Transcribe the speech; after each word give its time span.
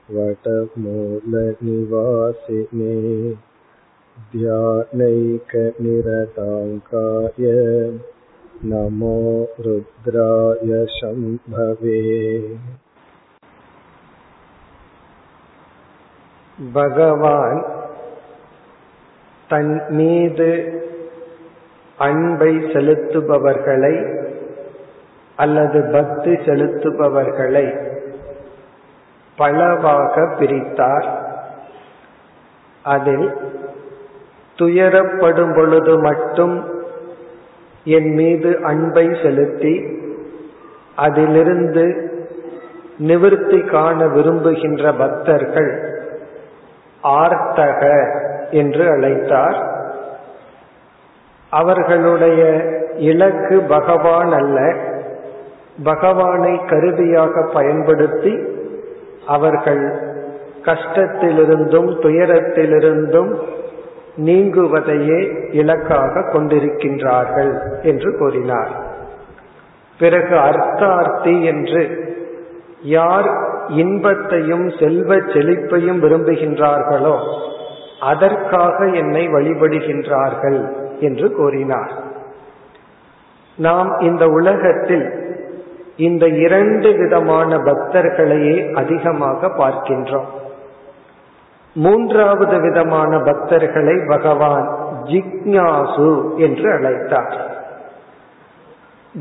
वटमूलनिवासिने 0.09 1.35
ध्यानैकनिरताङ्काय 4.33 5.03
नमो 8.65 9.17
रुद्राय 9.59 10.71
शम्भवे 10.97 12.01
பகவான் 16.73 17.61
தன் 19.49 19.71
மீது 19.89 20.49
அன்பை 21.97 22.51
செலுத்துபவர்களை 22.73 23.95
அல்லது 25.38 25.78
பக்தி 25.92 26.32
செலுத்துபவர்களை 26.32 27.66
பலவாக 29.36 30.14
பிரித்தார். 30.38 31.08
அதில் 32.82 33.26
துயரப்படும் 34.58 35.54
பொழுது 35.56 35.98
மட்டும் 35.98 36.54
என் 37.84 38.10
மீது 38.14 38.58
அன்பை 38.62 39.06
செலுத்தி 39.22 39.74
அதிலிருந்து 40.96 41.86
நிவிருத்தி 42.98 43.60
காண 43.70 44.06
விரும்புகின்ற 44.06 44.92
பக்தர்கள் 44.92 45.72
ஆர்த்தக 47.02 47.82
என்று 48.50 48.84
அழைத்தார். 48.96 49.58
அவர்களுடைய 51.50 52.42
இலக்கு 53.10 53.62
பகவான் 53.68 54.32
அல்ல. 54.32 54.86
பகவானை 55.84 56.60
கருவியாக 56.66 57.50
பயன்படுத்தி 57.52 58.38
அவர்கள் 59.26 59.84
கஷ்டத்திலிருந்தும் 60.62 61.90
துயரத்திலிருந்தும் 62.02 63.38
நீங்குவதையே 64.16 65.52
இலக்காக 65.52 66.20
கொண்டிருக்கின்றார்கள் 66.20 67.82
என்று 67.82 68.18
கூறினார். 68.18 68.70
பிறகு 69.98 70.34
அர்த்தார்த்தி 70.36 71.44
என்று 71.44 71.82
யார் 72.82 73.28
இன்பத்தையும் 73.68 74.70
செல்வ 74.78 75.14
செழிப்பையும் 75.14 76.02
விரும்புகின்றார்களோ 76.02 77.18
அதற்காக 78.00 78.86
என்னை 78.86 79.28
வழிபடுகின்றார்கள் 79.28 80.60
என்று 81.00 81.32
கூறினார். 81.32 81.92
நாம் 83.56 83.98
இந்த 83.98 84.26
உலகத்தில் 84.26 85.26
இந்த 85.98 86.26
இரண்டு 86.26 86.96
விதமான 86.96 87.56
பக்தர்களையே 87.56 88.72
அதிகமாக 88.72 89.46
பார்க்கின்றோம். 89.46 90.28
மூன்றாவது 91.74 92.60
விதமான 92.60 93.16
பக்தர்களை 93.16 94.08
பகவான் 94.08 94.66
ஜிக்ஞாசு 95.04 96.36
என்று 96.36 96.68
அழைத்தார். 96.72 97.36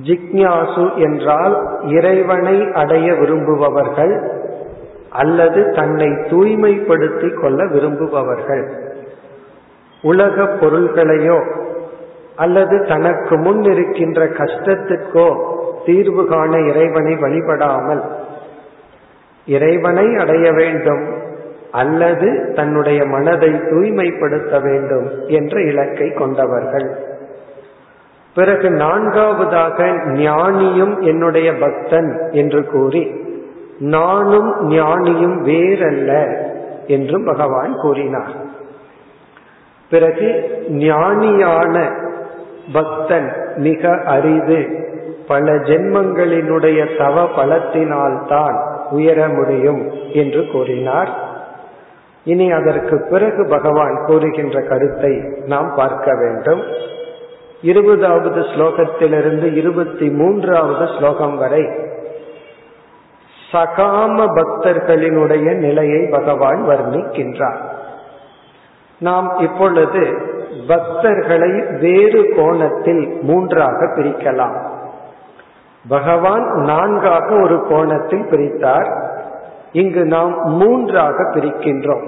ஜிக்ஞாசு 0.04 0.96
என்றால் 0.96 1.56
இறைவனை 1.84 2.72
அடைய 2.74 3.14
விரும்புபவர்கள் 3.14 4.16
அல்லது 5.10 5.72
தன்னை 5.72 6.08
தூய்மைப்படுத்திக் 6.08 7.40
கொள்ள 7.42 7.66
விரும்புபவர்கள். 7.66 8.66
உலக 10.02 10.44
பொருள்களையோ 10.44 11.40
அல்லது 12.36 12.86
தனக்கு 12.86 13.38
முன் 13.38 13.64
இருக்கின்ற 13.64 14.26
கஷ்டத்துக்கோ 14.26 15.56
தீர்வு 15.88 16.24
காண 16.26 16.54
இறைவனை 16.70 17.14
வழிபடாமல் 17.16 18.04
இறைவனை 19.48 20.08
அடைய 20.16 20.48
வேண்டும் 20.52 21.04
அல்லது 21.72 22.30
தன்னுடைய 22.56 23.00
மனதை 23.06 23.52
தூய்மைப்படுத்த 23.70 24.60
வேண்டும் 24.60 25.08
என்ற 25.28 25.62
இலக்கை 25.62 26.08
கொண்டவர்கள். 26.12 26.88
பிறகு 28.36 28.68
நான்காவதாக 28.70 29.78
ஞானியும் 30.18 30.96
என்னுடைய 31.02 31.50
பக்தன் 31.54 32.10
என்று 32.32 32.62
கூறி 32.66 33.04
நானும் 33.80 34.50
ஞானியும் 34.70 35.38
வேறல்ல 35.50 36.12
என்றும் 36.88 37.26
பகவான் 37.26 37.74
கூறினார். 37.82 38.36
பிறகு 39.92 40.30
ஞானியான 40.86 41.76
பக்தன் 42.74 43.30
மிக 43.56 43.92
அரிது. 44.06 44.62
பல 45.28 45.52
ஜென்மங்களினுடைய 45.52 46.98
தவ 46.98 47.24
பலத்தினால்தான் 47.24 48.58
உயர 48.90 49.28
முடியும் 49.28 49.92
என்று 50.14 50.48
கூறினார். 50.52 51.10
இனி 52.24 52.52
அதற்கு 52.52 53.08
பிறகு 53.10 53.48
பகவான் 53.50 54.04
கூறுகின்ற 54.06 54.62
கருத்தை 54.62 55.14
நாம் 55.46 55.74
பார்க்க 55.76 56.16
வேண்டும். 56.16 56.62
இருபதாவது 57.62 58.42
ஸ்லோகத்திலிருந்து 58.42 59.56
இருபத்தி 59.56 60.10
மூன்றாவது 60.10 60.90
ஸ்லோகம் 60.98 61.38
வரை 61.38 61.62
சகாம 63.52 64.26
பக்தர்களினுடைய 64.36 65.56
நிலையை 65.56 66.08
பகவான் 66.12 66.66
வர்ணிக்கின்றார். 66.68 67.60
நாம் 69.00 69.38
இப்பொழுது 69.40 70.02
பக்தர்களை 70.68 71.80
வேறு 71.80 72.34
கோணத்தில் 72.36 73.20
மூன்றாக 73.22 73.86
பிரிக்கலாம். 73.86 74.76
பகவான் 75.88 76.52
நான்காக 76.52 77.40
ஒரு 77.42 77.66
கோணத்தில் 77.70 78.28
பிரித்தார். 78.32 78.90
இங்கு 79.72 80.06
நாம் 80.06 80.44
மூன்றாக 80.44 81.24
பிரிக்கின்றோம். 81.24 82.06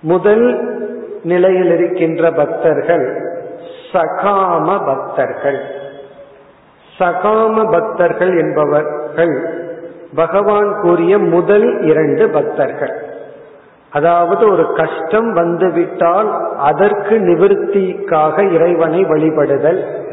முதல் 0.00 0.72
நிலையில் 1.22 1.72
இருக்கின்ற 1.72 2.30
பக்தர்கள் 2.30 3.32
சகாம 3.92 4.86
பக்தர்கள். 4.86 5.60
சகாம 6.98 7.70
பக்தர்கள் 7.70 8.38
என்பவர்கள் 8.38 9.62
பகவான் 10.14 10.80
கூறிய 10.80 11.18
முதல் 11.18 11.82
இரண்டு 11.82 12.28
பக்தர்கள். 12.28 13.12
அதாவது 13.90 14.50
ஒரு 14.50 14.72
கஷ்டம் 14.72 15.32
வந்துவிட்டால் 15.32 16.56
அதற்கு 16.56 17.18
நிவர்த்திக்காக 17.18 18.52
இறைவனை 18.52 19.04
வழிபடுதல். 19.04 20.03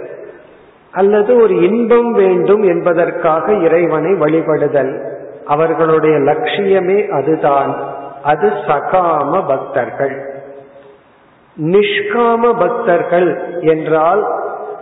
அல்லது 0.92 1.36
ஒரு 1.36 1.62
இன்பம் 1.62 2.12
வேண்டும் 2.12 2.64
என்பதற்காக 2.64 3.54
இறைவனை 3.54 4.12
வழிபடுதல். 4.12 5.10
அவர்களுடைய 5.46 6.18
லட்சியமே 6.18 7.10
அதுதான். 7.10 7.76
அது 8.24 8.50
சகாம 8.50 9.48
பக்தர்கள். 9.48 10.44
நிஷ்காம 11.62 12.60
பக்தர்கள் 12.60 13.60
என்றால் 13.60 14.28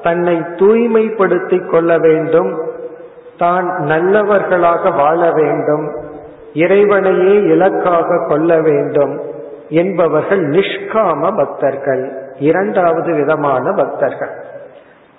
தன்னை 0.03 0.36
தூய்மைப்படுத்திக் 0.56 1.69
கொள்ள 1.69 1.98
வேண்டும். 1.98 2.59
தான் 3.38 3.66
நல்லவர்களாக 3.80 4.90
வாழ 4.90 5.31
வேண்டும். 5.31 5.96
இறைவனையே 6.53 7.44
இலக்காக 7.44 8.25
கொள்ள 8.28 8.62
வேண்டும் 8.62 9.22
என்பவர்கள் 9.69 10.50
நிஷ்காம 10.50 11.36
பக்தர்கள். 11.38 12.12
இரண்டாவது 12.40 13.14
விதமான 13.14 13.72
பக்தர்கள். 13.72 14.48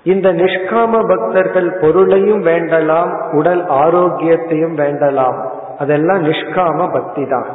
இந்த 0.03 0.33
நிஷ்காம 0.33 1.09
பக்தர்கள் 1.09 1.79
பொருளையும் 1.81 2.45
வேண்டலாம் 2.45 3.33
உடல் 3.33 3.67
ஆரோக்கியத்தையும் 3.69 4.77
வேண்டலாம். 4.77 5.47
அதெல்லாம் 5.79 6.25
நிஷ்காம 6.25 6.93
பக்தி 6.93 7.27
தான். 7.27 7.47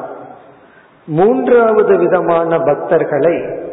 மூன்றாவது 1.06 1.98
விதமான 1.98 2.58
பக்தர்களை 2.58 3.64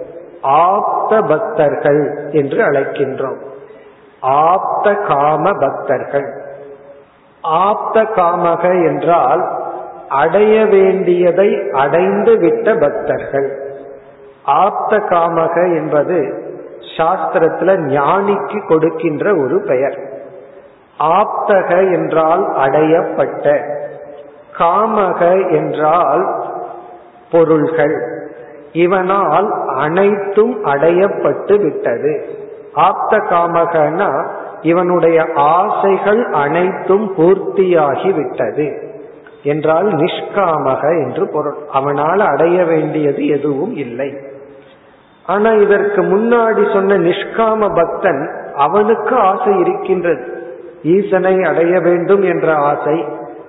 ஆப்த 0.43 1.21
பக்தர்கள் 1.21 2.31
என்று 2.31 2.65
அழைக்கின்றோம். 2.65 3.39
ஆப்த 4.21 4.95
காம 4.95 5.51
பக்தர்கள். 5.53 6.43
ஆப்த 7.41 8.03
காமக 8.03 8.85
என்றால் 8.87 9.49
அடைய 10.09 10.65
வேண்டியதை 10.65 11.71
அடைந்து 11.73 12.39
விட்ட 12.39 12.75
பக்தர்கள். 12.75 13.75
ஆப்த 14.43 14.97
காமக 14.97 15.77
என்பது 15.77 16.51
சாஸ்திரத்துல 16.99 17.77
ஞானிக்கு 17.87 18.67
கொடுக்கின்ற 18.67 19.35
ஒரு 19.35 19.65
பெயர். 19.67 19.99
ஆப்தக 21.01 21.93
என்றால் 21.93 22.53
அடையப்பட்ட 22.57 23.61
காமக 24.59 25.51
என்றால் 25.51 26.45
பொருள்கள் 27.31 28.21
இவனால் 28.73 29.49
அனைத்தும் 29.77 30.65
அடையப்பட்டு 30.65 31.63
விட்டது. 31.63 32.27
ஆப்த 32.73 33.17
காமகனா 33.17 34.27
இவனுடைய 34.63 35.27
ஆசைகள் 35.35 36.31
அனைத்தும் 36.31 37.15
பூர்த்தியாகி 37.17 38.15
விட்டது 38.15 38.91
என்றால் 39.43 39.87
நிஷ்காமக 39.87 41.05
என்று 41.05 41.29
பொருள். 41.29 41.57
அவனால் 41.73 42.21
அடைய 42.21 42.65
வேண்டியது 42.65 43.27
எதுவும் 43.27 43.75
இல்லை. 43.75 44.32
ஆனா 45.27 45.51
இதற்கு 45.51 46.03
முன்னாடி 46.03 46.73
சொன்ன 46.73 46.99
நிஷ்காம 46.99 47.75
பக்தன் 47.75 48.31
அவனுக்கு 48.55 49.17
ஆசை 49.17 49.59
இருக்கின்றது. 49.59 50.25
ஈசனை 50.83 51.43
அடைய 51.43 51.81
வேண்டும் 51.81 52.23
என்ற 52.23 52.55
ஆசை 52.55 53.05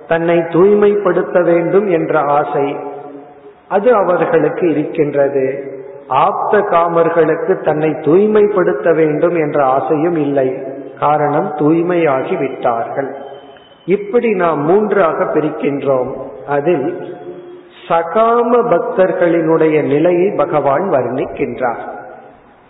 தன்னை 0.08 0.42
தூய்மைப்படுத்த 0.50 1.42
வேண்டும் 1.42 1.86
என்ற 1.86 2.20
ஆசை 2.20 2.76
அது 3.68 3.94
அவர்களுக்கு 3.94 4.70
இருக்கின்றது. 4.70 5.72
ஆப்த 6.08 6.58
காமர்களுக்கு 6.58 7.64
தன்னை 7.64 7.96
தூய்மைப்படுத்த 8.00 8.92
வேண்டும் 8.92 9.36
என்ற 9.36 9.64
ஆசையும் 9.64 10.16
இல்லை. 10.16 10.58
காரணம் 11.00 11.52
தூய்மையாகி 11.56 12.38
விட்டார்கள். 12.38 13.14
இப்படி 13.84 14.34
நாம் 14.34 14.60
மூன்றாக 14.64 15.24
பிரிக்கின்றோம். 15.24 16.12
அதில் 16.46 17.04
சகாம 17.88 18.50
பக்தர்களினுடைய 18.70 19.82
நிலையை 19.82 20.32
பகவான் 20.36 20.90
வர்ணிக்கின்றார். 20.90 21.82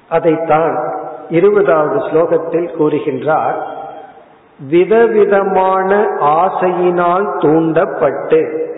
அதைத்தான் 0.09 0.93
இருபதாவது 1.29 1.99
ஸ்லோகத்தில் 1.99 2.69
கூறுகின்றார். 2.79 3.55
விதவிதமான 4.69 6.03
ஆசையினால் 6.21 7.39
தூண்டப்பட்டு 7.39 8.73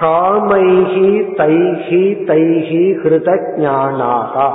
காமைகி 0.00 1.12
தைகி 1.36 2.04
தைகி 2.26 2.84
ஹிருத 3.02 3.30
ஞானாகா 3.56 4.50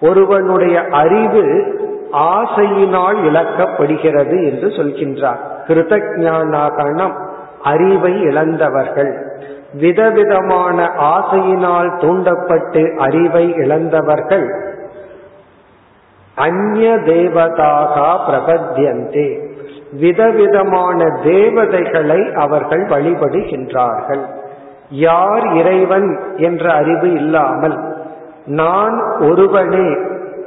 ஒருவனுடைய 0.00 0.84
அறிவு 0.90 1.44
ஆசையினால் 2.12 3.18
இழக்கப்படுகிறது 3.24 4.44
என்று 4.44 4.68
சொல்கின்றார். 4.68 5.40
கிருத 5.66 5.92
ஞானாகனம் 6.18 7.16
அறிவை 7.62 8.20
இழந்தவர்கள் 8.20 9.33
விதவிதமான 9.74 10.90
ஆசையினால் 10.98 11.98
தூண்டப்பட்டு 11.98 12.96
அறிவை 12.96 13.54
இழந்தவர்கள் 13.54 14.46
அந்நிய 16.34 16.90
தேவதாக 16.90 17.94
பிரபத்தியந்தே. 18.28 19.52
விதவிதமான 19.92 21.04
தேவதைகளை 21.22 22.32
அவர்கள் 22.34 22.84
வழிபடுகின்றார்கள். 22.86 24.24
யார் 24.88 25.52
இறைவன் 25.54 26.18
என்ற 26.36 26.72
அறிவு 26.72 27.12
இல்லாமல் 27.12 27.76
நான் 28.46 29.02
ஒருவனே 29.20 29.96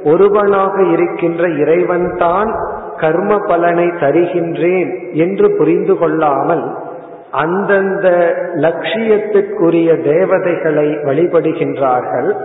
ஒருவனாக 0.04 0.82
இருக்கின்ற 0.82 1.48
இறைவன்தான் 1.48 2.50
கர்ம 2.96 3.38
பலனை 3.38 3.86
தருகின்றேன் 3.86 5.12
என்று 5.12 5.56
புரிந்து 5.58 5.98
கொள்ளாமல் 5.98 6.64
அந்தந்த 7.32 8.08
லட்சியத்துக்குரிய 8.54 10.02
தேவதைகளை 10.02 10.86
வழிபடுகின்றார்கள். 10.86 12.36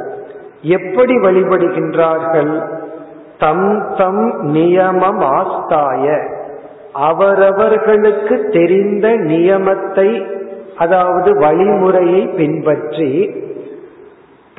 எப்படி 0.61 1.15
வழிபடுகின்றார்கள்? 1.17 2.63
தம் 3.37 3.95
தம் 3.97 4.43
நியமம் 4.43 5.23
ஆஸ்தாய 5.37 6.31
அவரவர்களுக்கு 6.93 8.49
தெரிந்த 8.49 9.07
நியமத்தை 9.07 10.25
அதாவது 10.77 11.39
வழிமுறையை 11.39 12.35
பின்பற்றி 12.35 13.41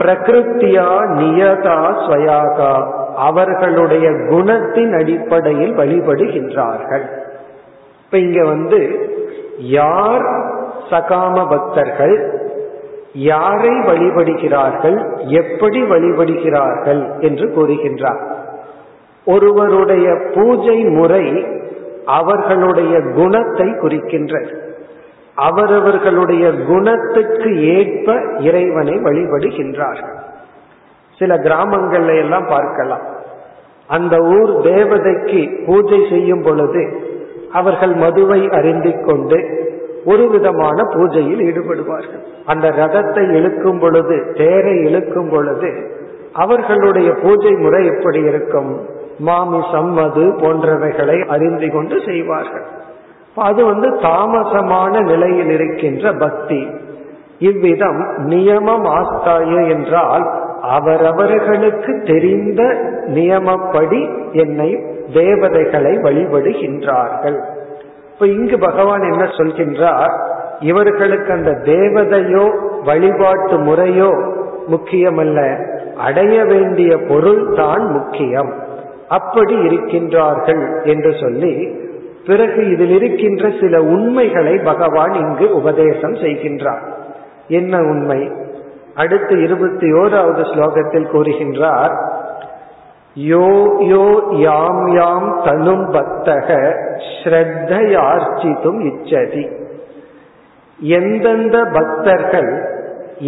பிரகிருத்தியா 0.03 0.89
நியதா 1.11 1.79
ஸ்வயாகா 2.05 2.73
அவர்களுடைய 3.17 4.11
குணத்தின் 4.11 4.93
அடிப்படையில் 4.99 5.75
வழிபடுகின்றார்கள். 5.77 7.05
இப்ப 8.05 8.19
இங்க 8.19 8.45
வந்து 8.45 9.13
யார் 9.59 10.25
சகாம 10.91 11.49
பக்தர்கள் 11.49 12.43
யாரை 13.13 13.71
வழிபடுகிறார்கள் 13.71 15.27
எப்படி 15.27 15.83
வழிபடுகிறார்கள் 15.83 17.21
என்று 17.21 17.47
கூறுகின்றார். 17.49 18.23
ஒருவருடைய 19.25 20.19
பூஜை 20.35 20.85
முறை 20.85 21.47
அவர்களுடைய 22.05 23.01
குணத்தை 23.01 23.67
குறிக்கின்றது. 23.67 24.63
அவரவர்களுடைய 25.35 26.53
குணத்துக்கு 26.53 27.77
ஏற்ப 27.77 28.23
இறைவனை 28.39 28.95
வழிபடுகின்றார்கள். 28.95 30.17
சில 31.19 31.35
கிராமங்கள்ல 31.35 32.17
எல்லாம் 32.17 32.47
பார்க்கலாம். 32.49 33.03
அந்த 33.87 34.19
ஊர் 34.19 34.51
தேவதைக்கு 34.51 35.65
பூஜை 35.67 36.07
செய்யும் 36.11 36.43
பொழுது 36.43 37.13
அவர்கள் 37.55 37.95
மதுவை 37.95 38.41
அருந்திக் 38.59 39.05
கொண்டு 39.07 39.39
ஒரு 40.05 40.25
விதமான 40.29 40.79
பூஜையில் 40.95 41.43
ஈடுபடுவார்கள். 41.49 42.23
அந்த 42.47 42.67
ரதத்தை 42.81 43.23
இழுக்கும் 43.37 43.79
பொழுது 43.79 44.17
தேரை 44.37 44.75
இழுக்கும் 44.79 45.31
பொழுது 45.31 45.71
அவர்களுடைய 46.35 47.11
பூஜை 47.23 47.53
முறை 47.65 47.83
எப்படி 47.87 48.21
இருக்கும்? 48.31 48.71
மாமிசம் 49.19 49.91
மது 49.93 50.25
போன்றவைகளை 50.43 51.19
அறிந்து 51.27 51.69
கொண்டு 51.73 51.97
செய்வார்கள். 52.07 52.67
அது 53.49 53.61
வந்து 53.65 53.89
தாமசமான 54.03 55.03
நிலையில் 55.03 55.53
இருக்கின்ற 55.57 56.13
பக்தி. 56.25 56.61
இவ்விதம் 57.39 58.01
நியமம் 58.31 58.87
ஆஸ்தாய 58.99 59.53
என்றால் 59.75 60.27
அவரவர்களுக்கு 60.69 62.03
தெரிந்த 62.03 62.63
நியமப்படி 63.07 64.33
என்னை 64.33 64.85
தேவதைகளை 65.15 65.99
வழிபடுகின்றார்கள். 65.99 67.39
இப்ப 68.13 68.27
இங்கு 68.27 68.59
பகவான் 68.59 69.03
என்ன 69.03 69.25
சொல்கின்றார்? 69.25 70.21
இவர்களுக்கு 70.61 71.33
அந்த 71.33 71.51
தேவதையோ 71.51 72.57
வழிபாட்டு 72.85 73.59
முறையோ 73.59 74.11
முக்கியமல்ல. 74.71 75.67
அடைய 75.97 76.45
வேண்டிய 76.45 76.99
பொருள் 77.09 77.55
தான் 77.57 77.91
முக்கியம். 77.91 78.53
அப்படி 79.09 79.57
இருக்கின்றார்கள் 79.57 80.85
என்று 80.85 81.15
சொல்லி 81.21 81.83
பிறகு 82.27 82.71
இதில் 82.71 82.91
இருக்கின்ற 82.91 83.51
சில 83.61 83.83
உண்மைகளை 83.83 84.59
பகவான் 84.59 85.13
இங்கு 85.13 85.55
உபதேசம் 85.55 86.15
செய்கின்றார். 86.15 86.83
என்ன 87.49 87.79
உண்மை? 87.79 88.31
அடுத்து 88.95 89.35
இருபத்தி 89.43 89.89
ஓராவது 89.93 90.43
ஸ்லோகத்தில் 90.53 91.11
கூறுகின்றார் 91.13 91.95
யோ 93.17 93.49
யோ 93.89 94.07
யாம் 94.39 94.85
யாம் 94.95 95.29
தனும் 95.45 95.85
பக்தக 95.93 96.49
ஸ்ரத்தையார்ச்சித்தும் 97.09 98.81
இச்சதி. 98.91 99.45
எந்தெந்த 100.81 101.57
பக்தர்கள் 101.73 102.51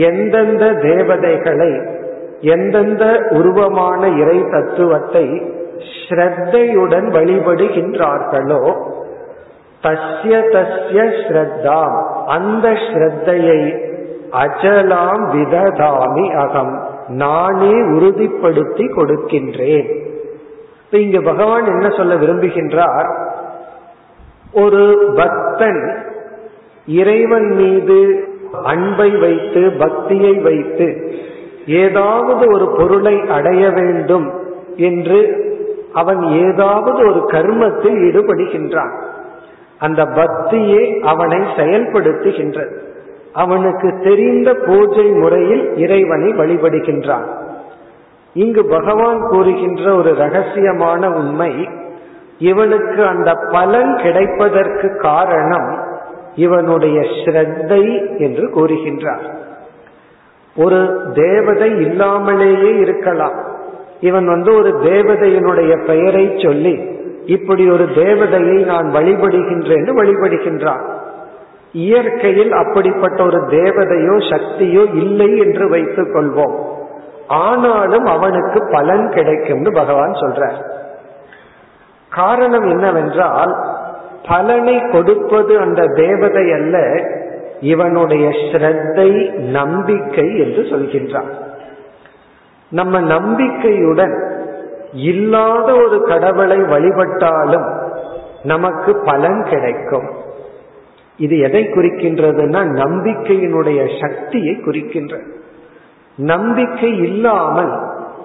எந்தெந்த 0.09 0.65
தேவதைகளை 0.83 1.73
எந்தெந்த 2.55 3.05
உருவமான 3.31 4.03
இறை 4.21 4.39
தத்துவத்தை 4.51 5.27
ஸ்ரத்தையுடன் 5.95 7.09
வழிபடுகின்றார்களோ 7.13 8.63
தஸ்ய 9.83 10.37
தஸ்ய 10.55 11.01
ஸ்ரத்தாம் 11.21 11.97
அந்த 12.27 12.69
ஸ்ரத்தையை 12.87 13.61
அஜலாம் 14.37 15.25
விததாமி 15.33 16.37
அகம். 16.37 16.87
நானே 17.09 17.73
உறுதிப்படுத்தி 17.73 18.85
கொடுக்கின்றேன். 18.93 20.05
இப்ப 20.85 20.99
இங்க 20.99 21.21
பகவான் 21.21 21.65
என்ன 21.65 21.89
சொல்ல 21.89 22.15
விரும்புகின்றார்? 22.15 23.25
ஒரு 24.53 25.13
பக்தன் 25.15 26.05
இறைவன் 26.87 27.49
மீது 27.49 28.29
அன்பை 28.65 29.11
வைத்து 29.11 29.73
பக்தியை 29.79 30.35
வைத்து 30.35 31.15
ஏதாவது 31.67 32.55
ஒரு 32.55 32.75
பொருளை 32.79 33.21
அடைய 33.29 33.71
வேண்டும் 33.71 34.33
என்று 34.77 35.45
அவன் 35.93 36.23
ஏதாவது 36.23 37.09
ஒரு 37.09 37.23
கர்மத்தில் 37.27 37.97
ஈடுபடுகின்றான். 37.97 39.03
அந்த 39.79 40.05
பக்தியே 40.05 41.01
அவனை 41.01 41.39
செயல்படுத்துகின்றது. 41.39 42.95
அவனுக்கு 43.37 43.89
தெரிந்த 44.03 44.55
பூஜை 44.55 45.07
முறையில் 45.11 45.65
இறைவனை 45.77 46.31
வழிபடுகின்றான். 46.33 47.27
இங்கு 48.35 48.63
பகவான் 48.67 49.21
கூறுகின்ற 49.31 49.95
ஒரு 49.95 50.11
ரகசியமான 50.19 51.11
உண்மை 51.15 51.53
இவனுக்கு 52.39 53.07
அந்த 53.07 53.33
பலன் 53.53 53.97
கிடைப்பதற்கு 53.97 54.97
காரணம் 54.97 55.69
இவனுடைய 56.35 57.01
ஸ்ரத்தை 57.01 57.85
என்று 58.19 58.45
கூறுகின்றார். 58.57 59.27
ஒரு 60.57 60.81
தேவதை 61.15 61.71
இல்லாமலேயே 61.71 62.77
இருக்கலாம். 62.79 63.39
இவன் 64.01 64.27
வந்து 64.27 64.51
ஒரு 64.55 64.71
தேவதையினுடைய 64.85 65.73
பெயரை 65.87 66.25
சொல்லி 66.39 66.75
இப்படி 67.27 67.71
ஒரு 67.71 67.85
தேவதையை 67.95 68.59
நான் 68.65 68.89
வழிபடுகின்றேன் 68.95 69.89
வழிபடுகின்றான். 70.01 70.85
இயற்கையில் 71.77 72.53
அப்படிப்பட்ட 72.53 73.19
ஒரு 73.25 73.39
தேவதையோ 73.51 74.17
சக்தியோ 74.33 74.83
இல்லை 74.95 75.39
என்று 75.39 75.65
வைத்துக் 75.69 76.13
கொள்வோம். 76.15 76.57
ஆனாலும் 77.29 78.05
அவனுக்கு 78.05 78.59
பலன் 78.71 79.07
கிடைக்கும்னு 79.11 79.73
பகவான் 79.73 80.13
சொல்றார். 80.13 80.59
காரணம் 82.13 82.67
என்னவென்றால் 82.71 83.53
பலனை 84.29 84.77
கொடுப்பது 84.93 85.59
அந்த 85.59 85.83
தேவதை 85.95 86.53
அல்ல 86.53 86.77
இவனுடைய 87.61 88.29
ஸ்ரத்தை 88.29 89.11
நம்பிக்கை 89.51 90.27
என்று 90.39 90.63
சொல்கின்றான். 90.63 91.31
நம்ம 92.71 93.01
நம்பிக்கையுடன் 93.01 94.15
இல்லாத 94.93 95.69
ஒரு 95.75 95.99
கடவுளை 96.03 96.59
வழிபட்டாலும் 96.59 97.69
நமக்கு 98.43 98.93
பலன் 99.05 99.41
கிடைக்கும். 99.43 100.09
இது 101.19 101.39
எதை 101.39 101.63
குறிக்கின்றதுன்னா 101.65 102.61
நம்பிக்கையினுடைய 102.83 103.81
சக்தியை 104.01 104.55
குறிக்கின்றது 104.67 105.27
நம்பிக்கை 106.17 106.99
இல்லாமல் 106.99 107.73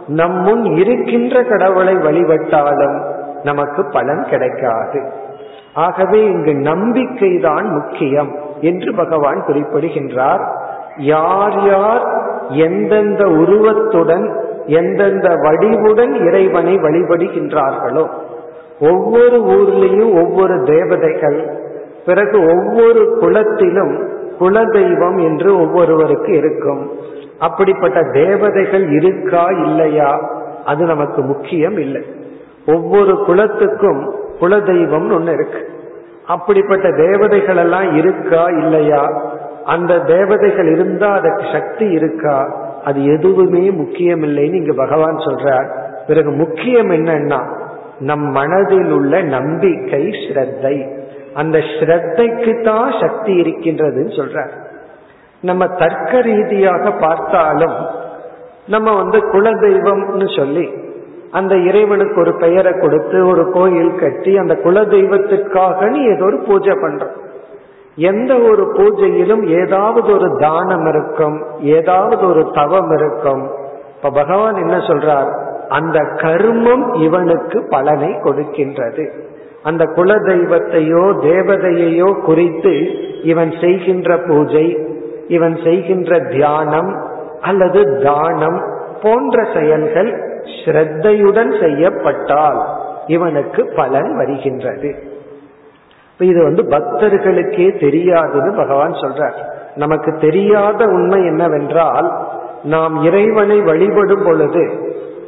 நம் 0.07 0.37
முன் 0.41 0.65
இருக்கின்ற 0.75 1.43
கடவுளை 1.43 1.95
வழிபட்டாலும் 1.95 2.97
நமக்கு 3.43 3.81
பலன் 3.85 4.23
கிடைக்காது. 4.29 4.99
ஆகவே 5.73 6.23
இங்கு 6.23 6.53
நம்பிக்கை 6.53 7.37
தான் 7.37 7.67
முக்கியம் 7.71 8.31
என்று 8.61 8.95
பகவான் 8.95 9.43
குறிப்பிடுகின்றார். 9.45 10.43
யார் 10.97 11.65
யார் 11.65 12.03
எந்தெந்த 12.49 13.23
உருவத்துடன் 13.25 14.25
எந்தெந்த 14.65 15.27
வடிவுடன் 15.29 16.13
இறைவனை 16.27 16.75
வழிபடுகின்றார்களோ 16.75 18.05
ஒவ்வொரு 18.79 19.37
ஊர்லேயும் 19.55 20.13
ஒவ்வொரு 20.23 20.63
தேவதைகள் 20.63 21.39
பிறகு 22.05 22.41
ஒவ்வொரு 22.41 23.17
குலத்திலும் 23.19 24.09
குலதெய்வம் 24.39 25.21
என்று 25.21 25.59
ஒவ்வொருவருக்கு 25.59 26.37
இருக்கும். 26.37 26.91
அப்படிப்பட்ட 27.39 28.03
தேவதைகள் 28.03 28.89
இருக்கா 28.89 29.45
இல்லையா? 29.45 30.31
அது 30.65 30.85
நமக்கு 30.85 31.21
முக்கியம் 31.21 31.77
இல்லை. 31.77 32.01
ஒவ்வொரு 32.67 33.23
குலத்துக்கும் 33.27 34.13
குலதெய்வம்னு 34.41 35.13
ஒன்று 35.13 35.33
இருக்கு. 35.33 35.69
அப்படிப்பட்ட 36.27 36.91
தேவதைகள் 36.91 37.57
எல்லாம் 37.57 37.95
இருக்கா 37.95 38.43
இல்லையா? 38.43 39.33
அந்த 39.65 39.99
தேவதைகள் 39.99 40.71
இருந்தா 40.71 41.11
அதற்கு 41.11 41.43
சக்தி 41.53 41.85
இருக்கா? 41.85 42.69
அது 42.83 43.05
எதுவுமே 43.05 43.71
முக்கியம் 43.71 44.23
இல்லைன்னு 44.23 44.75
பகவான் 44.75 45.15
சொல்றார். 45.15 45.67
பிறகு 46.07 46.31
முக்கியம் 46.31 46.89
என்னன்னா 46.89 47.45
நம் 47.99 48.31
மனதில் 48.31 48.91
உள்ள 48.91 49.21
நம்பிக்கை 49.21 50.07
ஸ்ரத்தை. 50.07 51.00
அந்த 51.33 51.57
ஸ்ரத்தைக்கு 51.57 52.63
தான் 52.63 52.91
சக்தி 52.99 53.33
இருக்கின்றதுன்னு 53.41 54.13
சொல்ற 54.19 54.49
நம்ம 55.41 55.67
தர்க்க 55.67 56.21
ரீதியாக 56.21 56.91
பார்த்தாலும் 56.91 57.77
நம்ம 58.67 58.95
வந்து 58.95 59.19
குலதெய்வம்னு 59.19 60.35
சொல்லி 60.35 60.79
அந்த 61.31 61.55
இறைவனுக்கு 61.55 62.19
ஒரு 62.19 62.33
பெயரை 62.35 62.73
கொடுத்து 62.73 63.27
ஒரு 63.27 63.51
கோயில் 63.51 63.95
கட்டி 63.95 64.37
அந்த 64.37 64.53
குலதெய்வத்திற்காக 64.63 65.89
நீ 65.89 66.03
ஏதோ 66.03 66.25
ஒரு 66.25 66.37
பூஜை 66.37 66.71
பண்றோம். 66.71 67.15
எந்த 67.95 68.39
ஒரு 68.39 68.63
பூஜையிலும் 68.73 69.43
ஏதாவது 69.61 70.13
ஒரு 70.13 70.37
தானம் 70.39 70.85
இருக்கும் 70.87 71.45
ஏதாவது 71.59 72.27
ஒரு 72.27 72.51
தவம் 72.53 72.91
இருக்கும். 72.91 73.51
இப்ப 73.95 74.09
பகவான் 74.09 74.55
என்ன 74.55 74.77
சொல்றார்? 74.77 75.31
அந்த 75.69 75.99
கர்மம் 75.99 76.95
இவனுக்கு 76.95 77.67
பலனை 77.69 78.09
கொடுக்கின்றது. 78.09 79.11
அந்த 79.63 79.85
குல 79.85 80.15
தெய்வத்தையோ 80.15 81.03
தேவதையையோ 81.21 82.21
குறித்து 82.21 82.73
இவன் 83.23 83.51
செய்கின்ற 83.61 84.17
பூஜை 84.17 84.77
இவன் 85.27 85.57
செய்கின்ற 85.63 86.19
தியானம் 86.19 86.91
அல்லது 87.41 88.01
தானம் 88.03 88.59
போன்ற 89.01 89.43
செயல்கள் 89.53 90.11
ஸ்ரத்தையுடன் 90.65 91.51
செய்யப்பட்டால் 91.59 92.59
இவனுக்கு 93.07 93.61
பலன் 93.75 94.17
வருகின்றது. 94.17 94.89
இது 96.19 96.43
வந்து 96.43 96.63
பக்தர்களுக்கே 96.63 97.67
தெரியாதுன்னு 97.85 98.51
பகவான் 98.55 98.91
சொல்றார். 98.91 99.37
நமக்கு 99.75 100.11
தெரியாத 100.19 100.85
உண்மை 100.85 101.25
என்னவென்றால் 101.25 102.07
நாம் 102.63 103.03
இறைவனை 103.03 103.61
வழிபடும் 103.61 104.23
பொழுது 104.23 104.63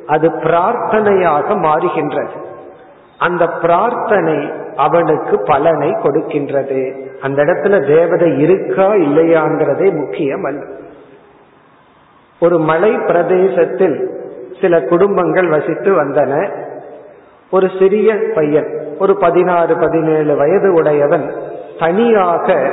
அது 0.05 0.27
பிரார்த்தனையாக 0.29 1.55
மாறுகின்றது. 1.67 2.35
அந்த 3.23 3.47
பிரார்த்தனை 3.47 4.51
அவனுக்கு 4.75 5.35
பலனை 5.43 5.89
கொடுக்கின்றது. 5.89 6.81
அந்த 7.21 7.43
இடத்துல 7.43 7.75
தேவதை 7.95 8.39
இருக்கா 8.39 8.87
இல்லையாங்கிறதே 8.93 9.87
முக்கியம் 9.91 10.43
அல்ல. 10.43 10.63
ஒரு 12.39 12.57
மலை 12.59 12.93
பிரதேசத்தில் 12.97 13.97
சில 14.61 14.81
குடும்பங்கள் 14.81 15.47
வசித்து 15.47 15.91
வந்தன. 16.03 16.49
ஒரு 17.51 17.67
சிறிய 17.79 18.15
பையன் 18.35 18.69
ஒரு 18.99 19.17
பதினாறு 19.17 19.75
பதினேழு 19.75 20.35
வயது 20.35 20.73
உடையவன் 20.73 21.33
தனியாக 21.79 22.71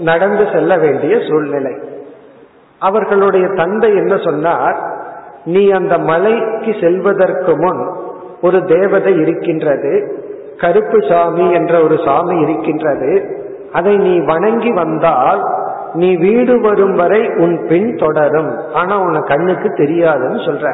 நடந்து 0.00 0.44
செல்ல 0.52 0.76
வேண்டிய 0.78 1.18
சூழ்நிலை. 1.28 1.74
அவர்களுடைய 2.78 3.46
தந்தை 3.48 3.90
என்ன 3.90 4.16
சொன்னார்? 4.16 4.78
நீ 5.44 5.70
அந்த 5.70 5.98
மலைக்கு 5.98 6.76
செல்வதற்கு 6.80 7.52
முன் 7.56 8.03
ஒரு 8.44 8.58
தேவதை 8.64 9.12
இருக்கின்றது 9.14 9.92
கருப்பு 10.60 10.98
சாமி 11.08 11.46
என்ற 11.52 11.72
ஒரு 11.82 11.96
சாமி 12.06 12.36
இருக்கின்றது. 12.40 13.12
அதை 13.72 13.94
நீ 13.96 14.14
வணங்கி 14.24 14.72
வந்தால் 14.72 15.40
நீ 15.94 16.08
வீடு 16.16 16.54
வரும் 16.60 16.94
வரை 16.94 17.20
உன் 17.36 17.56
பின் 17.68 17.90
தொடரும். 17.96 18.52
ஆனா 18.74 18.94
உன 18.98 19.18
கண்ணுக்கு 19.30 19.68
தெரியாதுன்னு 19.68 20.40
சொல்ற. 20.48 20.66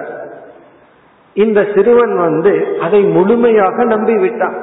இந்த 1.35 1.61
சிறுவன் 1.75 2.15
வந்து 2.17 2.53
அதை 2.83 3.01
முழுமையாக 3.17 3.85
நம்பி 3.85 4.17
விட்டான் 4.19 4.57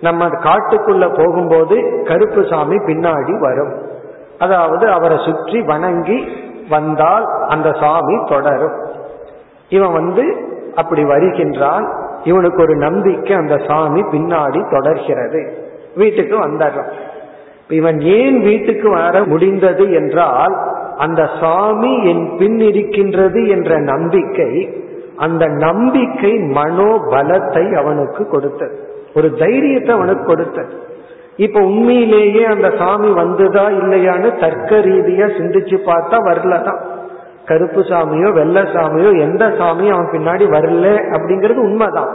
நம்ம 0.00 0.26
காட்டுக்குள்ள 0.46 1.04
போகும்போது 1.18 1.76
கருப்பு 2.04 2.42
சாமி 2.50 2.76
பின்னாடி 2.88 3.34
வரும். 3.40 3.74
அதாவது 4.38 4.84
அவரை 4.90 5.18
சுற்றி 5.26 5.60
வணங்கி 5.62 6.18
வந்தால் 6.68 7.26
அந்த 7.48 7.68
சாமி 7.80 8.16
தொடரும். 8.24 8.76
இவன் 9.68 9.92
வந்து 9.92 10.24
அப்படி 10.74 11.02
வருகின்றான். 11.04 11.86
இவனுக்கு 12.24 12.62
ஒரு 12.62 12.76
நம்பிக்கை 12.76 13.36
அந்த 13.36 13.56
சாமி 13.68 14.02
பின்னாடி 14.02 14.70
தொடர்கிறது. 14.70 15.52
வீட்டுக்கு 15.96 16.36
வந்துடுறான் 16.38 16.92
இவன் 17.68 18.00
ஏன் 18.00 18.40
வீட்டுக்கு 18.40 18.90
வர 18.90 19.24
முடிந்தது 19.24 19.92
என்றால் 19.92 20.54
அந்த 20.96 21.28
சாமி 21.40 22.04
என் 22.04 22.36
பின் 22.38 22.60
இருக்கின்றது 22.60 23.48
என்ற 23.48 23.78
நம்பிக்கை 23.78 24.82
அந்த 25.16 25.46
நம்பிக்கை 25.46 26.32
மனோபலத்தை 26.32 27.74
அவனுக்கு 27.74 28.28
கொடுத்தது. 28.28 28.88
ஒரு 29.14 29.34
தைரியத்தை 29.34 29.94
அவனுக்கு 29.94 30.24
கொடுத்தது. 30.24 30.82
இப்ப 31.36 31.60
உண்மையிலேயே 31.60 32.44
அந்த 32.44 32.72
சாமி 32.78 33.08
வந்துதா 33.08 33.64
இல்லையான்னு 33.80 34.40
தர்க்க 34.40 34.76
ரீதியா 34.76 35.26
சிந்திச்சு 35.38 35.76
பார்த்தா 35.86 36.18
வரலதான். 36.24 36.80
கருப்பு 37.46 37.80
சாமியோ 37.80 38.32
வெள்ள 38.32 38.62
சாமியோ 38.62 39.18
எந்த 39.18 39.46
சாமியும் 39.46 39.92
அவன் 39.92 40.10
பின்னாடி 40.12 40.40
வரல 40.40 40.86
அப்படிங்கிறது 41.12 41.54
உண்மைதான். 41.54 42.08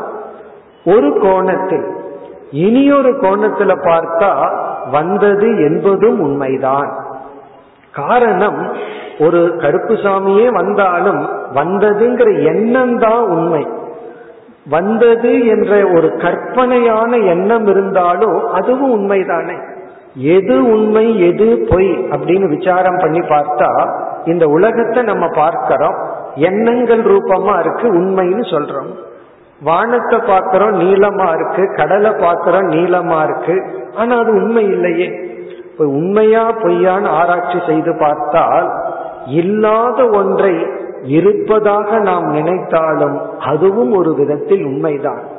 ஒரு 0.86 1.20
கோணத்தில் 1.22 1.88
இனியொரு 2.52 3.12
கோணத்துல 3.12 3.72
பார்த்தா 3.84 4.50
வந்தது 4.92 5.60
என்பதும் 5.60 6.20
உண்மைதான். 6.20 7.06
காரணம் 7.92 8.72
ஒரு 9.20 9.56
கருப்பு 9.58 9.94
சாமியே 9.94 10.52
வந்தாலும் 10.52 11.30
வந்ததுங்கிற 11.56 12.44
எண்ணம் 12.44 13.00
தான் 13.00 13.26
உண்மை. 13.26 13.68
வந்தது 14.70 15.46
என்ற 15.46 15.88
ஒரு 15.96 16.16
கற்பனையான 16.18 17.18
எண்ணம் 17.18 17.68
இருந்தாலும் 17.68 18.48
அதுவும் 18.54 18.92
உண்மைதானே? 18.92 19.54
எது 20.16 20.66
உண்மை 20.66 21.20
எது 21.20 21.66
பொய் 21.70 22.08
அப்படின்னு 22.12 22.48
விசாரம் 22.48 22.98
பண்ணி 22.98 23.20
பார்த்தா 23.20 24.00
இந்த 24.26 24.48
உலகத்தை 24.48 25.04
நம்ம 25.04 25.28
பார்க்கிறோம் 25.28 25.94
எண்ணங்கள் 26.36 27.00
ரூபமா 27.00 27.60
இருக்கு 27.60 27.88
உண்மைன்னு 27.88 28.52
சொல்றோம். 28.52 28.88
வானத்தை 29.62 30.20
பார்க்கிறோம் 30.20 30.72
நீளமா 30.72 31.34
இருக்கு 31.34 31.74
கடலை 31.76 32.12
பார்க்கிறோம் 32.12 32.64
நீளமா 32.64 33.24
இருக்கு 33.24 33.64
ஆனா 33.96 34.18
அது 34.18 34.32
உண்மை 34.34 34.64
இல்லையே. 34.64 35.38
உண்மையா 35.78 36.52
பொய்யான்னு 36.52 37.08
ஆராய்ச்சி 37.08 37.60
செய்து 37.66 37.98
பார்த்தால் 38.00 38.70
இல்லாத 39.26 40.10
ஒன்றை 40.10 40.66
இருப்பதாக 41.04 42.00
நாம் 42.00 42.26
நினைத்தாலும் 42.26 43.22
அதுவும் 43.40 43.92
ஒரு 43.92 44.14
விதத்தில் 44.14 44.66
உண்மைதான். 44.66 45.39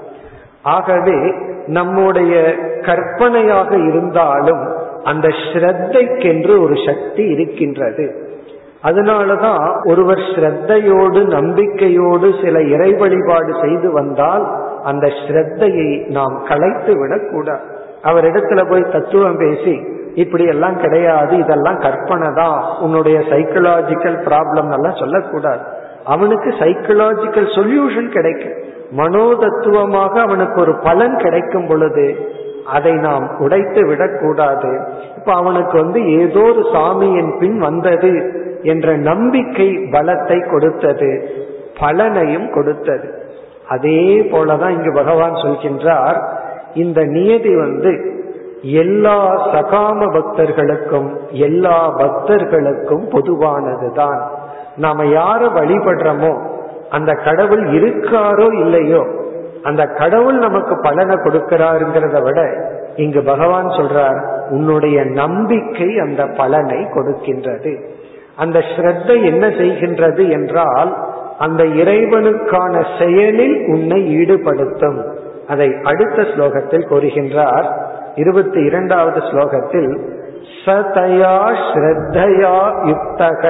ஆகவே 0.63 1.35
நம்முடைய 1.67 2.55
கற்பனையாக 2.81 3.77
இருந்தாலும் 3.77 4.79
அந்த 5.05 5.29
ஸ்ரத்தைக்கென்று 5.29 6.63
ஒரு 6.63 6.75
சக்தி 6.87 7.23
இருக்கின்றது. 7.23 8.29
அதனாலதான் 8.83 9.85
ஒருவர் 9.85 10.19
ஸ்ரத்தையோடு 10.19 11.27
நம்பிக்கையோடு 11.27 12.35
சில 12.45 12.63
இறை 12.63 12.93
வழிபாடு 12.93 13.55
செய்து 13.63 13.93
வந்தால் 13.93 14.47
அந்த 14.83 15.07
ஸ்ரத்தையை 15.07 16.07
நாம் 16.07 16.43
கலைத்து 16.49 16.99
விடக்கூடாது. 16.99 17.61
அவரிடத்துல 18.03 18.71
போய் 18.71 18.93
தத்துவம் 18.93 19.37
பேசி 19.37 19.81
இப்படி 20.15 20.45
எல்லாம் 20.45 20.81
கிடையாது 20.81 21.37
இதெல்லாம் 21.37 21.79
கற்பனை 21.79 22.29
தான் 22.35 22.65
உன்னுடைய 22.79 23.19
சைக்கலாஜிக்கல் 23.19 24.19
ப்ராப்ளம் 24.29 24.73
எல்லாம் 24.73 24.99
சொல்லக்கூடாது. 24.99 25.61
அவனுக்கு 26.05 26.51
சைக்கலாஜிக்கல் 26.51 27.49
சொல்யூஷன் 27.57 28.09
கிடைக்கும். 28.09 28.70
மனோதத்துவமாக 28.97 30.21
அவனுக்கு 30.21 30.61
ஒரு 30.61 30.75
பலன் 30.77 31.17
கிடைக்கும் 31.17 31.67
பொழுது 31.67 32.39
அதை 32.67 32.93
நாம் 32.93 33.37
உடைத்து 33.39 33.87
விடக்கூடாது. 33.87 34.81
இப்ப 35.17 35.33
அவனுக்கு 35.33 35.79
வந்து 35.79 36.01
ஏதோ 36.19 36.41
ஒரு 36.41 36.63
சாமியின் 36.73 37.39
பின் 37.39 37.59
வந்தது 37.59 38.13
என்ற 38.63 38.97
நம்பிக்கை 38.97 39.69
பலத்தை 39.69 40.51
கொடுத்தது 40.51 41.11
பலனையும் 41.81 42.53
கொடுத்தது. 42.53 43.09
அதே 43.69 44.21
போலதான் 44.21 44.71
இங்கு 44.71 44.93
பகவான் 44.93 45.33
சொல்கின்றார் 45.33 46.19
இந்த 46.75 47.05
நியதி 47.05 47.55
வந்து 47.57 47.93
எல்லா 48.63 49.19
சகாம 49.55 50.01
பக்தர்களுக்கும் 50.13 51.09
எல்லா 51.31 51.95
பக்தர்களுக்கும் 51.97 53.07
பொதுவானதுதான். 53.11 54.21
நாம 54.77 55.05
யார 55.05 55.41
வழிபடுறோமோ 55.55 56.33
அந்த 56.91 57.13
கடவுள் 57.27 57.65
இருக்காரோ 57.79 58.49
இல்லையோ 58.61 59.03
அந்த 59.63 59.83
கடவுள் 59.87 60.39
நமக்கு 60.39 60.75
பலனை 60.77 61.17
கொடுக்கிறாருங்கிறத 61.17 62.19
விட 62.23 62.41
இங்கு 62.97 63.21
பகவான் 63.23 63.69
சொல்றார் 63.69 64.21
உன்னுடைய 64.49 64.99
நம்பிக்கை 65.05 65.89
அந்த 65.99 66.23
பலனை 66.27 66.79
கொடுக்கின்றது. 66.95 67.73
அந்த 68.37 68.59
ஸ்ரத்தை 68.71 69.17
என்ன 69.25 69.47
செய்கின்றது 69.61 70.23
என்றால் 70.31 70.91
அந்த 71.39 71.63
இறைவனுக்கான 71.65 72.75
செயலில் 72.99 73.57
உன்னை 73.67 74.01
ஈடுபடுத்தும். 74.21 74.99
அதை 75.49 75.69
அடுத்த 75.83 76.23
ஸ்லோகத்தில் 76.23 76.89
கூறுகின்றார். 76.91 77.69
இருபத்தி 78.15 78.61
இரண்டாவது 78.63 79.21
ஸ்லோகத்தில் 79.21 79.91
சதயா 80.65 81.37
ஸ்ரத்தையா 81.69 82.57
யுக்தக 82.89 83.45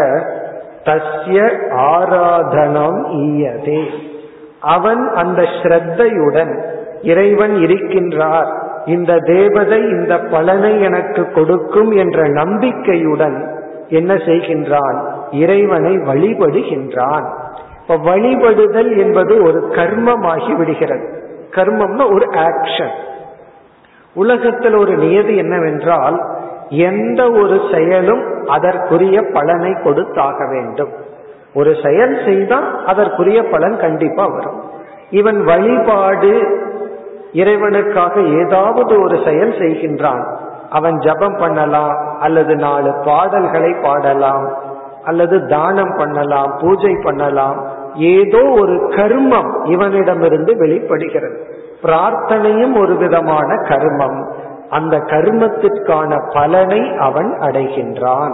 தஸ்ய 0.84 1.40
ஆராதனம் 1.70 3.00
ஈயதே. 3.06 3.84
அவன் 4.60 5.08
அந்த 5.14 5.42
ஸ்ரத்தையுடன் 5.42 6.64
இறைவன் 7.02 7.54
இருக்கின்றார். 7.54 8.58
இந்த 8.86 9.16
தேவதை 9.16 9.78
இந்த 9.78 10.18
பலனை 10.18 10.82
எனக்கு 10.82 11.32
கொடுக்கும் 11.32 11.90
என்ற 11.90 12.28
நம்பிக்கையுடன் 12.28 13.58
என்ன 13.88 14.14
செய்கின்றான்? 14.14 14.98
இறைவனை 15.30 15.96
வழிபடுகின்றான். 15.96 17.28
இப்ப 17.80 18.16
வழிபடுதல் 18.16 18.98
என்பது 18.98 19.42
ஒரு 19.42 19.70
கர்மமாகி 19.74 20.56
விடுகிறது. 20.56 21.18
கர்மம்னா 21.50 22.12
ஒரு 22.12 22.26
ஆக்ஷன் 22.26 22.96
உலகத்தில் 24.14 24.74
ஒரு 24.74 24.96
நியதி 24.96 25.36
என்னவென்றால் 25.36 26.24
எந்த 26.70 27.30
ஒரு 27.30 27.60
செயலும் 27.72 28.46
அதற்குரிய 28.46 29.22
பலனை 29.32 29.76
கொடுத்தாக 29.82 30.48
வேண்டும். 30.48 30.88
ஒரு 31.54 31.76
செயல் 31.84 32.18
செய்தால் 32.24 32.84
அதற்குரிய 32.86 33.42
பலன் 33.42 33.78
கண்டிப்பா 33.80 34.26
வரும். 34.26 34.60
இவன் 35.10 35.44
வழிபாடு 35.44 36.58
இறைவனுக்காக 37.32 38.40
ஏதாவது 38.40 39.02
ஒரு 39.02 39.18
செயல் 39.24 39.50
செய்கின்றான். 39.50 40.36
அவன் 40.70 40.98
ஜபம் 40.98 41.36
பண்ணலாம் 41.36 42.18
அல்லது 42.20 42.56
நாலு 42.56 42.94
பாடல்களை 43.04 43.74
பாடலாம் 43.82 44.58
அல்லது 45.04 45.46
தானம் 45.46 45.94
பண்ணலாம் 45.96 46.58
பூஜை 46.60 46.96
பண்ணலாம். 47.02 47.66
ஏதோ 47.94 48.48
ஒரு 48.60 48.72
கர்மம் 48.72 49.50
இவனிடமிருந்து 49.64 50.56
வெளிப்படுகிறது. 50.56 51.54
பிரார்த்தனையும் 51.82 52.80
ஒரு 52.80 52.96
விதமான 52.96 53.54
கர்மம். 53.54 54.26
அந்த 54.70 54.96
கர்மத்திற்கான 54.96 56.32
பலனை 56.32 56.96
அவன் 56.96 57.38
அடைகின்றான். 57.40 58.32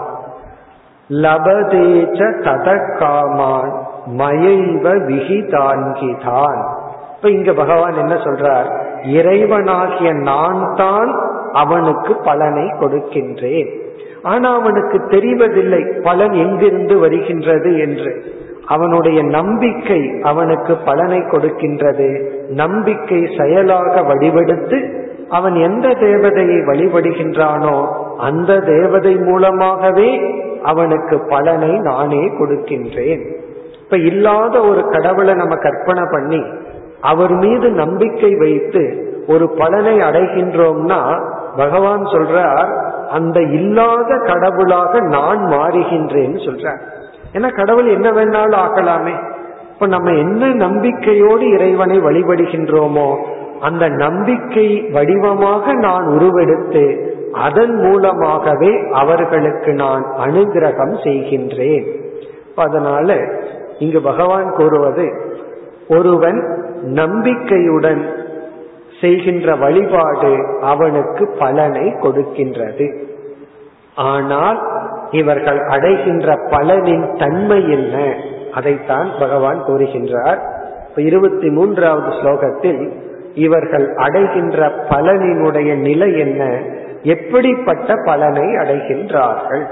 லபதேச்ச 1.09 2.41
தத 2.41 2.97
காமான் 2.99 3.73
மயைவ 4.19 4.95
விகிதான்கிதான். 5.09 6.61
இப்ப 7.17 7.31
இங்க 7.31 7.53
பகவான் 7.53 7.95
என்ன 7.95 8.15
சொல்றார்? 8.15 8.85
இறைவனாகிய 9.03 10.13
நான் 10.23 10.75
தான் 10.77 11.21
அவனுக்கு 11.53 12.15
பலனை 12.15 12.63
கொடுக்கின்றேன். 12.63 13.71
ஆனா 14.23 14.55
அவனுக்கு 14.55 14.99
தெரிவதில்லை 14.99 16.03
பலன் 16.03 16.33
எங்கிருந்து 16.33 16.99
வருகின்றது 16.99 17.79
என்று. 17.79 18.25
அவனுடைய 18.67 19.23
நம்பிக்கை 19.23 20.21
அவனுக்கு 20.23 20.77
பலனை 20.77 21.19
கொடுக்கின்றது. 21.19 22.29
நம்பிக்கை 22.49 23.29
செயலாக 23.39 24.03
வடிவெடுத்து 24.03 25.05
அவன் 25.29 25.55
எந்த 25.55 25.89
தேவதையை 25.89 26.59
வழிபடுகின்றானோ 26.67 27.87
அந்த 28.19 28.61
தேவதை 28.61 29.15
மூலமாகவே 29.17 30.35
அவனுக்கு 30.63 31.21
பலனை 31.29 31.79
நானே 31.79 32.25
கொடுக்கின்றேன். 32.27 33.23
இப்ப 33.83 33.97
இல்லாத 33.97 34.61
ஒரு 34.61 34.89
கடவுளை 34.89 35.35
நம்ம 35.35 35.55
கற்பனை 35.57 36.03
பண்ணி 36.11 36.45
அவர் 37.01 37.35
மீது 37.35 37.71
நம்பிக்கை 37.71 38.35
வைத்து 38.35 39.15
ஒரு 39.27 39.51
பலனை 39.51 39.99
அடைகின்றோம்னா 39.99 41.21
பகவான் 41.57 42.03
சொல்றார் 42.03 42.71
அந்த 43.11 43.41
இல்லாத 43.41 44.19
கடவுளாக 44.19 45.01
நான் 45.01 45.39
மாறுகின்றேன்னு 45.39 46.41
சொல்றார். 46.47 46.81
ஏன்னா 47.33 47.55
கடவுள் 47.55 47.87
என்ன 47.87 48.11
வேணாலும் 48.11 48.61
ஆகலாமே 48.67 49.15
இப்ப 49.73 49.87
நம்ம 49.87 50.13
என்ன 50.13 50.47
நம்பிக்கையோடு 50.47 51.49
இறைவனை 51.49 51.99
வழிபடுகின்றோமோ 52.01 53.17
அந்த 53.61 53.89
நம்பிக்கை 53.89 54.81
வடிவமாக 54.81 55.73
நான் 55.73 56.07
உருவெடுத்து 56.07 57.15
அதன் 57.33 57.75
மூலமாகவே 57.75 58.91
அவர்களுக்கு 58.93 59.73
நான் 59.73 60.07
அனுகிரகம் 60.27 60.95
செய்கின்றேன். 61.05 61.97
அதனால 62.57 63.25
இங்கு 63.79 64.01
பகவான் 64.01 64.53
கூறுவது 64.53 65.13
ஒருவன் 65.89 66.65
நம்பிக்கையுடன் 66.83 68.15
செய்கின்ற 69.01 69.55
வழிபாடு 69.55 70.59
அவனுக்கு 70.61 71.35
பலனை 71.39 71.83
கொடுக்கின்றது. 71.83 73.05
ஆனால் 73.95 74.63
இவர்கள் 75.11 75.67
அடைகின்ற 75.67 76.35
பலனின் 76.35 77.19
தன்மை 77.19 77.71
என்ன? 77.71 78.15
அதைத்தான் 78.55 79.09
பகவான் 79.19 79.65
கூறுகின்றார். 79.65 80.39
இருபத்தி 80.97 81.51
மூன்றாவது 81.51 82.07
ஸ்லோகத்தில் 82.07 83.05
இவர்கள் 83.37 83.87
அடைகின்ற 83.97 84.69
பலனினுடைய 84.91 85.71
நிலை 85.79 86.19
என்ன? 86.19 86.43
எப்படிப்பட்ட 87.03 87.97
பலனை 88.05 88.47
அடைகின்றார்கள்? 88.57 89.65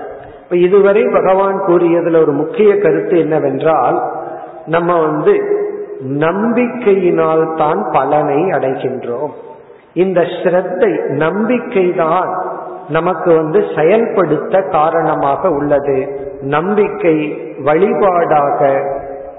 இப்ப 0.43 0.57
இதுவரை 0.57 1.03
பகவான் 1.13 1.59
கூறியதுல 1.69 2.21
ஒரு 2.21 2.33
முக்கிய 2.33 2.79
கருத்து 2.79 3.19
என்னவென்றால் 3.19 3.99
நம்ம 4.67 5.01
வந்து 5.01 5.35
நம்பிக்கையினால் 6.01 7.55
தான் 7.55 7.81
பலனை 7.93 8.41
அடைகின்றோம். 8.43 9.33
இந்த 9.95 10.21
ஸ்ரத்தை 10.21 10.93
நம்பிக்கை 11.07 11.95
தான் 11.95 12.31
நமக்கு 12.89 13.35
வந்து 13.35 13.61
செயல்படுத்த 13.77 14.61
காரணமாக 14.61 15.49
உள்ளது. 15.49 15.99
நம்பிக்கை 16.41 17.17
வழிபாடாக 17.65 18.61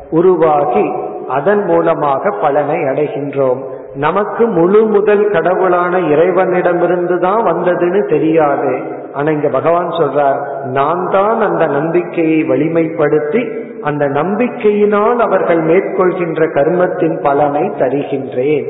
உருவாகி 0.09 0.85
அதன் 1.27 1.63
மூலமாக 1.65 2.31
பலனை 2.41 2.77
அடைகின்றோம். 2.81 3.61
நமக்கு 3.95 4.47
முழு 4.47 4.85
முதல் 4.85 5.29
கடவுளான 5.29 5.99
இறைவனிடமிருந்து 5.99 7.19
தான் 7.19 7.43
வந்ததுன்னு 7.43 8.09
தெரியாது. 8.09 8.81
ஆனா 9.13 9.31
இங்க 9.31 9.47
பகவான் 9.47 9.89
சொல்றார் 9.89 10.39
நான் 10.63 11.09
தான் 11.11 11.41
அந்த 11.41 11.67
நம்பிக்கையை 11.67 12.43
வலிமைப்படுத்தி 12.43 13.63
அந்த 13.81 14.05
நம்பிக்கையினால் 14.05 15.19
அவர்கள் 15.19 15.61
மேற்கொள்கின்ற 15.61 16.47
கர்மத்தின் 16.53 17.21
பலனை 17.21 17.71
தருகின்றேன். 17.79 18.67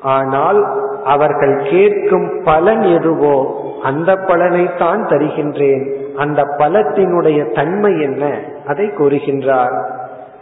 ஆனால் 0.00 0.66
அவர்கள் 1.04 1.62
கேட்கும் 1.70 2.42
பலன் 2.44 2.82
எதுவோ 2.82 3.66
அந்த 3.82 4.14
பலனைத்தான் 4.14 5.02
தருகின்றேன். 5.04 5.96
அந்த 6.16 6.44
பலத்தினுடைய 6.58 7.52
தன்மை 7.52 8.00
என்ன? 8.00 8.38
அதை 8.66 8.90
கூறுகின்றார். 8.98 9.97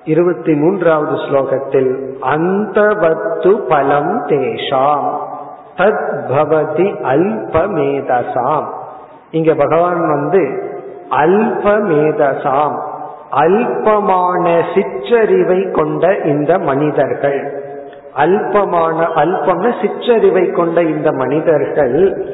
இருபத்தி 0.07 0.55
மூன்றாவது 0.55 1.11
ஸ்லோகத்தில் 1.11 1.93
அந்தவத்து 2.21 3.61
பலம் 3.69 4.27
தேஷாம் 4.27 5.09
தத் 5.77 6.19
பவதி 6.29 6.89
அல்பமேதசாம். 7.03 8.65
இங்க 9.31 9.55
பகவான் 9.55 10.01
வந்து 10.01 10.43
அல்பமேதசாம் 11.11 12.77
அல்பமான 13.31 14.65
சிற்றறிவை 14.75 15.71
கொண்ட 15.71 16.17
இந்த 16.17 16.59
மனிதர்கள். 16.59 17.41
அல்பமான 18.17 18.99
அல்பம்ன 19.17 19.81
சிற்றறிவை 19.81 20.51
கொண்ட 20.51 20.83
இந்த 20.83 21.13
மனிதர்கள் 21.13 22.27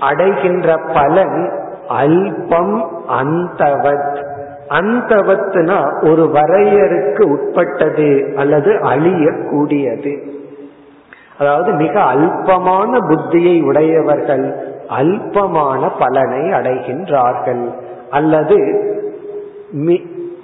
அடைகின்ற 0.00 0.76
பலன் 0.94 1.52
அல்பம் 1.88 2.88
அந்தவத் 3.20 4.27
அந்தவத்துனா 4.68 6.08
ஒரு 6.10 6.24
வரையறுக்கு 6.24 7.22
உட்பட்டது 7.22 8.32
அல்லது 8.36 8.72
அழியக்கூடியது. 8.72 10.12
அதாவது 11.38 11.72
மிக 11.72 12.00
அல்பமான 12.00 12.98
புத்தியை 13.08 13.62
உடையவர்கள் 13.62 14.66
அல்பமான 14.88 15.90
பலனை 15.98 16.42
அடைகின்றார்கள். 16.50 17.64
அல்லது 18.10 18.56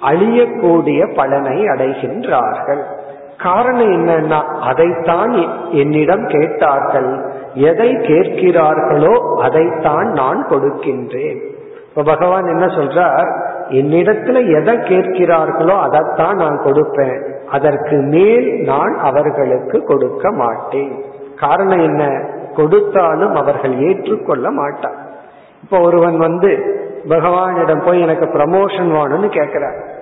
அழியக்கூடிய 0.01 1.15
பலனை 1.15 1.63
அடைகின்றார்கள். 1.63 2.83
காரணம் 3.43 3.91
என்னன்னா 3.91 4.39
அதைத்தான் 4.41 5.33
என்னிடம் 5.71 6.27
கேட்டார்கள். 6.27 7.25
எதை 7.53 7.89
கேட்கிறார்களோ 7.95 9.41
அதைத்தான் 9.41 10.07
நான் 10.11 10.47
கொடுக்கின்றேன். 10.49 11.39
இப்ப 11.89 12.03
பகவான் 12.03 12.45
என்ன 12.45 12.65
சொல்றார்? 12.65 13.29
என்னிடத்துல 13.69 14.61
எதை 14.61 14.75
கேட்கிறார்களோ 14.75 15.79
அதைத்தான் 15.79 16.35
நான் 16.35 16.61
கொடுப்பேன். 16.65 17.21
அதற்கு 17.51 17.97
மேல் 17.97 18.61
நான் 18.61 18.97
அவர்களுக்கு 18.97 19.83
கொடுக்க 19.83 20.31
மாட்டேன். 20.31 21.03
காரணம் 21.39 21.79
என்ன? 21.79 22.29
கொடுத்தாலும் 22.55 23.35
அவர்கள் 23.35 23.79
ஏற்றுக்கொள்ள 23.79 24.51
மாட்டார். 24.51 24.95
இப்ப 25.63 25.79
ஒருவன் 25.79 26.17
வந்து 26.17 26.79
பகவானிடம் 27.09 27.85
போய் 27.85 28.01
எனக்கு 28.01 28.25
ப்ரமோஷன் 28.25 28.91
வேணும்னு 28.91 29.27
கேட்கிறார். 29.27 29.93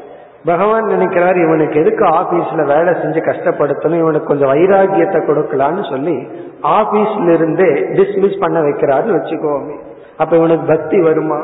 பகவான் 0.46 0.84
நினைக்கிறார் 0.84 1.38
இவனுக்கு 1.38 1.80
எதுக்கு 1.80 2.06
ஆபீஸ்ல 2.06 2.66
வேலை 2.66 2.94
செஞ்சு 2.94 3.22
கஷ்டப்படுத்தணும்? 3.26 4.00
இவனுக்கு 4.00 4.28
கொஞ்சம் 4.28 4.54
வைராகியத்தை 4.54 5.20
கொடுக்கலான்னு 5.26 5.90
சொல்லி 5.90 6.28
ஆபீஸ்ல 6.64 7.34
இருந்தே 7.34 7.70
டிஸ்மிஸ் 7.70 8.40
பண்ண 8.40 8.62
வைக்கிறாருன்னு 8.62 9.18
வச்சுக்கோமே. 9.18 9.80
அப்ப 10.18 10.36
இவனுக்கு 10.36 10.76
பக்தி 10.76 11.02
வருமா? 11.02 11.42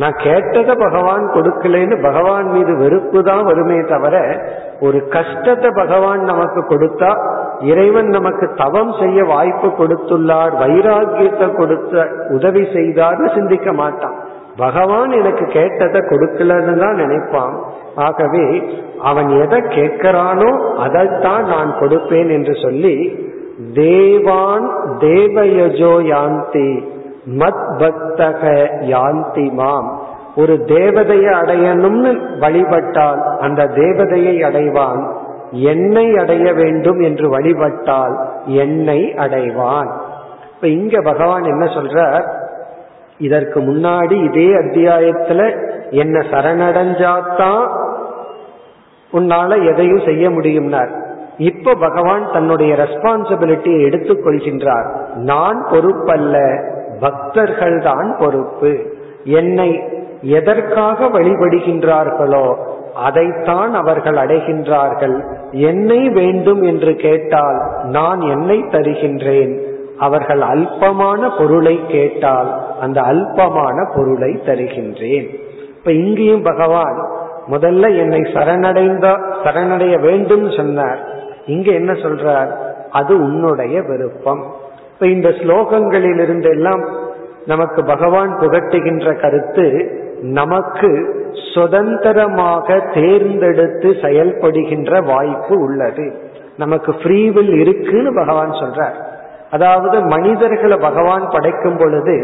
நான் 0.00 0.16
கேட்டதை 0.22 0.74
பகவான் 0.82 1.24
கொடுக்கலன்னு 1.34 1.96
பகவான் 2.02 2.48
மீது 2.50 2.72
வெறுப்பு 2.76 3.20
தான் 3.22 3.44
வருமே 3.44 3.78
தவிர 3.84 4.16
ஒரு 4.80 4.98
கஷ்டத்தை 5.08 5.70
பகவான் 5.70 6.22
நமக்கு 6.22 6.60
கொடுத்தா 6.62 7.10
இறைவன் 7.60 8.08
நமக்கு 8.08 8.46
தவம் 8.54 8.92
செய்ய 8.92 9.24
வாய்ப்பு 9.24 9.68
கொடுத்துள்ளார் 9.78 10.52
வைராகியத்தை 10.62 11.48
கொடுத்த 11.56 12.04
உதவி 12.28 12.62
செய்தார்னு 12.72 13.28
சிந்திக்க 13.34 13.72
மாட்டான். 13.72 14.16
பகவான் 14.56 15.10
எனக்கு 15.10 15.44
கேட்டதை 15.46 16.00
கொடுக்கலன்னு 16.00 16.74
தான் 16.78 17.00
நினைப்பான். 17.02 17.56
ஆகவே 17.96 18.46
அவன் 19.02 19.28
எதை 19.42 19.58
கேட்கிறானோ 19.76 20.50
அதைத்தான் 20.76 21.44
நான் 21.46 21.72
கொடுப்பேன் 21.80 22.28
என்று 22.28 22.54
சொல்லி 22.62 22.96
தேவான் 23.74 24.66
தேவயஜோ 25.00 25.94
யாந்தி. 26.12 26.70
மத் 27.28 27.68
பக்தக 27.76 28.68
யாந்தி 28.80 29.52
மாம் 29.52 30.02
ஒரு 30.36 30.54
தேவதையை 30.54 31.32
அடையணும்னு 31.32 32.38
வழிபட்டால் 32.38 33.38
அந்த 33.38 33.64
தேவதையை 33.64 34.42
அடைவான். 34.42 35.12
என்னை 35.50 36.16
அடைய 36.16 36.52
வேண்டும் 36.52 37.00
என்று 37.00 37.28
வழிபட்டால் 37.28 38.18
என்னை 38.44 39.14
அடைவான். 39.16 39.90
இப்ப 40.54 40.68
இங்க 40.68 41.00
பகவான் 41.00 41.42
என்ன 41.42 41.64
சொல்றார்? 41.64 42.32
இதற்கு 43.18 43.60
முன்னாடி 43.60 44.24
இதே 44.24 44.46
அத்தியாயத்துல 44.46 45.70
என்ன 45.90 46.18
சரணடைஞ்சாதான் 46.18 47.66
உன்னால 49.12 49.70
எதையும் 49.70 50.04
செய்ய 50.04 50.30
முடியும்னார். 50.30 50.90
இப்ப 51.38 51.74
பகவான் 51.74 52.32
தன்னுடைய 52.32 52.74
ரெஸ்பான்சிபிலிட்டியை 52.74 53.84
எடுத்துக் 53.84 54.24
கொள்கின்றார் 54.24 55.14
நான் 55.14 55.66
பொறுப்பல்ல. 55.70 56.66
பக்தர்கள் 57.00 57.82
தான் 57.82 58.16
பொறுப்பு. 58.18 58.78
என்னை 59.24 59.82
எதற்காக 60.22 61.06
வழிபடுகின்றார்களோ 61.06 62.56
அதைத்தான் 62.94 63.74
அவர்கள் 63.74 64.14
அடைகின்றார்கள். 64.14 65.22
என்னை 65.52 66.08
வேண்டும் 66.08 66.62
என்று 66.62 66.94
கேட்டால் 66.94 67.62
நான் 67.84 68.20
என்னை 68.20 68.62
தருகின்றேன். 68.62 69.66
அவர்கள் 69.98 70.40
அல்பமான 70.40 71.38
பொருளை 71.38 71.80
கேட்டால் 71.88 72.78
அந்த 72.80 73.00
அல்பமான 73.00 73.92
பொருளை 73.94 74.40
தருகின்றேன். 74.46 75.28
இப்ப 75.76 75.92
இங்கேயும் 75.92 76.42
பகவான் 76.42 77.06
முதல்ல 77.50 77.96
என்னை 77.98 78.20
சரணடைந்த 78.34 79.18
சரணடைய 79.44 80.00
வேண்டும் 80.00 80.50
சொன்னார். 80.50 80.98
இங்க 81.46 81.72
என்ன 81.72 81.92
சொல்றார்? 81.92 82.50
அது 82.90 83.16
உன்னுடைய 83.16 83.82
விருப்பம். 83.82 84.42
இப்ப 84.98 85.10
இந்த 85.10 85.28
ஸ்லோகங்களிலிருந்து 85.28 86.48
எல்லாம் 86.48 86.88
நமக்கு 87.46 87.84
பகவான் 87.84 88.38
புகட்டுகின்ற 88.40 89.20
கருத்து 89.20 89.66
நமக்கு 90.22 90.88
சுதந்திரமாக 91.54 92.78
தேர்ந்தெடுத்து 92.94 93.88
செயல்படுகின்ற 94.02 95.04
வாய்ப்பு 95.06 95.58
உள்ளது. 95.60 96.06
நமக்கு 96.56 96.92
ஃப்ரீவில் 96.92 97.52
இருக்குன்னு 97.58 98.14
பகவான் 98.14 98.50
சொல்றார். 98.50 98.96
அதாவது 99.50 100.00
மனிதர்களை 100.00 100.76
பகவான் 100.76 101.28
படைக்கும் 101.30 101.76
பொழுது 101.76 102.16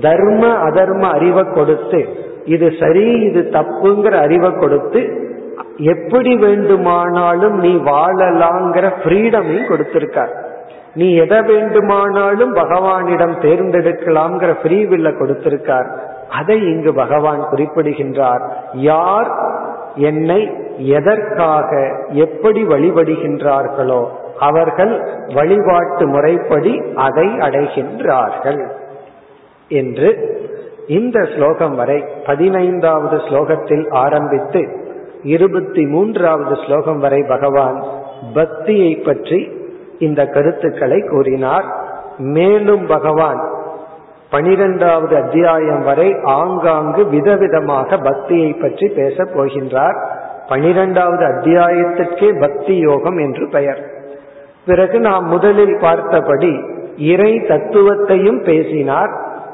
தர்ம 0.00 0.52
அதர்ம 0.68 1.00
அறிவை 1.00 1.46
கொடுத்து 1.54 2.08
இது 2.44 2.72
சரி 2.80 3.08
இது 3.20 3.48
தப்புங்கிற 3.52 4.14
அறிவை 4.16 4.52
கொடுத்து 4.54 5.02
எப்படி 5.76 6.36
வேண்டுமானாலும் 6.36 7.58
நீ 7.58 7.74
வாழலாங்கிற 7.74 8.86
ஃப்ரீடமையும் 9.02 9.70
கொடுத்திருக்கார். 9.72 10.50
நீ 10.94 11.14
எதை 11.14 11.42
வேண்டுமானாலும் 11.42 12.54
பகவானிடம் 12.54 13.36
தேர்ந்தெடுக்கலாம்ங்கிற 13.40 14.52
ஃப்ரீவில்ல 14.62 15.10
கொடுத்திருக்கார். 15.18 15.88
அதை 16.28 16.66
இங்கு 16.66 16.94
பகவான் 16.94 17.48
குறிப்பிடுகின்றார். 17.50 18.42
யார் 18.72 19.30
என்னை 19.96 20.50
எதற்காக 20.78 21.70
எப்படி 22.08 22.64
வழிபடுகின்றார்களோ 22.64 24.02
அவர்கள் 24.38 24.92
வழிபாட்டு 25.34 26.08
முறைப்படி 26.08 26.82
அதை 26.94 27.26
அடைகின்றார்கள் 27.26 28.62
என்று 29.68 30.10
இந்த 30.86 31.28
ஸ்லோகம் 31.36 31.74
வரை 31.74 32.04
பதினைந்தாவது 32.26 33.16
ஸ்லோகத்தில் 33.16 33.84
ஆரம்பித்து 33.94 34.62
இருபத்தி 35.22 35.86
மூன்றாவது 35.86 36.54
ஸ்லோகம் 36.66 36.98
வரை 36.98 37.24
பகவான் 37.28 37.82
பக்தியை 38.34 38.94
பற்றி 38.96 39.40
இந்த 40.02 40.26
கருத்துக்களை 40.26 41.00
கூறினார். 41.00 41.64
மேலும் 42.18 42.86
பகவான் 42.86 43.50
பனிரெண்டாவது 44.30 45.16
அத்தியாயம் 45.16 45.82
வரை 45.82 46.16
ஆங்காங்கு 46.22 47.02
விதவிதமாக 47.02 48.04
பக்தியை 48.04 48.52
பற்றி 48.52 48.88
பேசப் 48.88 49.34
போகின்றார். 49.34 49.98
பனிரெண்டாவது 50.48 51.24
அத்தியாயத்திற்கே 51.26 52.40
பக்தி 52.40 52.76
யோகம் 52.76 53.18
என்று 53.18 53.48
பெயர். 53.48 53.82
பிறகு 54.66 55.00
நாம் 55.00 55.26
முதலில் 55.26 55.78
பார்த்தபடி 55.80 56.52
இறை 56.96 57.32
தத்துவத்தையும் 57.32 58.44
பேசினார். 58.44 59.12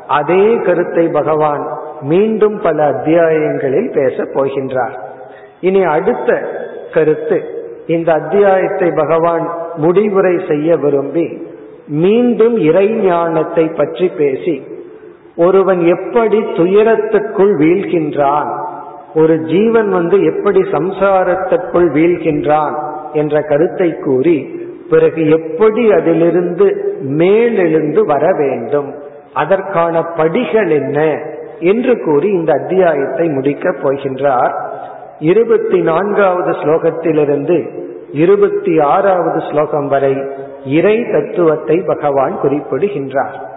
அதே 0.09 0.57
கருத்தை 0.57 1.09
பகவான் 1.09 1.65
மீண்டும் 2.01 2.61
பல 2.61 2.93
அத்தியாயங்களில் 2.93 3.93
பேசப் 3.93 4.33
போகின்றார். 4.35 4.97
இனி 5.61 5.83
அடுத்த 5.85 6.41
கருத்து 6.95 7.58
இந்த 7.89 8.13
அத்தியாயத்தை 8.13 8.91
பகவான் 8.91 9.45
முடிவுரை 9.77 10.41
செய்ய 10.49 10.77
விரும்பி 10.77 11.27
மீண்டும் 11.87 12.57
இறை 12.57 12.89
ஞானத்தை 12.89 13.69
பற்றி 13.69 14.09
பேசி 14.09 14.63
ஒருவன் 15.37 15.87
எப்படி 15.87 16.39
துயரத்துக்குள் 16.39 17.55
வீழ்கின்றான் 17.55 18.51
ஒரு 19.15 19.35
ஜீவன் 19.43 19.89
வந்து 19.89 20.17
எப்படி 20.23 20.61
சம்சாரத்திற்குள் 20.61 21.89
வீழ்கின்றான் 21.89 22.75
என்ற 23.13 23.41
கருத்தை 23.41 23.95
கூறி 23.99 24.39
பிறகு 24.91 25.23
எப்படி 25.31 25.93
அதிலிருந்து 25.93 26.67
மேலெழுந்து 27.03 28.01
வர 28.07 28.25
வேண்டும் 28.39 28.91
அதற்கான 29.35 30.03
படிகள் 30.03 30.71
என்ன 30.71 30.99
என்று 31.61 31.95
கூறி 32.05 32.29
இந்த 32.29 32.53
அத்தியாயத்தை 32.53 33.29
முடிக்கப் 33.29 33.81
போகின்றார். 33.83 34.53
இருபத்தி 35.21 35.81
நான்காவது 35.81 36.51
ஸ்லோகத்திலிருந்து 36.51 37.87
இருபத்தி 38.13 38.81
ஆறாவது 38.81 39.41
ஸ்லோகம் 39.51 39.89
வரை 39.89 40.23
இறை 40.65 41.05
தத்துவத்தை 41.13 41.83
பகவான் 41.87 42.41
குறிப்பிடுகின்றார். 42.41 43.57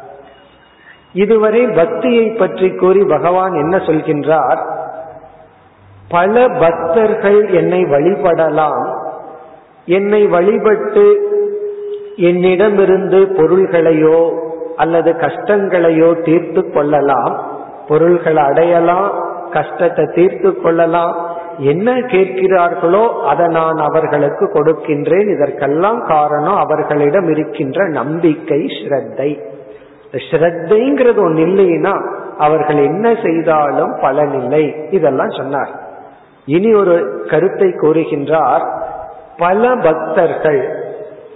இதுவரை 1.13 1.67
பக்தியை 1.67 2.30
பற்றி 2.30 2.69
கூறி 2.69 3.04
பகவான் 3.04 3.54
என்ன 3.54 3.78
சொல்கின்றார்? 3.78 4.60
பல 6.10 6.47
பக்தர்கள் 6.47 7.47
என்னை 7.47 7.84
வழிபடலாம். 7.84 8.95
என்னை 9.86 10.28
வழிபட்டு 10.28 11.30
என்னிடமிருந்து 12.15 13.17
பொருள்களையோ 13.17 14.32
அல்லது 14.76 15.12
கஷ்டங்களையோ 15.12 16.21
தீர்த்து 16.21 16.71
கொள்ளலாம். 16.71 17.41
பொருள்களை 17.88 18.43
அடையலாம் 18.43 19.12
கஷ்டத்தை 19.52 20.06
தீர்த்து 20.06 20.62
கொள்ளலாம். 20.62 21.31
என்ன 21.62 21.91
கேட்கிறார்களோ 21.91 23.21
அதை 23.21 23.47
நான் 23.47 23.78
அவர்களுக்கு 23.78 24.45
கொடுக்கின்றேன். 24.45 25.36
இதற்கெல்லாம் 25.36 26.06
காரணம் 26.08 26.56
அவர்களிடம் 26.56 27.30
இருக்கின்ற 27.30 27.88
நம்பிக்கை 27.88 28.60
ஸ்ரத்தை. 28.60 29.39
ஸ்ரத்தைங்கிறது 30.12 31.19
ஒன்று 31.19 31.45
இல்லைன்னா 31.45 31.93
அவர்கள் 32.38 32.78
என்ன 32.78 33.15
செய்தாலும் 33.24 33.93
பலனில்லை 33.95 34.91
இதெல்லாம் 34.91 35.30
சொன்னார். 35.30 35.71
இனி 36.45 36.74
ஒரு 36.74 37.26
கருத்தை 37.30 37.67
கூறுகின்றார். 37.67 38.65
பல 39.38 39.76
பக்தர்கள் 39.76 40.62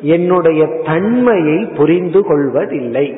என்னுடைய 0.02 0.68
தன்மையை 0.86 1.66
புரிந்து 1.78 2.24
கொள்வதில்லை. 2.24 3.16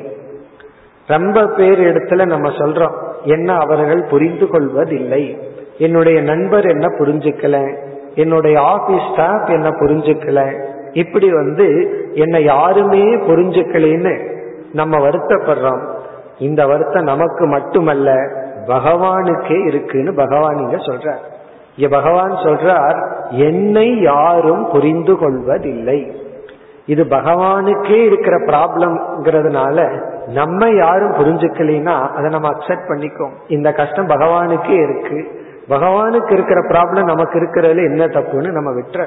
ரொம்ப 1.06 1.46
பேர் 1.46 1.80
இடத்துல 1.80 2.26
நம்ம 2.26 2.48
சொல்றோம் 2.48 2.96
என்ன 3.24 3.56
அவர்கள் 3.56 4.02
புரிந்து 4.02 4.46
கொள்வதில்லை. 4.46 5.38
என்னுடைய 5.78 6.20
நண்பர் 6.20 6.66
என்ன 6.66 6.86
புரிஞ்சுக்கல? 6.98 7.76
என்னுடைய 8.14 8.60
ஆபீஸ் 8.60 9.06
ஸ்டாஃப் 9.12 9.48
என்ன 9.48 9.68
புரிஞ்சுக்கல? 9.68 10.66
இப்படி 10.92 11.32
வந்து 11.32 11.66
என்னை 12.12 12.44
யாருமே 12.44 13.02
புரிஞ்சுக்கலன்னு 13.02 14.36
நம்ம 14.72 14.98
வருத்தப்படுறோம். 14.98 15.82
இந்த 16.38 16.66
வருத்தம் 16.66 17.04
நமக்கு 17.04 17.46
மட்டுமல்ல 17.46 18.14
பகவானுக்கே 18.66 19.66
இருக்குன்னு 19.66 20.14
பகவான் 20.14 20.56
இங்க 20.56 20.76
சொல்றார். 20.76 21.24
இங்க 21.76 21.96
பகவான் 21.96 22.32
சொல்றார் 22.32 22.98
என்னை 23.30 24.00
யாரும் 24.00 24.68
புரிந்து 24.70 25.18
கொள்வதில்லை. 25.18 26.20
இது 26.86 27.04
பகவானுக்கே 27.04 28.04
இருக்கிற 28.04 28.36
ப்ராப்ளம்ங்கிறதுனால 28.36 30.00
நம்ம 30.26 30.68
யாரும் 30.68 31.12
புரிஞ்சுக்கலைன்னா 31.12 32.08
அதை 32.10 32.30
நம்ம 32.30 32.48
அக்செப்ட் 32.48 32.88
பண்ணிக்கோம் 32.88 33.32
இந்த 33.48 33.72
கஷ்டம் 33.72 34.08
பகவானுக்கே 34.08 34.82
இருக்கு. 34.82 35.46
பகவானுக்கு 35.68 36.32
இருக்கிற 36.32 36.60
ப்ராப்ளம் 36.60 37.04
நமக்கு 37.04 37.40
இருக்கிறதுல 37.40 37.84
என்ன 37.84 38.04
தப்புன்னு 38.04 38.50
நம்ம 38.50 38.70
விட்டுற 38.70 39.06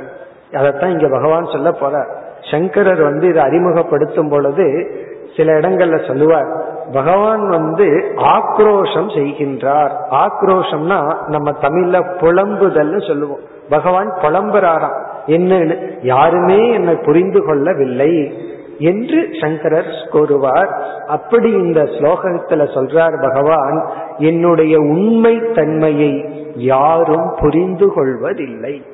அதைத்தான் 0.53 0.89
இங்க 0.89 1.07
பகவான் 1.09 1.45
சொல்ல 1.45 1.71
போற. 1.71 2.05
சங்கரர் 2.51 3.01
வந்து 3.01 3.27
இதை 3.27 3.43
அறிமுகப்படுத்தும் 3.43 4.29
பொழுது 4.29 4.91
சில 5.37 5.59
இடங்கள்ல 5.59 6.07
சொல்லுவார். 6.07 6.63
பகவான் 6.91 7.47
வந்து 7.47 8.13
ஆக்ரோஷம் 8.15 9.09
செய்கின்றார். 9.09 9.91
ஆக்ரோஷம்னா 10.11 11.15
நம்ம 11.27 11.51
தமிழ்ல 11.61 12.09
புலம்புதல்னு 12.17 13.07
சொல்லுவோம். 13.07 13.39
பகவான் 13.69 14.13
புலம்புறாராம். 14.21 14.99
என்னன்னு 15.27 15.97
யாருமே 16.01 16.71
என்னை 16.71 16.95
புரிந்து 16.95 17.45
கொள்ளவில்லை 17.45 18.33
என்று 18.79 19.27
சங்கரர் 19.41 20.07
கூறுவார். 20.11 20.81
அப்படி 21.07 21.51
இந்த 21.51 21.81
ஸ்லோகத்துல 21.81 22.63
சொல்றார் 22.73 23.21
பகவான் 23.21 23.89
என்னுடைய 24.17 24.77
உண்மை 24.77 25.51
தன்மையை 25.55 26.30
யாரும் 26.55 27.35
புரிந்து 27.39 27.93
கொள்வதில்லை. 27.93 28.85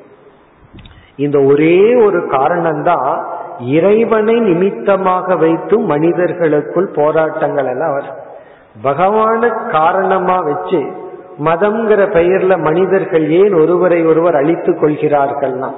இந்த 1.16 1.40
ஒரே 1.40 1.94
ஒரு 1.94 2.18
காரணம்தான் 2.18 3.24
இறைவனை 3.58 4.34
நிமித்தமாக 4.34 5.36
வைத்து 5.36 5.78
மனிதர்களுக்குள் 5.78 6.92
போராட்டங்கள் 6.94 7.66
எல்லாம் 7.66 7.92
வரும். 7.92 8.26
பகவான 8.82 9.70
காரணமா 9.70 10.38
வச்சு 10.38 10.78
மதம்ங்கிற 11.44 12.06
பெயர்ல 12.06 12.62
மனிதர்கள் 12.62 13.30
ஏன் 13.30 13.54
ஒருவரை 13.54 14.06
ஒருவர் 14.06 14.34
அழித்துக் 14.34 14.82
கொள்கிறார்கள்னா? 14.82 15.72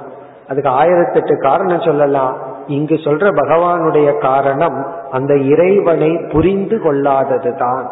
அதுக்கு 0.49 0.69
ஆயிரத்தெட்டு 0.69 1.41
காரணம் 1.41 1.81
சொல்லலாம். 1.81 2.37
இங்கு 2.67 2.95
சொல்ற 2.95 3.27
பகவானுடைய 3.27 4.17
காரணம் 4.17 4.85
அந்த 5.11 5.37
இறைவனை 5.37 6.17
புரிந்து 6.31 6.77
கொள்ளாததுதான். 6.77 7.85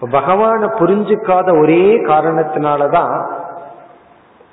பகவானை 0.00 0.68
புரிஞ்சுக்காத 0.68 1.60
ஒரே 1.60 1.96
காரணத்தினாலதான் 1.96 3.26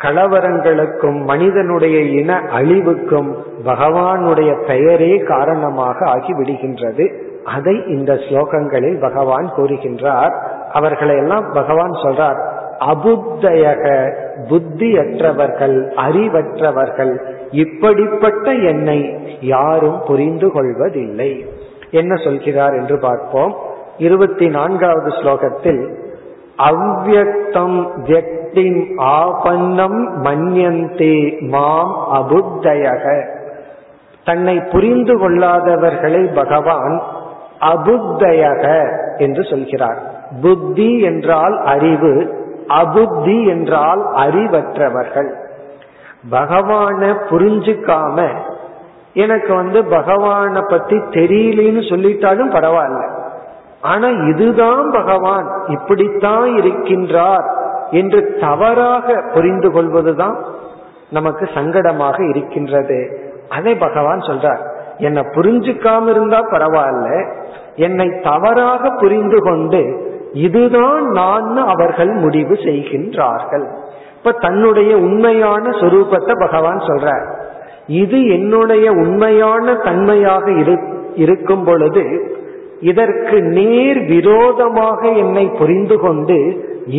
கலவரங்களுக்கும் 0.03 1.23
மனிதனுடைய 1.23 1.99
இன 1.99 2.39
அழிவுக்கும் 2.53 3.35
பகவானுடைய 3.65 4.65
பெயரே 4.65 5.17
காரணமாக 5.17 5.97
ஆகி 6.05 6.33
விடுகின்றது 6.33 7.05
அதை 7.43 7.83
இந்த 7.87 8.13
ஸ்லோகங்களில் 8.13 8.99
பகவான் 8.99 9.53
கூறுகின்றார். 9.55 10.33
அவர்களை 10.73 11.15
எல்லாம் 11.15 11.51
பகவான் 11.51 11.91
சொல்றார் 11.91 12.39
அபுத்தயக 12.79 13.83
புத்தியற்றவர்கள் 14.49 15.77
அறிவற்றவர்கள் 15.95 17.13
இப்படிப்பட்ட 17.51 18.51
என்னை 18.51 19.15
யாரும் 19.39 20.01
புரிந்து 20.07 20.51
கொள்வதில்லை 20.51 21.45
என்ன 21.91 22.15
சொல்கிறார் 22.15 22.73
என்று 22.73 22.99
பார்ப்போம். 22.99 23.55
இருபத்தி 23.97 24.47
நான்காவது 24.47 25.09
ஸ்லோகத்தில் 25.09 25.93
அவ்வக்தம் 26.57 27.87
வியக்திம் 28.05 28.97
ஆபன்னம் 28.97 30.23
மன்யந்தே 30.23 31.39
மாம் 31.39 32.07
அபுத்தயக. 32.13 33.25
தன்னை 34.25 34.59
புரிந்து 34.59 35.17
கொள்ளாதவர்களை 35.17 36.35
பகவான் 36.35 37.01
அபுத்தயக 37.61 38.91
என்று 39.17 39.43
சொல்கிறார். 39.43 40.01
புத்தி 40.41 40.99
என்றால் 40.99 41.61
அறிவு 41.63 42.43
அபுத்தி 42.67 43.47
என்றால் 43.47 44.07
அறிவற்றவர்கள். 44.13 45.33
பகவான 46.31 47.15
புரிஞ்சுக்காம 47.29 48.27
எனக்கு 49.13 49.53
வந்து 49.53 49.83
பகவான 49.83 50.69
பத்தி 50.69 50.95
தெரியலன்னு 50.95 51.81
சொல்லிட்டாலும் 51.89 52.51
பரவாயில்ல. 52.51 53.23
ஆனா 53.85 54.07
இதுதான் 54.07 54.87
பகவான் 54.91 55.47
இப்படித்தான் 55.67 56.49
இருக்கின்றார் 56.49 57.47
என்று 57.91 58.19
தவறாக 58.41 59.15
புரிந்து 59.33 59.69
கொள்வதுதான் 59.71 60.37
நமக்கு 61.09 61.49
சங்கடமாக 61.53 62.17
இருக்கின்றது. 62.29 62.99
அதை 63.49 63.75
பகவான் 63.75 64.19
சொல்றார். 64.19 64.61
என்னை 64.97 65.21
புரிஞ்சுக்காம 65.21 66.09
இருந்தா 66.09 66.39
பரவாயில்ல. 66.39 67.07
என்னை 67.75 68.07
தவறாக 68.23 68.89
புரிந்து 68.99 69.39
கொண்டு 69.41 69.81
இதுதான் 70.33 71.05
நான் 71.09 71.57
அவர்கள் 71.67 72.13
முடிவு 72.23 72.55
செய்கின்றார்கள். 72.67 73.67
இப்ப 74.17 74.31
தன்னுடைய 74.31 74.91
உண்மையான 74.97 75.69
சொரூபத்தை 75.69 76.33
பகவான் 76.39 76.79
சொல்றார். 76.79 77.25
இது 77.87 78.19
என்னுடைய 78.27 78.91
உண்மையான 78.91 79.73
தன்மையாக 79.73 80.45
இருக்கும் 81.15 81.63
பொழுது 81.63 82.03
இதற்கு 82.85 83.37
நேர் 83.57 83.99
விரோதமாக 84.05 85.01
என்னை 85.23 85.45
புரிந்து 85.59 85.97
கொண்டு 85.99 86.37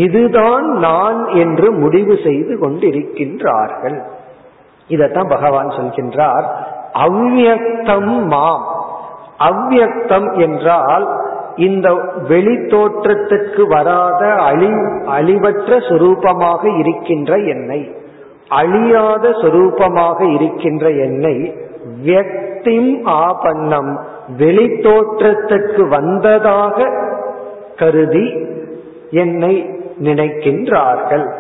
இதுதான் 0.03 0.66
நான் 0.79 1.20
என்று 1.42 1.68
முடிவு 1.72 2.14
செய்து 2.25 2.55
கொண்டிருக்கின்றார்கள். 2.59 3.99
இதத்தான் 4.88 5.29
பகவான் 5.29 5.70
சொல்கின்றார் 5.79 6.46
அவ்வியக்தம் 7.07 8.12
மாம். 8.33 8.66
அவ்வியக்தம் 9.49 10.29
என்றால் 10.38 11.07
இந்த 11.57 11.88
வெளி 12.29 12.57
வராத 13.68 14.22
அழி 14.49 14.70
அழிவற்ற 15.16 15.70
சுரூபமாக 15.88 16.62
இருக்கின்ற 16.79 17.33
என்னை 17.55 17.81
அழியாத 18.61 19.29
சொரூபமாக 19.42 20.18
இருக்கின்ற 20.35 20.87
என்னை 21.07 21.37
வியக்திம் 22.05 22.90
ஆபன்னம். 23.25 23.92
வெளி 24.28 24.84
வந்ததாக 25.88 26.90
கருதி 27.76 28.46
என்னை 29.10 29.70
நினைக்கின்றார்கள். 30.02 31.32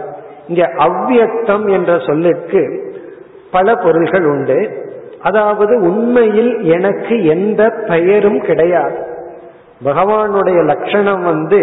இங்க 0.48 0.70
அவ்வியக்தம் 0.76 1.70
என்ற 1.70 1.98
சொல்லுக்கு 1.98 2.92
பல 3.50 3.74
பொருள்கள் 3.74 4.24
உண்டு. 4.24 4.84
அதாவது 5.22 5.80
உண்மையில் 5.80 6.62
எனக்கு 6.62 7.26
எந்த 7.26 7.70
பெயரும் 7.88 8.40
கிடையாது. 8.40 8.96
பகவானுடைய 9.84 10.64
லட்சணம் 10.64 11.22
வந்து 11.22 11.60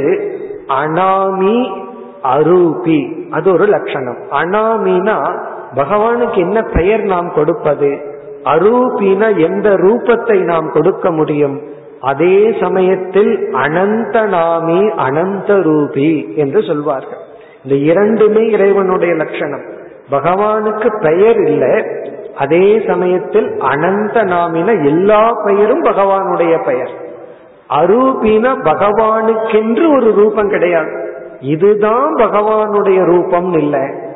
அனாமி 0.67 1.85
அரூபி. 2.23 3.29
அது 3.29 3.53
ஒரு 3.53 3.65
லட்சணம். 3.65 4.17
அனாமினா 4.31 5.39
பகவானுக்கு 5.75 6.37
என்ன 6.37 6.61
பெயர் 6.61 7.01
நாம் 7.01 7.33
கொடுப்பது? 7.33 8.12
அரூபின 8.43 9.37
எந்த 9.37 9.69
ரூபத்தை 9.69 10.43
நாம் 10.43 10.71
கொடுக்க 10.71 11.11
முடியும்? 11.11 11.61
அதே 12.01 12.55
சமயத்தில் 12.61 13.49
அனந்த 13.51 14.21
நாமி 14.21 14.89
அனந்த 14.89 15.53
ரூபி 15.53 16.35
என்று 16.35 16.63
சொல்வார்கள். 16.63 17.17
இந்த 17.63 17.75
இரண்டுமே 17.75 18.49
இறைவனுடைய 18.49 19.13
லட்சணம். 19.13 19.63
பகவானுக்கு 20.11 20.99
பெயர் 20.99 21.35
இல்லை. 21.35 21.85
அதே 22.37 22.81
சமயத்தில் 22.87 23.59
அனந்த 23.59 24.23
நாமின 24.23 24.85
எல்லா 24.85 25.31
பெயரும் 25.45 25.83
பகவானுடைய 25.83 26.63
பெயர். 26.63 26.89
அரூபின 27.69 28.55
பகவானுக்கென்று 28.63 29.95
ஒரு 29.95 30.13
ரூபம் 30.15 30.49
கிடையாது. 30.49 31.11
இதுதான் 31.39 32.15
பகவானுடைய 32.15 33.05
ரூபம் 33.05 33.53
இல்லை. 33.53 34.11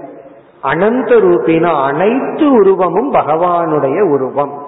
அனந்த 0.63 1.15
ரூபினா 1.15 1.83
அனைத்து 1.83 2.51
உருவமும் 2.51 3.13
பகவானுடைய 3.13 4.01
உருவம். 4.01 4.65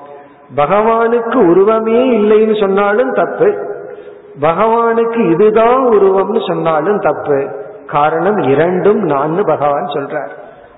பகவானுக்கு 0.55 1.35
உருவமே 1.35 2.17
இல்லைன்னு 2.17 2.59
சொன்னாலும் 2.59 3.13
தப்பு. 3.13 3.53
பகவானுக்கு 4.41 5.31
இதுதான் 5.31 5.85
உருவம்னு 5.85 6.47
சொன்னாலும் 6.47 6.99
தப்பு. 6.99 7.47
காரணம் 7.87 8.37
இரண்டும் 8.37 8.99
நான் 8.99 9.41
பகவான் 9.41 9.85
சொல்றார். 9.85 10.29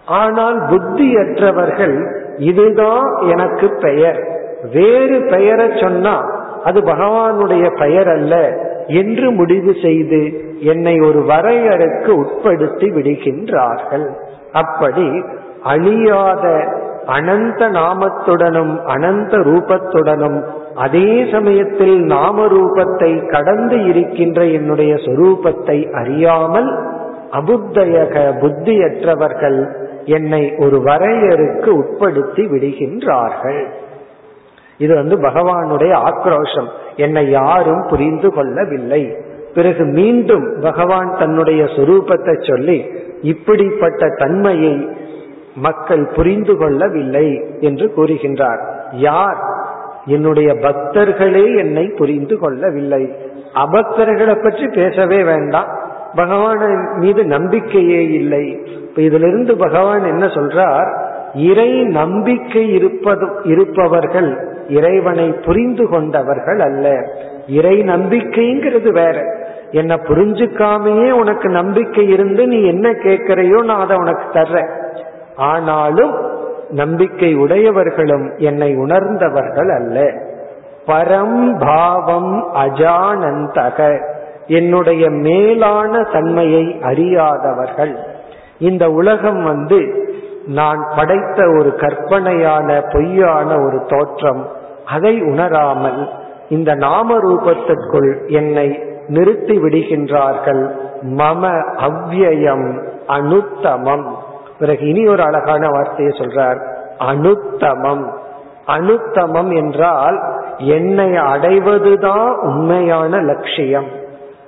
ஆனால் 0.06 0.62
புத்தியற்றவர்கள் 0.62 2.15
இதுதான் 2.38 3.15
எனக்கு 3.21 3.69
பெயர். 3.82 4.24
வேறு 4.74 5.26
பெயரை 5.30 5.69
சொன்னா 5.82 6.24
அது 6.63 6.80
பகவானுடைய 6.80 7.80
பெயர் 7.80 8.08
அல்ல 8.08 8.58
என்று 8.88 9.32
முடிவு 9.32 9.76
செய்து 9.82 10.45
என்னை 10.60 11.00
ஒரு 11.00 11.19
வரையறுக்கு 11.19 12.08
உட்படுத்தி 12.08 12.89
விடுகின்றார்கள். 12.89 14.08
அப்படி 14.54 15.24
அழியாத 15.64 16.66
அனந்த 17.06 17.70
நாமத்துடனும் 17.70 18.86
அனந்த 18.86 19.38
ரூபத்துடனும் 19.38 20.44
அதே 20.76 21.26
சமயத்தில் 21.32 22.00
நாம 22.00 22.46
ரூபத்தை 22.46 23.30
கடந்து 23.30 23.84
இருக்கின்ற 23.84 24.46
என்னுடைய 24.46 24.94
சொரூபத்தை 24.96 25.92
அறியாமல் 25.92 26.90
அபுத்தயக 27.32 28.16
புத்தியற்றவர்கள் 28.42 29.80
என்னை 30.06 30.54
ஒரு 30.58 30.78
வரையறுக்கு 30.78 31.70
உட்படுத்தி 31.70 32.44
விடுகின்றார்கள். 32.48 33.66
இது 34.78 34.96
வந்து 34.96 35.18
பகவானுடைய 35.18 35.94
ஆக்ரோஷம். 36.12 36.68
என்னை 36.96 37.30
யாரும் 37.30 37.86
புரிந்து 37.90 38.34
கொள்ளவில்லை. 38.34 39.16
பிறகு 39.54 39.84
மீண்டும் 39.84 40.60
பகவான் 40.62 41.16
தன்னுடைய 41.20 41.64
சொரூபத்தை 41.64 42.52
சொல்லி 42.52 42.92
இப்படிப்பட்ட 43.22 44.08
தன்மையை 44.18 44.90
மக்கள் 45.56 46.08
புரிந்து 46.16 46.58
கொள்ளவில்லை 46.58 47.44
என்று 47.60 47.92
கூறுகின்றார். 47.98 48.62
யார் 48.92 49.38
என்னுடைய 50.06 50.54
பக்தர்களே 50.54 51.58
என்னை 51.58 51.88
புரிந்து 51.98 52.38
கொள்ளவில்லை. 52.38 53.16
அபக்தர்களை 53.56 54.44
பற்றி 54.44 54.68
பேசவே 54.68 55.24
வேண்டாம். 55.24 55.80
பகவான் 56.16 56.90
மீது 56.98 57.26
நம்பிக்கையே 57.26 58.12
இல்லை. 58.12 58.60
இப்ப 58.98 59.54
பகவான் 59.54 60.04
என்ன 60.04 60.26
சொல்றார்? 60.26 61.00
இறை 61.34 61.84
நம்பிக்கை 61.84 62.74
இருப்பது 62.74 63.28
இருப்பவர்கள் 63.44 64.48
இறைவனை 64.70 65.32
புரிந்து 65.32 65.88
கொண்டவர்கள் 65.88 66.60
அல்ல. 66.60 67.12
இறை 67.48 67.80
நம்பிக்கைங்கிறது 67.80 68.92
வேற. 68.92 69.24
என்ன 69.72 69.96
புரிஞ்சுக்காமையே 69.96 71.12
உனக்கு 71.12 71.50
நம்பிக்கை 71.50 72.08
இருந்து 72.08 72.48
நீ 72.48 72.64
என்ன 72.64 72.90
கேட்கிறையோ 72.90 73.64
நான் 73.64 73.80
அதை 73.80 73.98
உனக்கு 73.98 74.40
தர்றேன். 74.40 74.70
ஆனாலும் 75.36 76.20
நம்பிக்கை 76.70 77.38
உடையவர்களும் 77.38 78.38
என்னை 78.38 78.76
உணர்ந்தவர்கள் 78.76 79.70
அல்ல. 79.70 80.12
பரம் 80.88 81.66
பாவம் 81.66 82.48
அஜானந்தக. 82.56 84.08
என்னுடைய 84.48 85.10
மேலான 85.10 86.04
தன்மையை 86.04 86.80
அறியாதவர்கள். 86.82 87.98
இந்த 88.58 88.92
உலகம் 88.92 89.44
வந்து 89.44 90.10
நான் 90.48 90.88
படைத்த 90.96 91.50
ஒரு 91.60 91.76
கற்பனையான 91.76 92.82
பொய்யான 92.82 93.56
ஒரு 93.60 93.84
தோற்றம். 93.88 94.48
அதை 94.86 95.22
உணராமல் 95.22 96.10
இந்த 96.50 96.74
நாம 96.76 97.18
ரூபத்திற்குள் 97.18 98.28
என்னை 98.28 98.90
நிறுத்தி 99.12 99.58
விடுகின்றார்கள். 99.58 100.71
மம 101.02 101.63
அவ்யயம் 101.78 102.88
அனுத்தமம். 103.08 104.06
பிறகு 104.60 104.88
இனி 104.88 105.08
ஒரு 105.08 105.24
அழகான 105.24 105.67
வார்த்தையை 105.67 106.17
சொல்றார். 106.17 106.60
அனுத்தமம். 107.00 108.04
அனுத்தமம் 108.67 109.56
என்றால் 109.56 110.17
என்னை 110.58 111.06
அடைவதுதான் 111.06 112.36
உண்மையான 112.41 113.21
லட்சியம். 113.21 113.88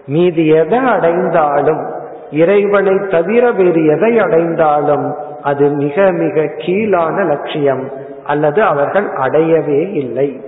மீதி 0.08 0.48
எதை 0.48 0.78
அடைந்தாலும் 0.78 1.92
இறைவனை 2.32 3.08
தவிர 3.10 3.52
வேறு 3.52 3.86
எதை 3.86 4.20
அடைந்தாலும் 4.20 5.16
அது 5.44 5.70
மிக 5.70 6.12
மிக 6.12 6.42
கீழான 6.58 7.24
லட்சியம். 7.24 7.92
அல்லது 8.26 8.64
அவர்கள் 8.64 9.08
அடையவே 9.16 9.92
இல்லை. 9.92 10.42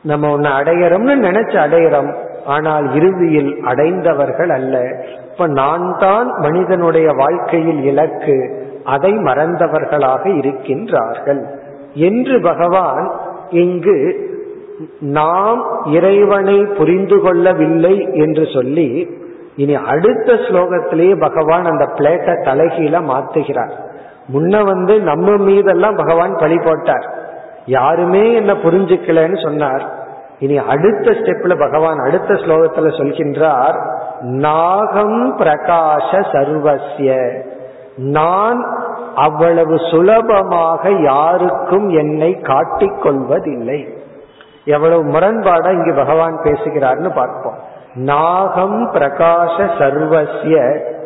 நம்ம 0.00 0.30
ஒன்னு 0.30 0.48
அடையறோம்னு 0.48 1.24
நினைச்சு 1.26 1.56
அடையிறோம். 1.66 2.14
ஆனால் 2.48 2.86
இறுதியில் 2.94 3.50
அடைந்தவர்கள் 3.64 4.50
அல்ல. 4.50 4.74
இப்ப 5.30 5.46
நான் 5.60 5.86
தான் 5.98 6.28
மனிதனுடைய 6.38 7.08
வாழ்க்கையில் 7.12 7.82
இலக்கு 7.84 8.36
அதை 8.84 9.12
மறந்தவர்களாக 9.18 10.22
இருக்கின்றார்கள். 10.40 11.42
என்று 12.08 12.36
பகவான் 12.40 13.06
இங்கு 13.62 13.98
நாம் 15.00 15.60
இறைவனை 15.92 16.58
புரிந்து 16.78 17.16
கொள்ளவில்லை 17.20 17.94
என்று 18.14 18.44
சொல்லி 18.54 18.88
இனி 19.56 19.74
அடுத்த 19.92 20.32
ஸ்லோகத்திலேயே 20.46 21.14
பகவான் 21.20 21.64
அந்த 21.64 21.84
பிளேட்டை 21.96 22.34
தலைகீழ 22.48 23.00
மாத்துகிறார் 23.10 23.74
முன்ன 24.34 24.54
வந்து 24.64 24.94
நம்ம 25.00 25.36
மீதெல்லாம் 25.46 25.96
பகவான் 25.96 26.34
பழி 26.40 26.58
போட்டார். 26.58 27.06
யாருமே 27.76 28.24
என்ன 28.32 28.52
புரிஞ்சுக்கலன்னு 28.64 29.38
சொன்னார். 29.42 29.84
இனி 30.38 30.56
அடுத்த 30.56 31.10
ஸ்டெப்ல 31.10 31.58
பகவான் 31.58 31.98
அடுத்த 31.98 32.34
ஸ்லோகத்துல 32.34 32.90
சொல்கின்றார் 32.98 33.78
நாகம் 34.20 35.38
பிரகாஷ 35.38 36.10
சர்வசிய 36.32 37.42
நான் 37.96 38.60
அவ்வளவு 39.14 39.78
சுலபமாக 39.90 40.90
யாருக்கும் 40.90 41.88
என்னை 41.88 42.40
காட்டிக் 42.40 43.02
கொள்வதில்லை 43.02 43.96
எவ்வளவு 44.64 45.02
முரண்பாடா 45.04 45.70
இங்கு 45.72 45.94
பகவான் 45.94 46.36
பேசுகிறார்னு 46.42 47.14
பார்ப்போம். 47.14 47.58
நாகம் 47.94 48.92
பிரகாஷ 48.92 49.56
சர்வசிய 49.78 50.56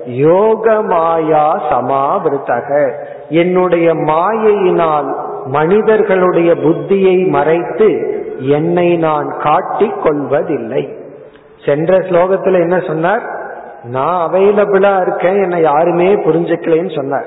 யோகமாயா 0.07 1.47
சமாவிருத்தக. 1.71 2.93
என்னுடைய 3.29 3.95
மாயையினால் 3.95 5.11
மனிதர்களுடைய 5.47 6.53
புத்தியை 6.53 7.29
மறைத்து 7.29 8.21
என்னை 8.39 8.97
நான் 8.97 9.37
காட்டிக் 9.43 10.03
கொள்வதில்லை. 10.03 10.89
சென்ற 11.65 11.99
ஸ்லோகத்துல 11.99 12.53
என்ன 12.53 12.79
சொன்னார்? 12.79 13.23
நான் 13.85 14.31
அவைலபிளா 14.31 15.01
இருக்கேன் 15.01 15.43
என்னை 15.43 15.61
யாருமே 15.61 16.15
புரிஞ்சுக்கலன்னு 16.15 16.95
சொன்னார். 16.95 17.27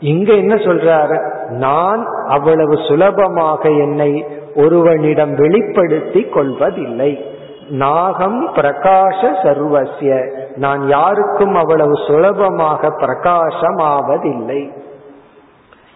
இங்க 0.00 0.32
என்ன 0.32 0.54
சொல்றாரு? 0.54 1.32
நான் 1.50 2.06
அவ்வளவு 2.28 2.76
சுலபமாக 2.88 3.68
என்னை 3.68 4.26
ஒருவனிடம் 4.56 5.34
வெளிப்படுத்தி 5.34 6.22
கொள்வதில்லை. 6.22 7.24
நாகம் 7.68 8.54
பிரகாச 8.54 9.32
சர்வசிய 9.42 10.30
நான் 10.56 10.88
யாருக்கும் 10.88 11.54
அவ்வளவு 11.54 11.92
சுலபமாக 12.06 12.88
பிரகாசமாவதில்லை. 12.88 14.70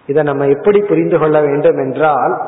இதை 0.09 0.23
நம்ம 0.23 0.47
எப்படி 0.47 0.81
புரிந்து 0.81 1.19
கொள்ள 1.19 1.41
வேண்டும் 1.41 1.79
என்றால் 1.79 2.41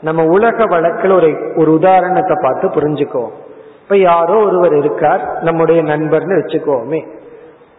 நம்ம 0.00 0.24
உலக 0.24 0.64
வழக்கில் 0.64 1.10
ஒரு 1.10 1.52
ஒரு 1.56 1.72
உதாரணத்தை 1.72 2.36
பார்த்து 2.42 2.68
புரிஞ்சுக்குவோம் 2.68 3.44
இப்ப 3.82 3.96
யாரோ 3.96 4.34
ஒருவர் 4.34 4.76
இருக்கார் 4.76 5.42
நம்முடைய 5.42 5.82
நண்பர்னு 5.82 6.40
வச்சுக்கோமே. 6.40 7.06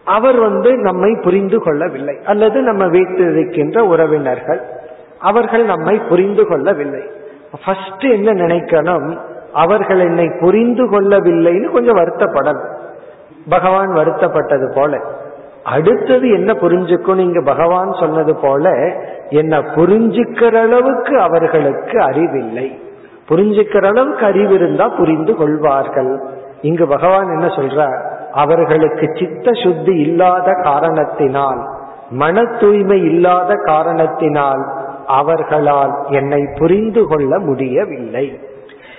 அவர் 0.03 0.39
வந்து 0.39 0.73
நம்மை 0.73 1.19
புரிந்து 1.21 1.59
கொள்ளவில்லை. 1.59 2.17
அல்லது 2.25 2.61
நம்ம 2.61 2.87
வீட்டில் 2.87 3.31
இருக்கின்ற 3.31 3.83
உறவினர்கள் 3.83 4.61
அவர்கள் 5.19 5.65
நம்மை 5.65 5.99
புரிந்து 5.99 6.47
கொள்ளவில்லை. 6.47 7.01
ஃபர்ஸ்ட் 7.65 8.03
என்ன 8.03 8.33
நினைக்கணும்? 8.33 9.17
அவர்கள் 9.53 9.99
என்னை 9.99 10.31
புரிந்து 10.39 10.85
கொள்ளவில்லைன்னு 10.89 11.71
கொஞ்சம் 11.71 11.97
வருத்தப்படணும். 11.97 12.73
பகவான் 13.49 13.89
வருத்தப்பட்டது 13.89 14.75
போல. 14.75 14.99
அடுத்தது 15.67 16.29
என்ன 16.29 16.51
புரிஞ்சுக்கணும்? 16.53 17.21
நீங்க 17.23 17.41
பகவான் 17.41 17.91
சொன்னது 17.99 18.35
போல 18.35 18.65
என்ன 19.29 19.59
புரிஞ்சுக்கிற 19.75 20.53
அளவுக்கு 20.59 21.19
அவர்களுக்கு 21.19 22.01
அறிவில்லை. 22.01 22.67
புரிஞ்சுக்கிற 23.29 23.85
அளவுக்கு 23.85 24.25
அறிவு 24.25 24.53
இருந்தா 24.53 24.87
புரிந்து 24.87 25.35
கொள்வார்கள். 25.35 26.11
இங்கு 26.61 26.87
பகவான் 26.87 27.29
என்ன 27.29 27.45
சொல்றார்? 27.45 27.99
அவர்களுக்கு 28.31 29.05
சித்த 29.13 29.51
சுத்தி 29.63 29.95
இல்லாத 29.99 30.51
காரணத்தினால் 30.63 31.61
மன 32.09 32.43
தூய்மை 32.59 32.99
இல்லாத 33.03 33.53
காரணத்தினால் 33.65 34.63
அவர்களால் 35.07 35.93
என்னை 36.09 36.41
புரிந்து 36.59 37.07
கொள்ள 37.07 37.39
முடியவில்லை. 37.39 38.39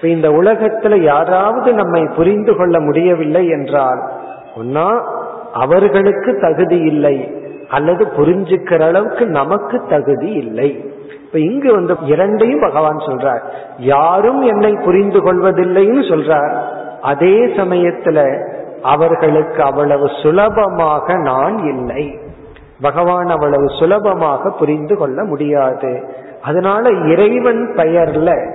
இந்த 0.02 0.28
உலகத்துல 0.28 0.96
யாராவது 1.02 1.72
நம்மை 1.72 2.02
புரிந்து 2.16 2.56
கொள்ள 2.56 2.80
முடியவில்லை 2.80 3.48
என்றால் 3.48 4.00
ஒன்னா 4.60 4.88
அவர்களுக்கு 5.52 6.38
தகுதி 6.40 6.76
இல்லை 6.76 7.34
அல்லது 7.68 8.06
புரிஞ்சுக்கிற 8.06 8.80
அளவுக்கு 8.80 9.26
நமக்கு 9.26 9.82
தகுதி 9.88 10.30
இல்லை. 10.30 10.84
இப்ப 11.12 11.38
இங்கு 11.38 11.72
வந்து 11.72 11.96
இரண்டையும் 12.04 12.60
பகவான் 12.60 12.96
சொல்றார். 12.96 13.40
யாரும் 13.78 14.42
என்னை 14.42 14.76
புரிந்து 14.84 15.20
கொள்வதில்லைன்னு 15.20 16.08
சொல்றார். 16.08 16.58
அதே 17.00 17.46
சமயத்துல 17.46 18.46
அவர்களுக்கு 18.82 19.62
அவ்வளவு 19.62 20.10
சுலபமாக 20.22 21.14
நான் 21.14 21.58
இல்லை. 21.58 22.18
பகவான் 22.80 23.26
அவ்வளவு 23.26 23.68
சுலபமாக 23.78 24.50
புரிந்து 24.50 24.96
கொள்ள 24.96 25.24
முடியாது. 25.24 26.10
அதனால 26.42 26.90
இறைவன் 26.90 27.72
பெயர்ல 27.76 28.52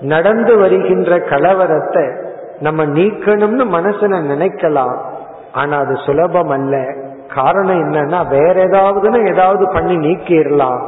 நடந்து 0.00 0.58
வருகின்ற 0.58 1.16
கலவரத்தை 1.16 2.24
நம்ம 2.60 2.86
நீக்கணும்னு 2.86 3.78
மனசுல 3.78 4.14
நினைக்கலாம். 4.32 4.96
ஆனா 5.52 5.78
அது 5.78 5.96
சுலபம் 5.96 6.48
அல்ல. 6.48 6.94
காரணம் 7.34 7.82
என்னன்னா 7.82 8.28
வேற 8.28 8.66
ஏதாவதுன்னு 8.66 9.30
ஏதாவது 9.30 9.68
பண்ணி 9.72 9.96
நீக்கிடலாம். 9.96 10.82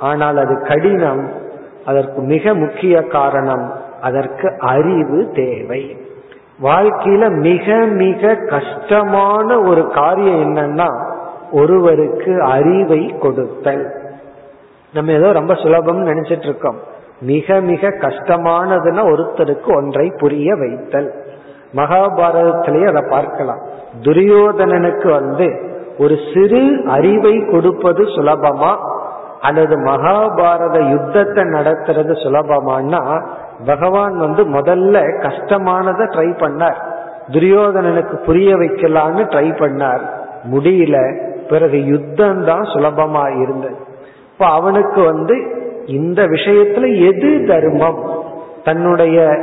ஆனால் 0.00 0.36
அது 0.36 0.62
கடினம். 0.62 1.30
அதற்கு 1.86 2.20
மிக 2.20 2.54
முக்கிய 2.54 3.02
காரணம் 3.02 3.72
அதற்கு 4.00 4.54
அறிவு 4.58 5.30
தேவை. 5.34 5.96
வாழ்க்கையில 6.62 7.30
மிக 7.30 7.76
மிக 7.76 8.34
கஷ்டமான 8.34 9.60
ஒரு 9.60 9.90
காரியம் 9.90 10.56
என்னன்னா 10.56 11.14
ஒருவருக்கு 11.52 12.42
அறிவை 12.42 13.14
கொடுத்தல். 13.18 13.94
நம்ம 14.94 15.12
ஏதோ 15.12 15.32
ரொம்ப 15.32 15.54
சுலபம் 15.54 16.06
நினைச்சிட்டு 16.06 16.44
இருக்கோம். 16.44 16.76
மிக 17.20 17.60
மிக 17.60 17.88
கஷ்டமானதுன்னா 17.88 19.02
ஒருத்தருக்கு 19.02 19.76
ஒன்றை 19.76 20.12
புரிய 20.16 20.56
வைத்தல். 20.56 21.24
மகாபாரதத்திலேயே 21.76 22.88
அதை 22.88 23.02
பார்க்கலாம். 23.10 23.58
துரியோதனனுக்கு 24.02 25.10
வந்து 25.10 25.74
ஒரு 25.98 26.16
சிறு 26.34 26.84
அறிவை 26.86 27.46
கொடுப்பது 27.50 28.04
சுலபமா? 28.04 28.76
அல்லது 29.40 29.78
மகாபாரத 29.78 30.90
யுத்தத்தை 30.90 31.44
நடத்துறது 31.44 32.12
சுலபமானா 32.12 33.26
பகவான் 33.66 34.18
வந்து 34.18 34.44
முதல்ல 34.44 35.02
கஷ்டமானதை 35.22 36.04
ட்ரை 36.04 36.34
பண்ணார். 36.38 36.76
துரியோதனனுக்கு 37.30 38.24
புரிய 38.24 38.56
வைக்கலான்னு 38.56 39.24
ட்ரை 39.24 39.54
பண்ணார். 39.54 40.00
முடியல. 40.50 41.24
பிறகு 41.48 41.84
யுத்தம் 41.84 42.44
தான் 42.44 42.62
சுலபமா 42.62 43.40
இருந்தது. 43.40 43.76
இப்ப 44.32 44.46
அவனுக்கு 44.46 45.00
வந்து 45.00 45.34
இந்த 45.86 46.24
விஷயத்துல 46.24 47.14
எது 47.14 47.46
தர்மம்? 47.46 48.14
தன்னுடைய 48.64 49.38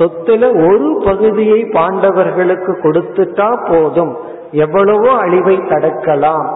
சொத்துல 0.00 0.48
ஒரு 0.66 1.02
பகுதியை 1.04 1.64
பாண்டவர்களுக்கு 1.64 2.72
கொடுத்துட்டா 2.82 3.48
போதும். 3.70 4.16
எவ்வளவோ 4.52 5.12
அழிவை 5.18 5.56
தடுக்கலாம். 5.56 6.48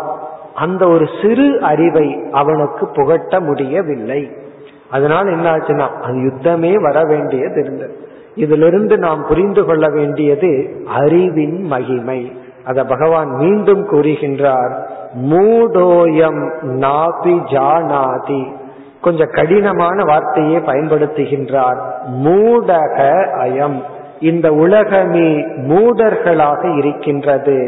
அந்த 0.55 0.89
ஒரு 0.89 1.07
சிறு 1.23 1.61
அறிவை 1.61 2.09
அவனுக்கு 2.33 2.87
புகட்ட 2.87 3.41
முடியவில்லை. 3.41 4.31
அதனால் 4.91 5.27
என்ன 5.27 5.53
ஆச்சுன்னா 5.53 5.87
அது 6.03 6.15
யுத்தமே 6.15 6.83
வர 6.83 7.01
வேண்டியது 7.05 7.61
இருந்தது 7.61 7.95
இதிலிருந்து 8.35 8.99
நாம் 8.99 9.27
புரிந்து 9.27 9.65
கொள்ள 9.65 9.89
வேண்டியது 9.89 10.51
அறிவின் 10.87 11.63
மகிமை. 11.63 12.33
அத 12.65 12.85
பகவான் 12.85 13.31
மீண்டும் 13.31 13.89
கூறுகின்றார் 13.89 14.75
மூடோயம் 15.31 16.43
நாபி 16.81 17.35
ஜானாதி. 17.53 18.43
கொஞ்சம் 19.05 19.31
கடினமான 19.31 20.03
வார்த்தையை 20.05 20.61
பயன்படுத்துகின்றார். 20.61 21.81
மூடக 22.25 23.13
அயம். 23.45 23.83
இந்த 24.21 24.53
உலகமே 24.53 25.47
மூடர்களாக 25.69 26.77
இருக்கின்றது. 26.77 27.59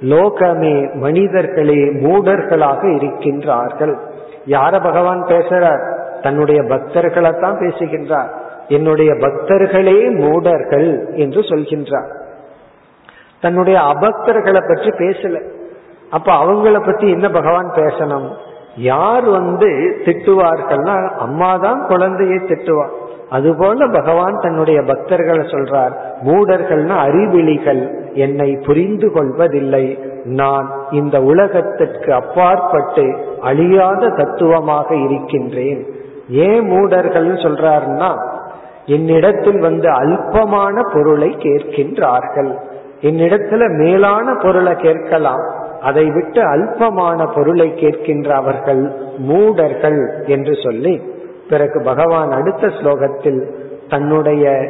லோகமே 0.00 0.94
மனிதர்களே 0.94 1.74
மூடர்களாக 1.74 2.80
இருக்கின்றார்கள். 2.96 3.94
யார 4.46 4.82
பகவான் 4.82 5.24
பேசுறார்? 5.24 5.82
தன்னுடைய 6.22 6.62
பக்தர்களை 6.62 7.40
தான் 7.40 7.58
பேசுகின்றார். 7.58 8.30
என்னுடைய 8.68 9.12
பக்தர்களே 9.12 10.10
மூடர்கள் 10.10 11.06
என்று 11.14 11.40
சொல்கின்றார். 11.40 12.10
தன்னுடைய 13.40 13.78
அபக்தர்களை 13.80 14.60
பற்றி 14.68 14.90
பேசல. 14.90 15.42
அப்ப 16.10 16.32
அவங்கள 16.44 16.86
பத்தி 16.86 17.10
என்ன 17.10 17.28
பகவான் 17.28 17.72
பேசணும்? 17.74 18.28
யார் 18.76 19.24
வந்து 19.24 20.00
திட்டுவார்கள்னா 20.04 21.10
அம்மா 21.16 21.56
தான் 21.56 21.86
குழந்தையை 21.86 22.38
திட்டுவார் 22.38 22.90
அதுபோல 23.30 23.86
பகவான் 23.86 24.40
தன்னுடைய 24.40 24.80
பக்தர்களை 24.80 25.44
சொல்றார் 25.44 25.90
மூடர்கள்னா 26.26 26.96
அறிவிலிகள் 27.08 28.12
என்னை 28.12 28.58
புரிந்து 28.66 29.12
கொள்வதில்லை. 29.12 29.98
நான் 30.24 30.72
இந்த 30.90 31.22
உலகத்திற்கு 31.22 32.12
அப்பாற்பட்டு 32.12 33.16
அழியாத 33.40 34.08
தத்துவமாக 34.08 34.94
இருக்கின்றேன். 34.94 35.86
ஏன் 36.28 36.66
மூடர்கள் 36.68 37.32
சொல்றாருன்னா 37.32 38.10
என்னிடத்தில் 38.86 39.60
வந்து 39.60 39.88
அல்பமான 39.90 40.92
பொருளை 40.92 41.36
கேட்கின்றார்கள். 41.38 42.52
என்னிடத்துல 43.00 43.78
மேலான 43.78 44.38
பொருளை 44.42 44.74
கேட்கலாம். 44.76 45.64
அதை 45.80 46.10
விட்டு 46.10 46.42
அல்பமான 46.42 47.34
பொருளை 47.34 47.68
கேட்கின்ற 47.68 48.28
அவர்கள் 48.28 48.92
மூடர்கள் 49.18 50.24
என்று 50.26 50.54
சொல்லி 50.62 51.02
பிறகு 51.48 51.82
பகவான் 51.82 52.30
அடுத்த 52.30 52.66
ஸ்லோகத்தில் 52.66 53.54
தன்னுடைய 53.88 54.66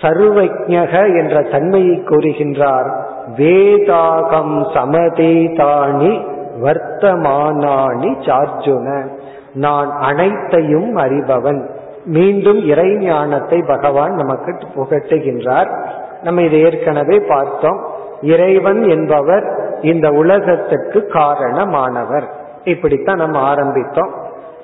சர்வஜக 0.00 1.18
என்ற 1.18 1.40
தன்மையை 1.40 2.02
கூறுகின்றார். 2.06 3.02
வேதாகம் 3.36 4.74
சமதேதானி 4.74 6.24
வர்த்தமானி 6.62 8.12
சார்ஜுன. 8.20 9.08
நான் 9.52 9.90
அனைத்தையும் 10.00 10.96
அறிபவன். 10.96 11.68
மீண்டும் 12.04 12.58
இறை 12.58 12.96
ஞானத்தை 12.96 13.62
பகவான் 13.66 14.14
நமக்கு 14.14 14.58
புகட்டுகின்றார். 14.76 15.84
நம்ம 16.22 16.42
இதை 16.42 16.60
ஏற்கனவே 16.60 17.18
பார்த்தோம். 17.28 17.84
இறைவன் 18.22 18.82
என்பவர் 18.82 19.73
இந்த 19.80 20.08
உலகத்துக்கு 20.08 21.10
காரணமானவர். 21.12 22.24
இப்படித்தான் 22.64 23.16
நம்ம 23.16 23.54
ஆரம்பித்தோம். 23.54 24.10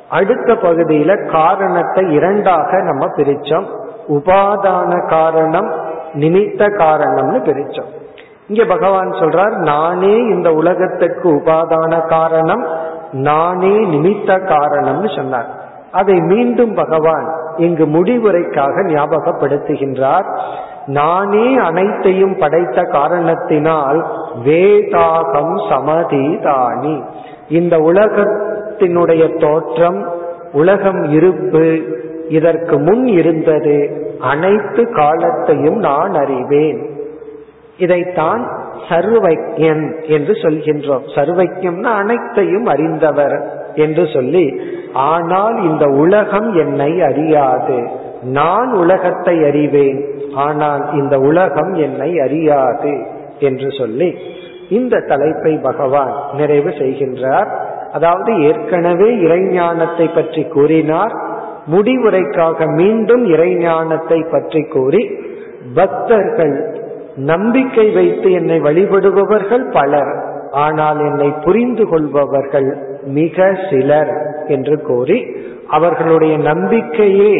அடுத்த 0.09 0.53
பகுதியில 0.53 1.31
காரணத்தை 1.31 2.13
இரண்டாக 2.13 2.83
நம்ம 2.83 3.07
பிரிச்சோம் 3.07 3.65
உபாதான 4.09 5.09
காரணம் 5.09 5.73
நிமித்த 6.15 6.67
காரணம்னு 6.67 7.41
பிரிச்சோம் 7.43 7.99
இங்க 8.49 8.65
பகவான் 8.65 9.11
சொல்றார் 9.11 9.57
நானே 9.57 10.17
இந்த 10.17 10.53
உலகத்துக்கு 10.53 11.35
உபாதான 11.35 12.07
காரணம் 12.07 12.67
நானே 13.13 13.77
நிமித்த 13.77 14.27
காரணம்னு 14.27 15.17
சொன்னார். 15.17 15.47
அதை 15.93 16.21
மீண்டும் 16.21 16.75
பகவான் 16.75 17.35
இங்கு 17.57 17.87
முடிவுரைக்காக 17.87 18.85
ஞாபகப்படுத்துகின்றார். 18.85 20.39
நானே 20.87 21.57
அனைத்தையும் 21.57 22.37
படைத்த 22.39 22.83
காரணத்தினால் 22.83 24.07
வேதாகம் 24.45 25.55
சமதீதானி. 25.70 27.03
இந்த 27.49 27.76
உலகத்தினுடைய 27.76 29.41
தோற்றம் 29.41 30.09
உலகம் 30.53 31.05
இருப்பு 31.05 31.81
இதற்கு 32.28 32.78
முன் 32.78 33.07
இருந்தது 33.07 34.07
அனைத்து 34.20 34.93
காலத்தையும் 34.93 35.76
நான் 35.76 36.14
அறிவேன். 36.14 36.91
இதைத்தான் 37.78 38.49
சர்வஜன் 38.89 40.07
என்று 40.07 40.33
சொல்கின்றோம். 40.33 41.03
சர்வஜம்னா 41.14 41.93
அனைத்தையும் 41.95 42.64
அறிந்தவர் 42.64 43.68
என்று 43.74 44.09
சொல்லி 44.12 44.61
ஆனால் 44.93 45.62
இந்த 45.62 45.85
உலகம் 45.85 46.55
என்னை 46.55 47.03
அறியாது. 47.03 47.89
நான் 48.22 48.72
உலகத்தை 48.72 49.45
அறிவேன். 49.45 50.09
ஆனால் 50.35 50.93
இந்த 50.93 51.18
உலகம் 51.18 51.72
என்னை 51.72 52.20
அறியாது. 52.20 53.07
என்று 53.41 53.70
சொல்லி 53.70 54.18
இந்த 54.68 55.01
தலைப்பை 55.01 55.59
பகவான் 55.62 56.14
நிறைவு 56.36 56.70
செய்கின்றார். 56.70 57.49
அதாவது 57.93 58.32
ஏற்கனவே 58.41 59.09
இறைஞானத்தை 59.16 60.14
பற்றி 60.14 60.43
கூறினார். 60.45 61.14
முடிவுரைக்காக 61.70 62.66
மீண்டும் 62.74 63.24
இறைஞானத்தை 63.24 64.30
பற்றி 64.30 64.62
கூறி 64.62 65.03
பக்தர்கள் 65.74 66.55
நம்பிக்கை 67.16 67.91
வைத்து 67.91 68.32
என்னை 68.32 68.61
வழிபடுபவர்கள் 68.61 69.70
பலர் 69.70 70.12
ஆனால் 70.51 70.99
என்னை 70.99 71.30
புரிந்து 71.45 71.88
கொள்பவர்கள் 71.88 72.68
மிக 73.05 73.57
சிலர் 73.70 74.12
என்று 74.47 74.76
கூறி 74.80 75.18
அவர்களுடைய 75.66 76.38
நம்பிக்கையே 76.38 77.34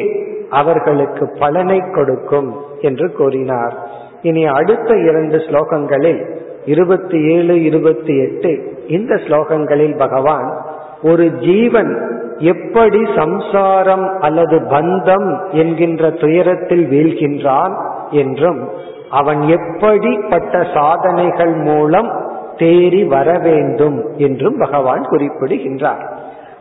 அவர்களுக்கு 0.51 1.25
பலனை 1.39 1.81
கொடுக்கும் 1.95 2.51
என்று 2.81 3.13
கூறினார். 3.13 3.75
இனி 4.23 4.47
அடுத்த 4.47 4.97
இரண்டு 4.97 5.37
ஸ்லோகங்களில் 5.37 6.39
இருபத்தி 6.65 7.19
ஏழு 7.33 7.63
இருபத்தி 7.63 8.19
எட்டு 8.21 8.73
இந்த 8.87 9.15
ஸ்லோகங்களில் 9.15 9.97
பகவான் 9.97 10.63
ஒரு 11.03 11.31
ஜீவன் 11.31 12.19
எப்படி 12.39 13.07
சம்சாரம் 13.17 14.19
அல்லது 14.21 14.59
பந்தம் 14.59 15.53
என்கின்ற 15.53 16.11
துயரத்தில் 16.11 16.87
வீழ்கின்றான் 16.87 17.75
என்றும் 18.11 18.69
அவன் 19.11 19.49
எப்படிப்பட்ட 19.49 20.67
சாதனைகள் 20.75 21.55
மூலம் 21.55 22.11
தேறி 22.57 23.07
வர 23.07 23.39
வேண்டும் 23.39 24.05
என்றும் 24.17 24.57
பகவான் 24.59 25.03
குறிப்பிடுகின்றார். 25.03 26.05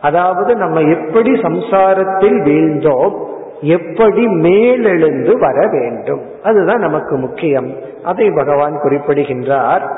அதாவது 0.00 0.56
நம்ம 0.56 0.80
எப்படி 0.80 1.30
சம்சாரத்தில் 1.30 2.38
வீழ்ந்தோம் 2.42 3.16
எப்படி 3.60 4.26
மேலெழுந்து 4.26 5.38
வர 5.38 5.68
வேண்டும். 5.72 6.29
அதுதான் 6.42 6.78
நமக்கு 6.78 7.16
முக்கியம். 7.16 7.74
அதை 8.04 8.30
பகவான் 8.30 8.80
குறிப்பிடுகின்றார். 8.80 9.90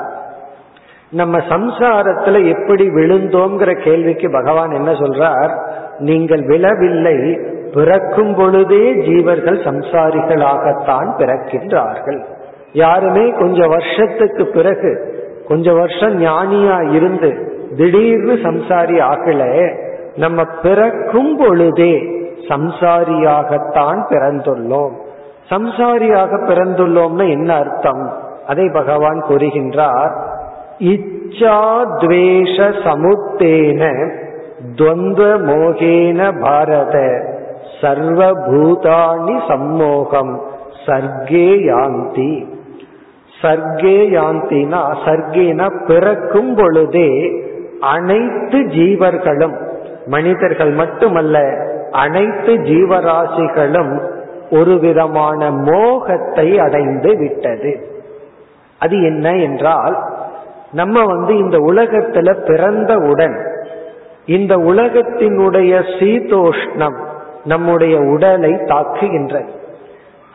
நம்ம 1.11 1.37
சம்சாரத்துல 1.37 2.59
எப்படி 2.59 2.89
விழுந்தோங்கிற 2.89 3.83
கேள்விக்கு 3.83 4.31
பகவான் 4.31 4.71
என்ன 4.71 4.91
சொல்றார்? 4.91 5.51
நீங்கள் 5.99 6.45
விழவில்லை 6.45 7.39
பிறக்கும் 7.73 8.35
பொழுதே 8.35 8.93
ஜீவர்கள் 8.93 9.59
சம்சாரிகளாகத்தான் 9.63 11.09
பிறக்கின்றார்கள். 11.17 12.23
யாருமே 12.73 13.29
கொஞ்ச 13.29 13.67
வருஷத்துக்கு 13.67 14.45
பிறகு 14.45 15.21
கொஞ்ச 15.47 15.73
வருஷம் 15.73 16.21
ஞானியா 16.21 16.93
இருந்து 16.93 17.51
திடீர்னு 17.77 18.33
சம்சாரி 18.33 18.97
ஆகல 19.01 19.73
நம்ம 20.15 20.43
பிறக்கும் 20.43 21.37
பொழுதே 21.37 22.01
சம்சாரியாகத்தான் 22.47 24.01
பிறந்துள்ளோம். 24.09 24.93
சம்சாரியாக 25.49 26.31
பிறந்துள்ளோம்னா 26.47 27.25
என்ன 27.29 27.55
அர்த்தம்? 27.55 28.03
அதை 28.47 28.69
பகவான் 28.73 29.19
கூறுகின்றார் 29.29 30.13
இச்சா 30.79 31.59
துவேஷ 32.01 32.57
சமுத்தேன 32.85 33.81
துவந்த 34.75 35.21
மோகேன 35.49 36.39
பாரத 36.41 36.97
சர்வபூதானி 37.81 39.35
சம்மோகம் 39.47 40.33
சர்க்கே 40.85 41.49
யாந்தி. 41.71 42.31
சர்க்கே 43.41 43.97
யாந்தினா 44.17 44.81
சர்க்கேனா 45.05 45.67
பிறக்கும் 45.87 46.55
பொழுதே 46.55 47.09
அனைத்து 47.79 48.59
ஜீவர்களும் 48.59 49.55
மனிதர்கள் 50.05 50.71
மட்டுமல்ல 50.71 51.37
அனைத்து 51.91 52.53
ஜீவராசிகளும் 52.53 53.93
ஒரு 54.53 54.79
விதமான 54.79 55.51
மோகத்தை 55.51 56.59
அடைந்து 56.59 57.11
விட்டது. 57.17 57.71
அது 58.79 58.95
என்ன 59.03 59.29
என்றால் 59.29 59.95
நம்ம 60.71 61.05
வந்து 61.05 61.37
இந்த 61.37 61.57
உலகத்துல 61.57 62.29
பிறந்தவுடன் 62.45 63.35
இந்த 64.25 64.53
உலகத்தினுடைய 64.57 65.73
சீதோஷ்ணம் 65.99 66.97
நம்முடைய 67.45 67.97
உடலை 67.97 68.51
தாக்குகின்றது. 68.51 69.51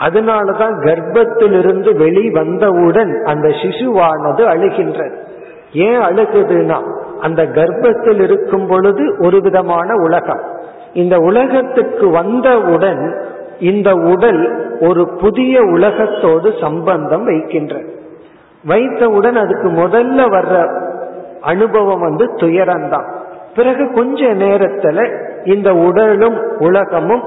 அதனாலதான் 0.08 0.74
கர்ப்பத்திலிருந்து 0.84 1.96
வெளி 1.96 2.30
வந்தவுடன் 2.30 3.12
அந்த 3.24 3.48
சிசுவானது 3.48 4.42
அழுகின்றது. 4.54 5.16
ஏன் 5.72 6.00
அழுகுதுன்னா 6.00 6.78
அந்த 7.20 7.42
கர்ப்பத்தில் 7.46 8.20
இருக்கும் 8.22 8.66
பொழுது 8.66 9.16
ஒரு 9.18 9.40
விதமான 9.40 9.94
உலகம். 9.94 10.44
இந்த 10.92 11.16
உலகத்துக்கு 11.16 12.06
வந்தவுடன் 12.10 13.02
இந்த 13.60 13.94
உடல் 13.94 14.76
ஒரு 14.80 15.08
புதிய 15.08 15.60
உலகத்தோடு 15.60 16.54
சம்பந்தம் 16.60 17.24
வைக்கின்றது 17.24 17.96
வைத்தவுடன் 18.64 19.34
அதுக்கு 19.34 19.68
முதல்ல 19.68 20.18
வர்ற 20.18 20.82
அனுபவம் 21.40 22.00
வந்து 22.00 22.24
துயரம்தான். 22.24 23.14
பிறகு 23.56 23.92
கொஞ்ச 23.92 24.24
நேரத்துல 24.24 25.18
இந்த 25.44 25.74
உடலும் 25.74 26.58
உலகமும் 26.58 27.22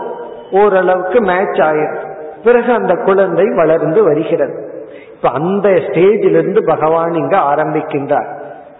ஓரளவுக்கு 0.51 1.21
மேட்ச் 1.21 1.59
ஆயிரும். 1.59 2.11
பிறகு 2.43 2.73
அந்த 2.73 2.95
குழந்தை 3.05 3.45
வளர்ந்து 3.55 4.03
வருகிறது. 4.03 4.85
இப்ப 5.15 5.29
அந்த 5.29 5.69
ஸ்டேஜிலிருந்து 5.69 6.59
பகவான் 6.65 7.11
இங்க 7.11 7.37
ஆரம்பிக்கின்றார். 7.37 8.27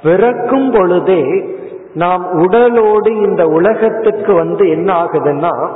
பிறக்கும் 0.04 0.72
பொழுதே 0.72 1.24
நாம் 1.94 2.32
உடலோடு 2.32 3.16
இந்த 3.16 3.46
உலகத்துக்கு 3.46 4.34
வந்து 4.34 4.70
என்ன 4.70 5.04
ஆகுதுன்னா 5.04 5.70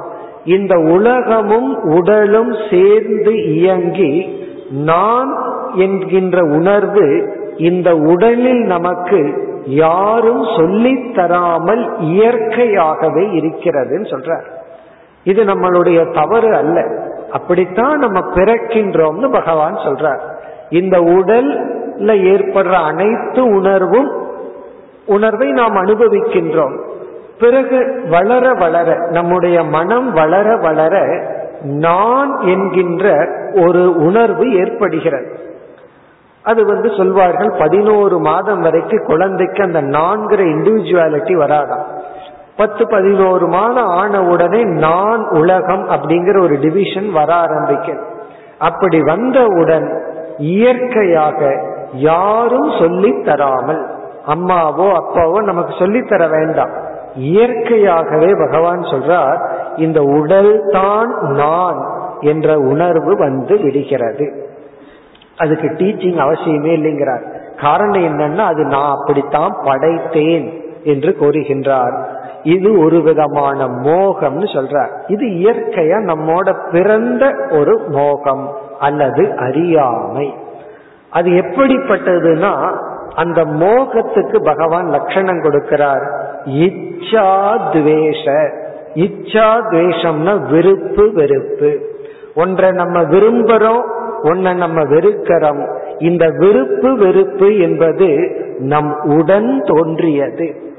இந்த 0.46 0.80
உலகமும் 0.80 1.82
உடலும் 1.82 2.56
சேர்ந்து 2.70 3.56
இயங்கி 3.56 4.44
நான் 4.70 5.38
என்கின்ற 5.76 6.44
உணர்வு 6.44 7.34
இந்த 7.58 7.96
உடலில் 7.96 8.62
நமக்கு 8.62 9.48
யாரும் 9.66 10.44
சொல்லித் 10.58 11.16
தராமல் 11.16 12.00
இயற்கையாகவே 12.00 13.26
இருக்கிறதுன்னு 13.26 14.08
சொல்றார். 14.10 14.44
இது 15.24 15.44
நம்மளுடைய 15.44 16.14
தவறு 16.14 16.56
அல்ல. 16.56 16.88
அப்படித்தான் 17.32 17.98
நம்ம 17.98 18.20
பிறக்கின்றோம்னு 18.20 19.32
பகவான் 19.32 19.76
சொல்றார். 19.76 20.20
இந்த 20.70 21.00
உடல்ல 21.00 22.18
ஏற்படுற 22.34 22.72
அனைத்து 22.72 23.46
உணர்வும் 23.46 24.12
உணர்வை 25.06 25.52
நாம் 25.52 25.76
அனுபவிக்கின்றோம். 25.76 26.80
பிறகு 27.40 27.78
வளர 28.10 28.46
வளர 28.54 28.96
நம்முடைய 29.10 29.64
மனம் 29.64 30.12
வளர 30.12 30.58
வளர 30.58 30.96
நான் 31.62 32.32
என்கின்ற 32.42 33.06
ஒரு 33.54 33.84
உணர்வு 33.98 34.46
ஏற்படுகிறது. 34.54 35.28
அது 36.46 36.66
வந்து 36.66 36.90
சொல்வார்கள் 36.98 37.52
பதினோரு 37.60 38.20
மாதம் 38.20 38.62
வரைக்கும் 38.62 39.06
குழந்தைக்கு 39.06 39.64
அந்த 39.64 39.82
நான்கிற 39.82 40.42
இண்டிவிஜுவாலிட்டி 40.56 41.34
வராதாம். 41.44 41.86
பத்து 42.56 42.84
பதினோரு 42.88 43.48
மாதம் 43.48 43.92
ஆன 44.02 44.22
உடனே 44.24 44.62
நான் 44.64 45.24
உலகம் 45.30 45.90
அப்படிங்கிற 45.90 46.42
ஒரு 46.42 46.58
டிவிஷன் 46.60 47.10
வர 47.12 47.34
ஆரம்பிக்க 47.36 47.98
அப்படி 48.58 49.00
வந்தவுடன் 49.02 49.88
இயற்கையாக 50.38 51.40
யாரும் 51.92 52.72
சொல்லி 52.80 53.12
தராமல் 53.24 53.82
அம்மாவோ 54.28 54.88
அப்பாவோ 55.02 55.40
நமக்கு 55.44 55.74
சொல்லித்தர 55.74 56.30
வேண்டாம். 56.30 56.74
இயற்கையாகவே 57.16 58.32
பகவான் 58.46 58.82
சொல்றார் 58.82 59.50
இந்த 59.76 60.02
உடல் 60.02 60.64
தான் 60.72 61.22
நான் 61.22 61.86
என்ற 62.20 62.58
உணர்வு 62.58 63.16
வந்து 63.18 63.60
விடுகிறது. 63.60 64.48
அதுக்கு 65.38 65.68
டீச்சிங் 65.68 66.20
அவசியமே 66.20 66.74
இல்லைங்கிறார். 66.78 67.24
காரணம் 67.62 68.02
என்னன்னா 68.02 68.38
அது 68.38 68.64
நான் 68.64 68.92
அப்படித்தான் 68.92 69.58
படைத்தேன் 69.64 70.64
என்று 70.84 71.16
கூறுகின்றார். 71.20 72.04
இது 72.44 72.78
ஒரு 72.78 73.02
விதமான 73.02 73.66
மோகம்னு 73.66 74.48
சொல்றார். 74.56 74.90
இது 75.08 75.26
இயற்கையா 75.26 75.98
நம்மோட 76.12 76.72
பிறந்த 76.72 77.36
ஒரு 77.52 77.82
மோகம் 77.88 78.50
அல்லது 78.80 79.38
அறியாமை. 79.38 80.34
அது 81.10 81.30
எப்படிப்பட்டதுன்னா 81.30 82.78
அந்த 83.16 83.46
மோகத்துக்கு 83.46 84.44
பகவான் 84.44 84.88
லட்சணம் 84.88 85.42
கொடுக்கிறார். 85.42 86.06
இச்சா 86.46 87.58
துவேஷ. 87.74 88.50
இச்சா 88.96 89.48
துவேஷம்னா 89.72 90.50
விருப்பு 90.50 91.12
வெறுப்பு. 91.14 91.80
ஒன்றை 92.36 92.72
நம்ம 92.72 93.02
விரும்புறோம் 93.02 93.84
ஒன்றை 94.24 94.54
நம்ம 94.54 94.84
வெறுக்கிறோம். 94.84 95.78
இந்த 96.00 96.30
விருப்பு 96.38 96.98
வெறுப்பு 96.98 97.58
என்பது 97.58 98.08
நம் 98.60 99.00
உடன் 99.04 99.62
தோன்றியது. 99.62 100.74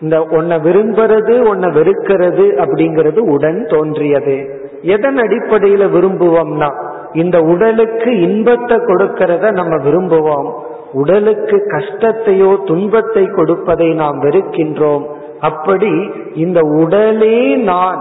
இந்த 0.00 0.18
ஒன்ன 0.18 0.58
விரும்புறது 0.58 1.34
ஒன்ன 1.50 1.66
வெறுக்கிறது 1.70 2.46
அப்படிங்கிறது 2.64 3.18
உடன் 3.18 3.66
தோன்றியது. 3.66 4.36
எதன் 4.82 5.16
அடிப்படையில 5.16 5.84
விரும்புவோம்னா 5.96 6.70
இந்த 7.12 7.40
உடலுக்கு 7.40 8.20
இன்பத்தை 8.20 8.76
கொடுக்கிறத 8.76 9.52
நம்ம 9.52 9.76
விரும்புவோம். 9.76 10.50
உடலுக்கு 10.92 11.56
கஷ்டத்தையோ 11.66 12.64
துன்பத்தை 12.64 13.24
கொடுப்பதை 13.26 13.88
நாம் 13.94 14.20
வெறுக்கின்றோம். 14.22 15.04
அப்படி 15.40 15.92
இந்த 16.34 16.60
உடலே 16.60 17.54
நான் 17.54 18.00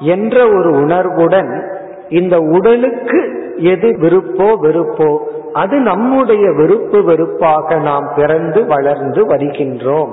என்ற 0.00 0.36
ஒரு 0.46 0.70
உணர்வுடன் 0.70 1.52
இந்த 2.08 2.38
உடலுக்கு 2.38 3.20
எது 3.56 3.88
விருப்போ 4.00 4.48
வெறுப்போ 4.62 5.18
அது 5.52 5.76
நம்முடைய 5.80 6.52
விருப்பு 6.52 7.04
வெறுப்பாக 7.04 7.78
நாம் 7.80 8.12
பிறந்து 8.16 8.66
வளர்ந்து 8.66 9.26
வருகின்றோம். 9.26 10.10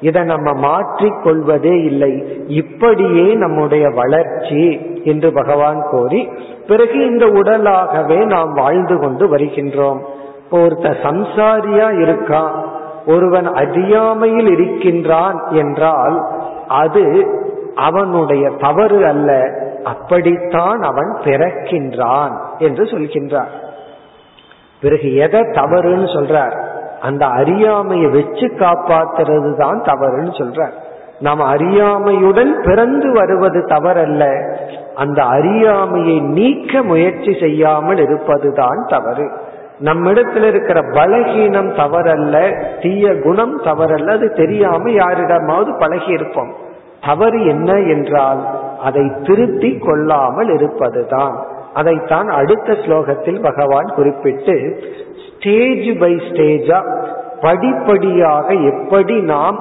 இதை 0.00 0.22
நம்ம 0.22 0.52
மாற்றிக் 0.52 1.22
கொள்வதே 1.24 1.82
இல்லை. 1.82 2.44
இப்படியே 2.46 3.34
நம்முடைய 3.34 3.88
வளர்ச்சி 3.88 4.80
என்று 5.04 5.32
பகவான் 5.32 5.82
கோரி 5.90 6.28
பிறகு 6.66 7.06
இந்த 7.06 7.26
உடலாகவே 7.26 8.24
நாம் 8.24 8.52
வாழ்ந்து 8.52 8.98
கொண்டு 8.98 9.26
வருகின்றோம். 9.28 10.00
இப்போ 10.50 10.62
ஒருத்த 10.62 10.94
சம்சாரியா 11.02 11.88
இருக்கான் 12.04 12.54
ஒருவன் 13.06 13.46
அறியாமையில் 13.46 14.46
இருக்கின்றான் 14.46 15.46
என்றால் 15.50 16.24
அது 16.68 17.26
அவனுடைய 17.74 18.50
தவறு 18.60 19.06
அல்ல 19.06 19.52
அப்படித்தான் 19.84 20.82
அவன் 20.82 21.16
பிறக்கின்றான் 21.24 22.34
என்று 22.58 22.84
சொல்கின்றார். 22.84 23.52
பிறகு 24.80 25.14
எதை 25.14 25.40
தவறுன்னு 25.40 26.08
சொல்றார்? 26.16 26.56
அந்த 27.00 27.26
அறியாமையை 27.26 28.10
வச்சு 28.10 28.46
காப்பாத்துறது 28.46 29.58
தான் 29.58 29.82
தவறுன்னு 29.82 30.34
சொல்றார். 30.40 30.72
நாம் 31.20 31.40
அறியாமையுடன் 31.40 32.52
பிறந்து 32.62 33.12
வருவது 33.12 33.60
தவறல்ல 33.66 34.54
அந்த 34.94 35.22
அறியாமையை 35.22 36.20
நீக்க 36.20 36.82
முயற்சி 36.82 37.36
செய்யாமல் 37.40 37.98
இருப்பதுதான் 37.98 38.84
தவறு. 38.88 39.48
நம்மிடத்துல 39.84 40.44
இருக்கிற 40.46 40.80
பலகீனம் 40.80 41.70
தவறல்ல 41.74 42.36
தீய 42.82 43.20
குணம் 43.20 43.62
தவறல்ல 43.62 44.10
அது 44.10 44.32
தெரியாம 44.32 44.90
யாரிடமாவது 44.90 45.74
பழகி 45.78 46.10
இருப்போம் 46.10 46.52
தவறு 47.06 47.46
என்ன 47.46 47.72
என்றால் 47.72 48.48
அதை 48.82 49.12
திருத்தி 49.22 49.78
கொள்ளாமல் 49.78 50.50
இருப்பதுதான். 50.54 51.46
அதைத்தான் 51.74 52.28
அடுத்த 52.28 52.72
ஸ்லோகத்தில் 52.72 53.42
பகவான் 53.42 53.88
குறிப்பிட்டு 53.94 54.82
ஸ்டேஜ் 55.26 55.98
பை 55.98 56.12
ஸ்டேஜா 56.14 56.78
படிப்படியாக 57.40 58.52
எப்படி 58.52 59.20
நாம் 59.20 59.58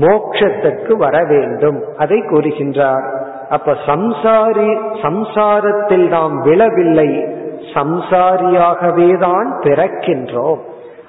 மோக்ஷத்திற்கு 0.00 0.92
வர 0.96 1.24
வேண்டும். 1.24 1.78
அதை 1.98 2.18
கூறுகின்றார். 2.18 3.06
அப்ப 3.50 3.76
சம்சாரி 3.86 4.70
சம்சாரத்தில் 5.02 6.08
நாம் 6.08 6.40
விழவில்லை. 6.40 7.38
சம்சாரியாகவே 7.74 9.18
தான் 9.18 9.60
பிறக்கின்றோம். 9.60 10.58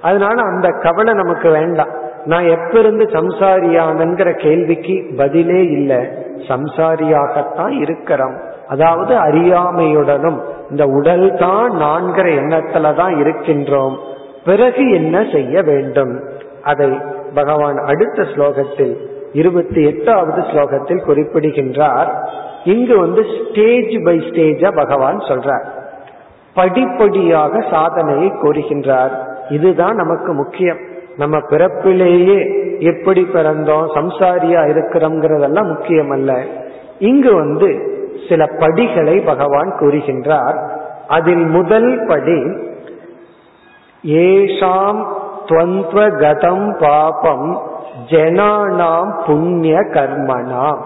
அதனால 0.02 0.42
அந்த 0.42 0.70
கவலை 0.70 1.14
நமக்கு 1.14 1.50
வேண்டாம். 1.50 2.00
நான் 2.26 2.48
எப்ப 2.48 2.80
இருந்து 2.80 3.04
சம்சாரியானங்கிற 3.04 4.42
கேள்விக்கு 4.42 5.14
பதிலே 5.18 5.62
இல்லை. 5.64 5.98
சம்சாரியாகத்தான் 6.38 7.70
இருக்கிறோம். 7.70 8.38
அதாவது 8.68 9.16
அறியாமையுடனும் 9.16 10.40
இந்த 10.70 10.86
உடல் 10.86 11.36
தான் 11.40 11.72
நான்கிற 11.72 12.28
எண்ணத்துல 12.42 12.96
தான் 12.96 13.16
இருக்கின்றோம். 13.16 13.96
பிறகு 14.46 14.92
என்ன 14.92 15.26
செய்ய 15.32 15.62
வேண்டும்? 15.62 16.24
அதை 16.64 17.00
பகவான் 17.34 17.78
அடுத்த 17.78 18.22
ஸ்லோகத்தில் 18.22 18.96
இருபத்தி 19.34 19.86
எட்டாவது 19.86 20.42
ஸ்லோகத்தில் 20.42 21.04
குறிப்பிடுகின்றார். 21.04 22.30
இங்கு 22.64 23.00
வந்து 23.00 23.24
ஸ்டேஜ் 23.24 24.04
பை 24.04 24.18
ஸ்டேஜா 24.18 24.76
பகவான் 24.76 25.18
சொல்றார். 25.18 25.66
படிப்படியாக 26.54 27.64
சாதனையை 27.72 28.32
கூறுகின்றார் 28.32 29.12
இதுதான் 29.50 29.96
நமக்கு 29.96 30.34
முக்கியம். 30.34 30.78
நம்ம 31.18 31.38
பிறப்பிலேயே 31.38 32.40
எப்படி 32.80 33.28
பிறந்தோம் 33.34 33.88
சம்சாரியா 33.96 34.62
இருக்கிறோங்கிறதெல்லாம் 34.72 35.68
முக்கியம் 35.68 36.10
அல்ல 36.10 36.44
இங்கு 37.00 37.36
வந்து 37.36 37.70
சில 38.30 38.46
படிகளை 38.60 39.20
பகவான் 39.20 39.74
கூறுகின்றார். 39.80 40.70
அதில் 41.08 41.46
முதல் 41.46 42.06
படி 42.08 42.42
ஏஷாம் 44.04 45.20
கதம் 45.50 46.80
பாபம் 46.80 47.62
ஜனானாம் 48.10 49.26
புண்ணிய 49.26 49.80
கர்மனாம் 49.80 50.82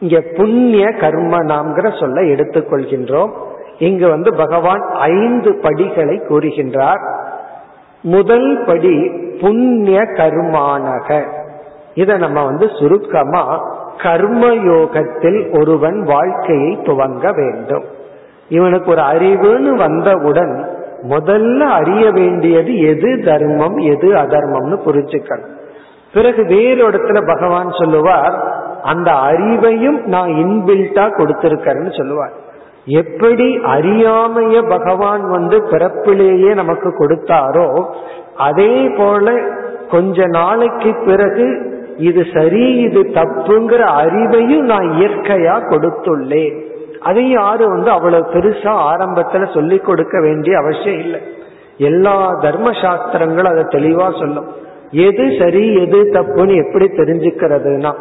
இங்க 0.00 0.22
புண்ணிய 0.36 0.86
கர்மனாம்ங்கிற 0.86 2.00
சொல்ல 2.00 2.20
எடுத்துக்கொள்கின்றோம். 2.20 3.30
இங்கு 3.78 4.08
வந்து 4.08 4.34
பகவான் 4.34 4.90
ஐந்து 4.94 5.54
படிகளை 5.54 6.22
கூறுகின்றார். 6.28 7.00
முதல் 8.00 8.64
படி 8.66 9.10
புண்ணிய 9.40 10.00
கர்மானக. 10.00 11.26
இதை 11.94 12.18
நம்ம 12.18 12.44
வந்து 12.44 12.70
சுருக்கமா 12.80 13.76
கர்மயோகத்தில் 13.96 15.60
ஒருவன் 15.60 16.02
வாழ்க்கையை 16.02 16.76
துவங்க 16.76 17.34
வேண்டும். 17.34 17.84
இவனுக்கு 18.48 18.90
ஒரு 18.90 19.00
அறிவுன்னு 19.00 19.74
வந்தவுடன் 19.74 20.68
முதல்ல 21.02 21.58
அறிய 21.58 22.10
வேண்டியது 22.10 22.80
எது 22.80 23.22
தர்மம் 23.24 23.76
எது 23.76 24.12
அதர்மம்னு 24.12 24.78
புரிஞ்சுக்கணும். 24.86 25.56
பிறகு 26.14 26.44
வேறு 26.44 26.90
இடத்துல 26.90 27.26
பகவான் 27.26 27.70
சொல்லுவார் 27.70 28.56
அந்த 28.82 29.10
அறிவையும் 29.10 30.04
நான் 30.04 30.28
இன்பில்ட்டா 30.28 31.08
கொடுத்திருக்கேன்னு 31.10 31.96
சொல்லுவார். 31.98 32.46
எப்படி 32.90 33.46
அறியாமைய 33.56 34.56
பகவான் 34.68 35.24
வந்து 35.28 35.56
பிறப்பிலேயே 35.70 36.54
நமக்கு 36.54 36.88
கொடுத்தாரோ 36.98 37.68
அதே 38.36 38.88
போல 38.98 39.26
கொஞ்ச 39.90 40.26
நாளைக்கு 40.26 40.90
பிறகு 41.06 41.46
இது 41.96 42.22
சரி 42.34 42.64
இது 42.76 43.00
தப்புங்கிற 43.14 43.82
அறிவையும் 44.02 44.66
நான் 44.72 44.88
இயற்கையா 44.98 45.54
கொடுத்துள்ளேன். 45.70 46.56
அதையும் 47.00 47.40
யாரும் 47.42 47.68
வந்து 47.68 47.90
அவ்வளவு 47.90 48.32
பெருசா 48.32 48.72
ஆரம்பத்துல 48.90 49.54
சொல்லிக் 49.54 49.84
கொடுக்க 49.84 50.20
வேண்டிய 50.20 50.58
அவசியம் 50.58 50.98
இல்லை. 50.98 51.20
எல்லா 51.78 52.16
தர்ம 52.40 52.68
சாஸ்திரங்களும் 52.82 53.52
அதை 53.52 53.64
தெளிவா 53.64 54.06
சொல்லும். 54.20 54.48
எது 54.90 55.24
சரி 55.38 55.64
எது 55.82 55.98
தப்புன்னு 56.16 56.54
எப்படி 56.64 56.86
தெரிஞ்சுக்கிறதுனா 56.86 57.92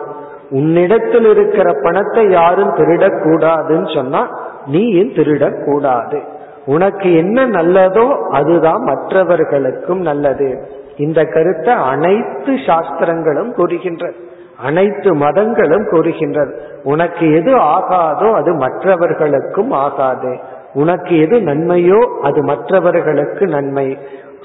உன்னிடத்தில் 0.49 1.25
இருக்கிற 1.25 1.67
பணத்தை 1.83 2.29
யாரும் 2.31 2.75
திருடக்கூடாதுன்னு 2.77 3.95
சொன்னா 3.95 4.21
நீயும் 4.67 5.09
திருடக்கூடாது? 5.09 6.19
உனக்கு 6.65 7.15
என்ன 7.15 7.47
நல்லதோ 7.47 8.07
அதுதான் 8.29 8.83
மற்றவர்களுக்கும் 8.83 9.99
நல்லது. 9.99 10.67
இந்த 10.97 11.23
கருத்தை 11.23 11.73
அனைத்து 11.73 12.53
சாஸ்திரங்களும் 12.67 13.51
கூறுகின்றது 13.53 14.15
அனைத்து 14.63 15.15
மதங்களும் 15.15 15.87
கூறுகின்றது. 15.89 16.53
உனக்கு 16.83 17.33
எது 17.33 17.55
ஆகாதோ 17.55 18.31
அது 18.31 18.53
மற்றவர்களுக்கும் 18.53 19.71
ஆகாது. 19.71 20.37
உனக்கு 20.73 21.19
எது 21.19 21.39
நன்மையோ 21.39 21.99
அது 22.21 22.43
மற்றவர்களுக்கு 22.43 23.45
நன்மை. 23.47 23.97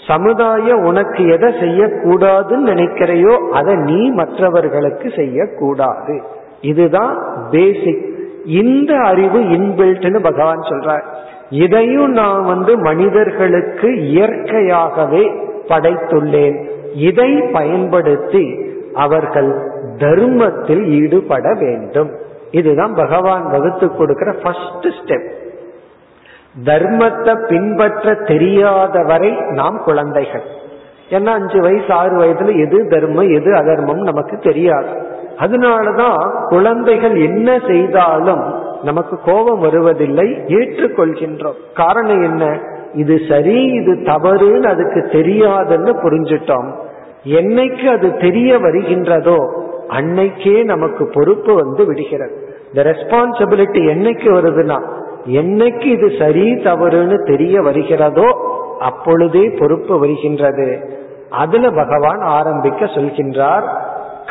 சமுதாயம் 0.07 0.85
உனக்கு 0.85 1.23
எதை 1.29 1.49
செய்யக்கூடாதுன்னு 1.49 2.69
நினைக்கிறையோ 2.73 3.35
அதை 3.51 3.75
நீ 3.75 4.11
மற்றவர்களுக்கு 4.11 5.11
செய்யக்கூடாது. 5.17 6.23
இதுதான் 6.61 7.17
பேசிக் 7.51 8.12
இந்த 8.45 8.97
அறிவு 8.97 9.39
இன்பில்ட்னு 9.39 10.21
பகவான் 10.21 10.59
சொல்றார். 10.59 11.03
இதையும் 11.51 12.11
நான் 12.11 12.45
வந்து 12.45 12.79
மனிதர்களுக்கு 12.79 14.07
இயற்கையாகவே 14.07 15.31
படைத்துள்ளேன். 15.69 16.65
இதை 16.95 17.43
பயன்படுத்தி 17.53 18.59
அவர்கள் 18.95 19.71
தர்மத்தில் 19.99 20.87
ஈடுபட 20.87 21.55
வேண்டும். 21.55 22.11
இதுதான் 22.51 22.95
பகவான் 22.95 23.51
வகுத்து 23.51 23.97
கொடுக்கிற 23.97 24.33
ஃபர்ஸ்ட் 24.33 24.87
ஸ்டெப் 24.87 25.31
தர்மத்தை 26.65 27.47
பின்பற்ற 27.47 28.15
தெரியாத 28.15 29.03
வரை 29.03 29.37
நாம் 29.49 29.83
குழந்தைகள். 29.85 30.43
ஏன்னா 31.11 31.27
அஞ்சு 31.27 31.61
வயசு 31.61 31.93
ஆறு 31.93 32.19
வயதுல 32.19 32.67
எது 32.67 32.89
தர்மம் 32.89 33.31
எது 33.31 33.55
அதர்மம் 33.55 34.01
நமக்கு 34.01 34.37
தெரியாது. 34.37 35.07
அதனாலதான் 35.43 36.47
குழந்தைகள் 36.49 37.17
என்ன 37.17 37.61
செய்தாலும் 37.67 38.43
நமக்கு 38.83 39.19
கோபம் 39.25 39.61
வருவதில்லை 39.61 40.29
ஏற்றுக்கொள்கின்றோம். 40.47 41.59
காரணம் 41.75 42.23
என்ன? 42.23 42.59
இது 42.95 43.21
சரி 43.29 43.63
இது 43.63 43.93
தவறுன்னு 43.95 44.67
அதுக்கு 44.67 45.01
தெரியாதுன்னு 45.13 45.93
புரிஞ்சிட்டோம். 46.05 46.69
என்னைக்கு 47.25 47.85
அது 47.87 48.17
தெரிய 48.17 48.59
வருகின்றதோ 48.59 49.37
அன்னைக்கே 49.89 50.65
நமக்கு 50.65 51.11
பொறுப்பு 51.15 51.55
வந்து 51.55 51.87
விடுகிறது. 51.87 52.35
இந்த 52.67 52.91
ரெஸ்பான்சிபிலிட்டி 52.91 53.81
என்னைக்கு 53.95 54.29
வருதுன்னா 54.37 54.79
என்னைக்கு 55.27 55.85
இது 55.85 56.09
சரி 56.19 56.55
தவறுன்னு 56.55 57.27
தெரிய 57.27 57.61
வருகிறதோ 57.61 58.29
அப்பொழுதே 58.81 59.45
பொறுப்பு 59.59 59.99
வருகின்றது. 59.99 61.01
அதுல 61.31 61.71
பகவான் 61.71 62.21
ஆரம்பிக்க 62.21 62.85
சொல்கின்றார் 62.85 63.67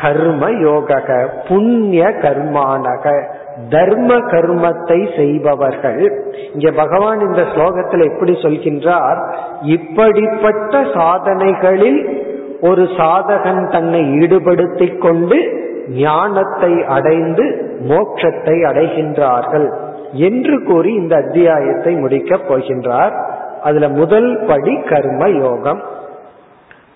கர்ம 0.00 0.50
யோகக 0.50 1.28
புண்ணிய 1.48 2.08
கர்மானக 2.08 3.24
தர்ம 3.70 4.14
கர்மத்தை 4.14 5.16
செய்பவர்கள். 5.16 6.32
இங்க 6.52 6.70
பகவான் 6.70 7.20
இந்த 7.20 7.42
ஸ்லோகத்தில் 7.42 8.12
எப்படி 8.12 8.32
சொல்கின்றார்? 8.32 9.32
இப்படிப்பட்ட 9.62 10.84
சாதனைகளில் 10.94 12.24
ஒரு 12.60 12.82
சாதகன் 12.82 13.70
தன்னை 13.70 14.12
ஈடுபடுத்திக் 14.20 15.00
கொண்டு 15.00 15.60
ஞானத்தை 15.88 16.84
அடைந்து 16.84 17.44
மோட்சத்தை 17.88 18.64
அடைகின்றார்கள் 18.64 19.72
என்று 20.12 20.62
கூறி 20.64 20.92
இந்த 20.92 21.16
அத்தியாயத்தை 21.16 21.94
முடிக்கப் 21.94 22.52
போகின்றார். 22.52 23.24
அதுல 23.62 23.88
முதல் 23.88 24.44
படி 24.46 24.80
கர்ம 24.80 25.28
யோகம். 25.28 25.82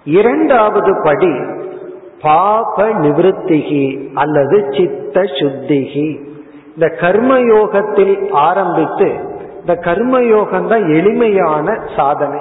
இரண்டாவது 0.04 1.00
படி 1.02 1.32
பாப 2.22 2.84
நிவிருத்திகி 2.84 4.12
அல்லது 4.14 4.64
சித்த 4.70 5.22
சுத்திகி 5.38 6.08
இந்த 6.74 6.86
கர்மயோகத்தில் 7.00 8.30
ஆரம்பித்து 8.30 9.08
இந்த 9.60 9.74
கர்மயோகம் 9.74 10.66
தான் 10.66 10.84
எளிமையான 10.88 11.78
சாதனை. 11.96 12.40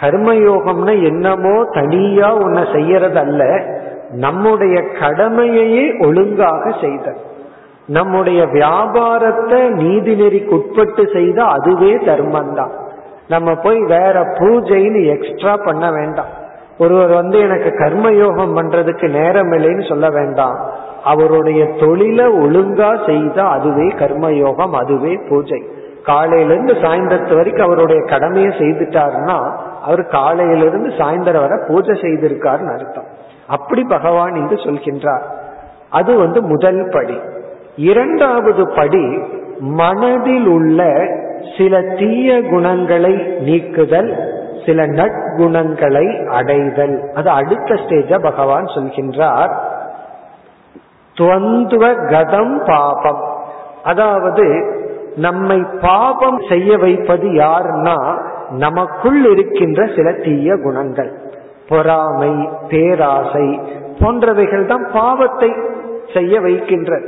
கர்மயோகம்னா 0.00 1.02
என்னமோ 1.02 1.64
தனியா 1.72 2.28
உன்னை 2.34 2.62
செய்யறது 2.72 3.18
அல்ல 3.18 3.42
நம்முடைய 4.10 4.76
கடமையையே 5.00 5.84
ஒழுங்காக 5.98 6.72
செய்த 6.80 7.14
நம்முடைய 7.86 8.46
வியாபாரத்தை 8.46 9.60
நீதி 9.70 10.14
நெறிக்கு 10.14 10.54
உட்பட்டு 10.54 11.08
செய்த 11.12 11.44
அதுவே 11.44 11.92
தர்மம் 12.04 12.54
தான் 12.54 12.72
நம்ம 13.28 13.54
போய் 13.54 13.78
வேற 13.78 14.22
பூஜைன்னு 14.38 15.02
எக்ஸ்ட்ரா 15.14 15.56
பண்ண 15.56 15.90
வேண்டாம். 15.90 16.32
ஒருவர் 16.82 17.12
வந்து 17.12 17.38
எனக்கு 17.40 17.70
கர்மயோகம் 17.78 18.54
பண்றதுக்கு 18.56 19.08
நேரம் 19.08 19.52
இல்லைன்னு 19.52 19.88
சொல்ல 19.88 20.10
வேண்டாம். 20.10 20.58
அவருடைய 21.04 21.60
தொழிலை 21.80 22.26
ஒழுங்கா 22.26 22.90
செய்தா 23.06 23.44
அதுவே 23.50 23.86
கர்மயோகம் 23.88 24.72
அதுவே 24.72 25.12
பூஜை. 25.28 25.62
காலையிலிருந்து 26.02 26.72
சாயந்தரத்து 26.72 27.34
வரைக்கும் 27.34 27.66
அவருடைய 27.66 28.02
கடமையை 28.02 28.50
செய்துட்டாருன்னா 28.50 29.38
அவர் 29.82 30.06
காலையிலிருந்து 30.06 30.88
சாயந்தரம் 30.88 31.44
வரை 31.46 31.58
பூஜை 31.68 32.00
செய்திருக்காருன்னு 32.00 32.72
அர்த்தம். 32.78 33.08
அப்படி 33.46 33.82
பகவான் 33.88 34.34
என்று 34.34 34.56
சொல்கின்றார். 34.56 35.24
அது 35.90 36.18
வந்து 36.18 36.42
முதல் 36.42 36.88
படி. 36.92 37.18
இரண்டாவது 37.76 38.68
படி 38.68 39.04
மனதில் 39.58 40.46
உள்ள 40.46 41.08
சில 41.58 41.80
தீய 41.80 42.42
குணங்களை 42.42 43.14
நீக்குதல் 43.40 44.10
சில 44.66 44.86
நற்குணங்களை 44.86 46.28
அடைதல். 46.28 47.10
அது 47.14 47.30
அடுத்த 47.30 47.74
ஸ்டேஜ 47.74 48.18
பகவான் 48.18 48.64
சொல்கின்றார். 48.64 49.52
துவந்துவ 51.16 51.84
கதம் 52.10 52.66
பாபம். 52.66 53.22
அதாவது 53.84 54.44
நம்மை 55.16 55.64
பாபம் 55.80 56.40
செய்ய 56.48 56.78
வைப்பது 56.78 57.28
யாருன்னா 57.28 58.22
நமக்குள் 58.50 59.30
இருக்கின்ற 59.30 59.88
சில 59.96 60.12
தீய 60.12 60.56
குணங்கள். 60.56 61.18
பொறாமை 61.68 62.48
பேராசை 62.68 63.60
போன்றவைகள் 63.98 64.66
தான் 64.66 64.86
பாவத்தை 64.92 65.54
செய்ய 66.14 66.40
வைக்கின்ற. 66.40 67.00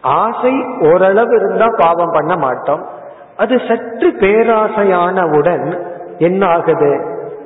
ஆசை 0.00 0.64
ஓரளவு 0.80 1.36
இருந்தா 1.36 1.66
பாவம் 1.76 2.12
பண்ண 2.12 2.36
மாட்டோம். 2.36 2.88
அது 3.36 3.60
சற்று 3.68 4.08
பேராசையானவுடன் 4.20 5.90
என்ன 6.22 6.42
ஆகுது 6.46 6.92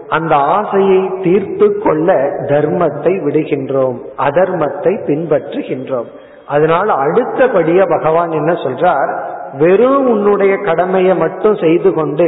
அந்த 0.09 0.35
ஆசையை 0.57 1.01
தீர்த்து 1.22 1.66
கொள்ள 1.79 2.14
தர்மத்தை 2.53 3.12
விடுகின்றோம் 3.24 3.99
அதர்மத்தை 4.27 4.93
பின்பற்றுகின்றோம். 5.09 6.11
அதனால 6.47 6.89
அடுத்தபடிய 7.05 7.81
பகவான் 7.89 8.31
என்ன 8.31 8.53
சொல்றார்? 8.64 9.11
வெறும் 9.59 10.09
உன்னுடைய 10.09 10.55
கடமையை 10.57 11.14
மட்டும் 11.16 11.57
செய்து 11.57 11.91
கொண்டு 11.93 12.27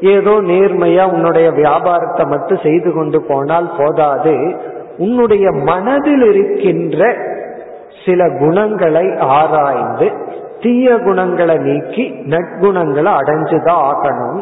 ஏதோ 0.00 0.34
நேர்மையா 0.50 1.04
உன்னுடைய 1.12 1.48
வியாபாரத்தை 1.50 2.24
மட்டும் 2.24 2.60
செய்து 2.62 2.90
கொண்டு 2.92 3.18
போனால் 3.22 3.68
போதாது. 3.78 4.34
உன்னுடைய 4.98 5.46
மனதில் 5.70 6.24
இருக்கின்ற 6.32 7.00
சில 8.04 8.20
குணங்களை 8.38 9.06
ஆராய்ந்து 9.38 10.08
தீய 10.60 10.94
குணங்களை 10.98 11.56
நீக்கி 11.66 12.04
நற்குணங்களை 12.26 13.10
அடைஞ்சுதான் 13.20 13.82
ஆகணும். 13.90 14.40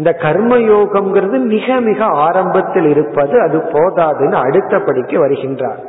இந்த 0.00 0.16
கர்மயோகம்ங்கிறது 0.18 1.38
மிக 1.44 1.80
மிக 1.80 2.04
ஆரம்பத்தில் 2.04 2.84
இருப்பது 2.84 3.40
அது 3.40 3.58
போதாதுன்னு 3.58 4.32
அடுத்த 4.32 4.78
படிக்கு 4.78 5.26
வருகின்றார். 5.26 5.80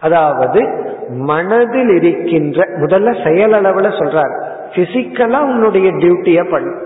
அதாவது 0.00 0.68
மனதில் 1.08 1.88
இருக்கின்ற 1.88 2.64
முதல்ல 2.64 3.10
செயலளவுல 3.24 3.88
சொல்றார். 4.00 4.42
பிசிக்கலா 4.74 5.42
உன்னுடைய 5.42 5.90
டியூட்டிய 5.90 6.50
பண்ணு. 6.50 6.76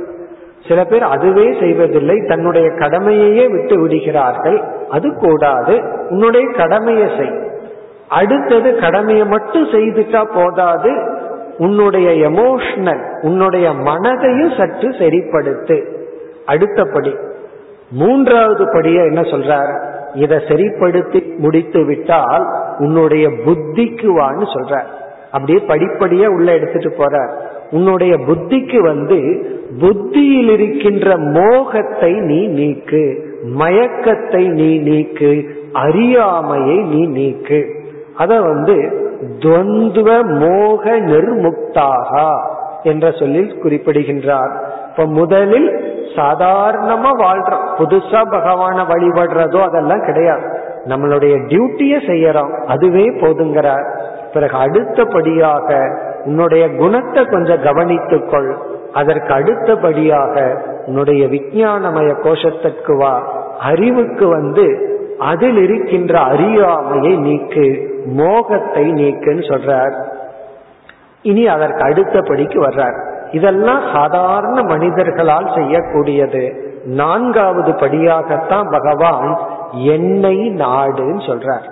சில 0.68 0.84
பேர் 0.84 1.02
அதுவே 1.02 1.56
செய்வதில்லை 1.60 2.24
தன்னுடைய 2.28 2.68
கடமையையே 2.68 3.50
விட்டு 3.50 3.80
விடுகிறார்கள். 3.80 4.62
அது 4.90 5.14
கூடாது 5.14 5.80
உன்னுடைய 6.08 6.46
கடமையை 6.56 7.08
செய். 7.18 7.50
அடுத்தது 8.08 8.78
கடமையை 8.78 9.26
மட்டும் 9.26 9.66
செய்துட்டா 9.66 10.24
போதாது 10.34 11.20
உன்னுடைய 11.58 12.28
எமோஷனல் 12.28 13.24
உன்னுடைய 13.24 13.70
மனதையும் 13.70 14.56
சற்று 14.58 14.88
சரிப்படுத்து 14.88 16.00
அடுத்தபடி 16.46 17.14
மூன்றாவது 17.90 18.68
படிய 18.72 19.02
என்ன 19.02 19.20
சொல்றார்? 19.20 19.90
இதை 20.14 20.38
சரிப்படுத்தி 20.48 21.34
முடித்து 21.38 21.84
விட்டால் 21.84 22.46
உன்னுடைய 22.78 23.28
புத்திக்கு 23.28 24.08
வான்னு 24.18 24.46
சொல்றார். 24.54 24.86
அப்படியே 25.30 25.66
படிப்படியா 25.66 26.26
உள்ள 26.26 26.52
எடுத்துட்டு 26.52 26.88
போறார். 26.88 27.30
உன்னுடைய 27.70 28.16
புத்திக்கு 28.16 28.82
வந்து 28.82 29.46
புத்தியில் 29.80 30.48
இருக்கின்ற 30.48 31.16
மோகத்தை 31.16 32.12
நீ 32.12 32.46
நீக்கு 32.46 33.30
மயக்கத்தை 33.58 34.48
நீ 34.48 34.78
நீக்கு 34.78 35.44
அறியாமையை 35.72 36.76
நீ 36.76 37.06
நீக்கு. 37.06 37.74
அத 38.16 38.40
வந்து 38.40 39.00
துவந்துவ 39.38 40.24
மோக 40.38 40.98
நிர்முக்தாக 40.98 42.30
என்ற 42.82 43.10
சொல்லில் 43.10 43.58
குறிப்பிடுகின்றார். 43.58 44.70
இப்ப 44.90 45.06
முதலில் 45.06 45.91
சாதாரணமா 46.16 47.10
வாழ்றோம். 47.18 47.66
புதுசா 47.78 48.22
பகவான 48.30 48.84
வழிபடுறதோ 48.84 49.62
அதெல்லாம் 49.62 50.04
கிடையாது. 50.04 50.60
நம்மளுடைய 50.88 51.40
டியூட்டிய 51.48 51.96
செய்யறோம். 52.06 52.64
அதுவே 52.64 53.10
போதுங்கிறார். 53.10 54.00
பிறகு 54.32 54.56
அடுத்தபடியாக 54.56 55.98
உன்னுடைய 56.24 56.74
குணத்தை 56.74 57.24
கொஞ்சம் 57.24 57.62
கவனித்துக்கொள் 57.62 58.56
அதற்கு 58.94 59.32
அடுத்தபடியாக 59.32 60.62
உன்னுடைய 60.86 61.26
விஞ்ஞானமய 61.26 62.14
கோஷத்திற்கு 62.22 62.96
வா. 62.96 63.44
அறிவுக்கு 63.60 64.28
வந்து 64.28 64.90
அதில் 65.18 65.56
இருக்கின்ற 65.56 66.18
அறியாமையை 66.18 67.16
நீக்கு. 67.16 67.90
மோகத்தை 68.04 68.92
நீக்குன்னு 68.92 69.44
சொல்றார். 69.50 69.94
இனி 71.22 71.46
அதற்கு 71.46 71.82
அடுத்தபடிக்கு 71.84 72.60
வர்றார். 72.62 73.11
இதெல்லாம் 73.32 73.82
சாதாரண 73.94 74.62
மனிதர்களால் 74.62 75.44
செய்யக்கூடியது. 75.44 76.70
நான்காவது 76.84 77.72
படியாகத்தான் 77.72 78.70
பகவான் 78.70 79.38
என்னை 79.72 80.50
நாடுன்னு 80.50 81.20
சொல்றார். 81.20 81.70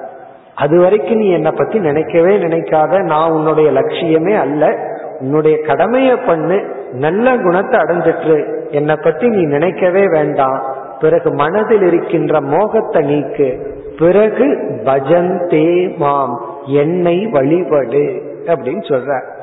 அது 0.54 0.80
வரைக்கும் 0.80 1.18
நீ 1.18 1.30
என்னை 1.30 1.50
பத்தி 1.50 1.78
நினைக்கவே 1.78 2.36
நினைக்காத. 2.36 3.02
நான் 3.02 3.30
உன்னுடைய 3.30 3.70
லட்சியமே 3.70 4.38
அல்ல. 4.38 4.76
உன்னுடைய 5.20 5.58
கடமையை 5.58 6.16
பண்ணு. 6.16 6.64
நல்ல 6.92 7.36
குணத்தை 7.36 7.80
அடைஞ்சிட்டு 7.80 8.54
என்னை 8.70 8.96
பத்தி 9.02 9.28
நீ 9.28 9.42
நினைக்கவே 9.42 10.04
வேண்டாம். 10.06 10.62
பிறகு 11.00 11.34
மனதில் 11.34 11.82
இருக்கின்ற 11.82 12.40
மோகத்தை 12.40 13.14
நீக்கு. 13.14 13.78
பிறகு 13.98 14.46
பஜந்தே 14.84 15.96
மாம். 15.96 16.40
என்னை 16.64 17.26
வழிபடு 17.26 18.20
அப்படின்னு 18.46 18.92
சொல்ற 18.92 19.38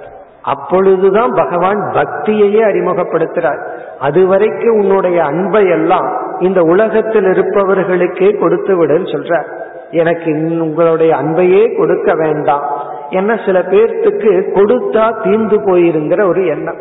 அப்பொழுதுதான் 0.48 1.32
பகவான் 1.36 1.82
பக்தியையே 1.93 2.62
அறிமுகப்படுத்துறார் 2.70 3.62
அதுவரைக்கும் 4.00 4.78
உன்னுடைய 4.80 5.24
அன்பை 5.24 5.64
எல்லாம் 5.70 6.08
இந்த 6.39 6.62
உலகத்தில் 6.62 7.24
இருப்பவர்களுக்கே 7.24 8.39
கொடுத்து 8.39 8.74
விடுன்னு 8.76 9.10
சொல்றார். 9.16 9.48
எனக்கு 9.91 10.32
உங்களுடைய 10.60 11.16
அன்பையே 11.16 11.64
கொடுக்க 11.78 12.14
வேண்டாம். 12.14 12.66
என்ன 13.10 13.39
சில 13.45 13.60
பேர்த்துக்கு 13.60 14.32
கொடுத்தா 14.56 15.06
தீர்ந்து 15.24 15.58
போயிருங்கிற 15.60 16.28
ஒரு 16.28 16.45
எண்ணம். 16.48 16.80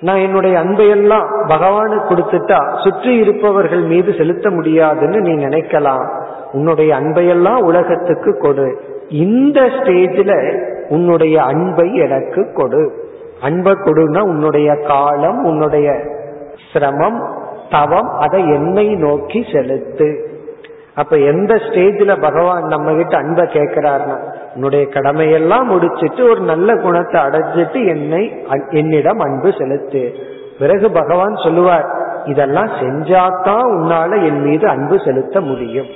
நான் 0.00 0.16
என்னுடைய 0.16 0.58
அன்பையெல்லாம் 0.58 1.26
பகவானுக்கு 1.48 2.10
கொடுத்துட்டா 2.10 2.60
சுற்றி 2.84 3.16
இருப்பவர்கள் 3.16 3.82
மீது 3.82 4.14
செலுத்த 4.18 4.50
முடியாதுன்னு 4.50 5.20
நீ 5.20 5.32
நினைக்கலாம். 5.44 6.04
உன்னுடைய 6.52 6.90
அன்பையெல்லாம் 7.00 7.62
உலகத்துக்கு 7.62 8.38
கொடு. 8.38 8.68
இந்த 9.08 9.60
ஸ்டேஜில் 9.60 10.78
உன்னுடைய 10.90 11.36
அன்பை 11.42 11.86
எனக்கு 11.94 12.42
கொடு. 12.52 12.82
அன்பை 13.42 13.72
கொடுன்னா 13.72 14.20
உன்னுடைய 14.20 14.70
காலம் 14.88 15.44
உன்னுடைய 15.44 15.88
சிரமம் 16.72 17.20
தவம் 17.70 18.10
அதை 18.18 18.40
என்னை 18.52 18.86
நோக்கி 18.94 19.40
செலுத்து. 19.52 20.08
அப்ப 20.94 21.16
எந்த 21.16 21.54
ஸ்டேஜ்ல 21.54 22.20
பகவான் 22.20 22.64
நம்ம 22.64 22.94
கிட்ட 22.94 23.16
அன்பை 23.16 23.44
கேட்கிறார்னா 23.44 24.16
உன்னுடைய 24.54 24.84
கடமையெல்லாம் 24.94 25.64
முடிச்சிட்டு 25.64 26.22
ஒரு 26.30 26.40
நல்ல 26.40 26.76
குணத்தை 26.76 27.18
அடைஞ்சிட்டு 27.20 27.80
என்னை 27.86 28.22
என்னிடம் 28.70 29.18
அன்பு 29.18 29.52
செலுத்து. 29.58 30.02
பிறகு 30.58 30.90
பகவான் 30.90 31.36
சொல்லுவார் 31.36 31.88
இதெல்லாம் 32.24 32.70
செஞ்சாதான் 32.80 33.68
உன்னால 33.76 34.10
என் 34.26 34.42
மீது 34.42 34.68
அன்பு 34.68 34.96
செலுத்த 35.04 35.40
முடியும். 35.40 35.90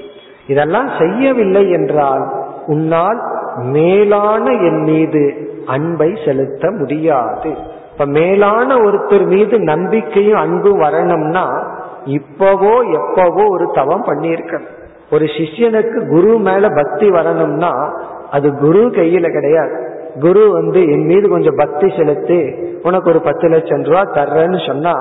இதெல்லாம் 0.47 0.88
செய்யவில்லை 0.99 1.70
என்றால் 1.70 2.24
உன்னால் 2.67 3.21
மேலான 3.57 4.45
என் 4.51 4.83
மீது 4.83 5.23
அன்பை 5.67 6.19
செலுத்த 6.25 6.71
முடியாது. 6.71 7.51
இப்ப 7.93 8.05
மேலான 8.05 8.77
ஒருத்தர் 8.77 9.27
மீது 9.27 9.61
நம்பிக்கையும் 9.61 10.39
அன்பும் 10.39 10.79
வரணும்னா 10.79 11.47
இப்பவோ 12.05 12.75
எப்பவோ 12.93 13.45
ஒரு 13.49 13.71
தவம் 13.75 14.05
பண்ணியிருக்கணும். 14.05 14.73
ஒரு 15.11 15.25
சிஷ்யனுக்கு 15.25 16.09
குரு 16.09 16.39
மேல 16.39 16.69
பக்தி 16.69 17.11
வரணும்னா 17.11 17.73
அது 18.31 18.59
குரு 18.59 18.81
கையில 18.81 19.33
கிடையாது. 19.33 19.93
குரு 20.21 20.53
வந்து 20.53 20.81
என் 20.83 21.07
மீது 21.07 21.29
கொஞ்சம் 21.29 21.57
பக்தி 21.57 21.89
செலுத்தி 21.97 22.55
உனக்கு 22.83 23.11
ஒரு 23.11 23.21
பத்து 23.21 23.49
லட்சம் 23.49 23.83
ரூபா 23.83 24.03
தர்றேன்னு 24.15 24.67
சொன்னா 24.67 24.95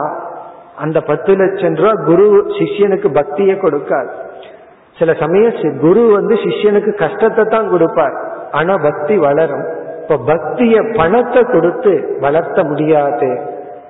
அந்த 0.78 1.02
பத்து 1.02 1.36
லட்சம் 1.36 1.76
ரூபா 1.76 1.92
குரு 2.06 2.46
சிஷ்யனுக்கு 2.48 3.14
பக்தியை 3.14 3.56
கொடுக்காது. 3.56 4.10
சில 5.00 5.14
சமயம் 5.14 5.80
குரு 5.80 6.12
வந்து 6.14 6.36
சிஷ்யனுக்கு 6.36 6.96
கஷ்டத்தை 6.96 7.46
தான் 7.46 7.70
கொடுப்பார். 7.70 8.14
ஆனா 8.52 8.78
பக்தி 8.78 9.18
வளரும். 9.18 9.66
இப்ப 10.02 10.34
பக்திய 10.34 10.98
பணத்தை 10.98 11.44
கொடுத்து 11.44 12.18
வளர்த்த 12.20 12.64
முடியாது. 12.64 13.40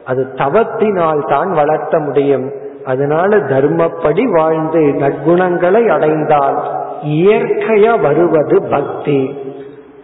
அது 0.06 0.28
தவத்தினால் 0.36 1.28
தான் 1.28 1.52
வளர்த்த 1.52 2.00
முடியும். 2.00 2.52
அதனால 2.86 3.38
தர்மப்படி 3.38 4.24
வாழ்ந்து 4.24 4.80
நற்குணங்களை 4.80 5.88
அடைந்தால் 5.88 6.58
இயற்கையா 7.04 8.02
வருவது 8.02 8.62
பக்தி. 8.62 9.42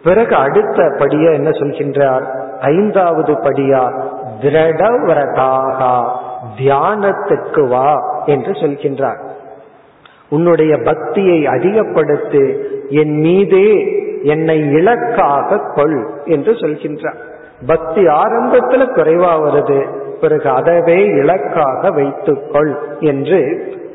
பிறகு 0.03 0.35
அடுத்த 0.35 0.95
படிய 0.99 1.31
என்ன 1.31 1.49
சொல்கின்றார்? 1.49 2.23
ஐந்தாவது 2.59 3.33
படியா? 3.33 4.01
திரடவரதாகா. 4.41 6.09
தியானத்துக்கு 6.57 7.67
வா 7.67 8.23
என்று 8.25 8.51
சொல்கின்றார். 8.51 9.28
உன்னுடைய 10.29 10.77
பக்தியை 10.77 11.47
அதிகப்படுத்து 11.47 12.57
என் 12.89 13.15
மீதே 13.19 13.97
என்னை 14.23 14.59
இலக்காக 14.71 15.59
கொள் 15.75 16.07
என்று 16.25 16.51
சொல்கின்றார். 16.51 17.19
பக்தி 17.67 18.01
ஆரம்பத்துல 18.01 18.81
குறைவா 18.95 19.31
வருது 19.45 19.79
பிறகு 20.21 20.49
அதவே 20.49 20.99
இலக்காக 21.17 21.91
வைத்துக்கொள் 21.91 22.77
என்று 22.99 23.39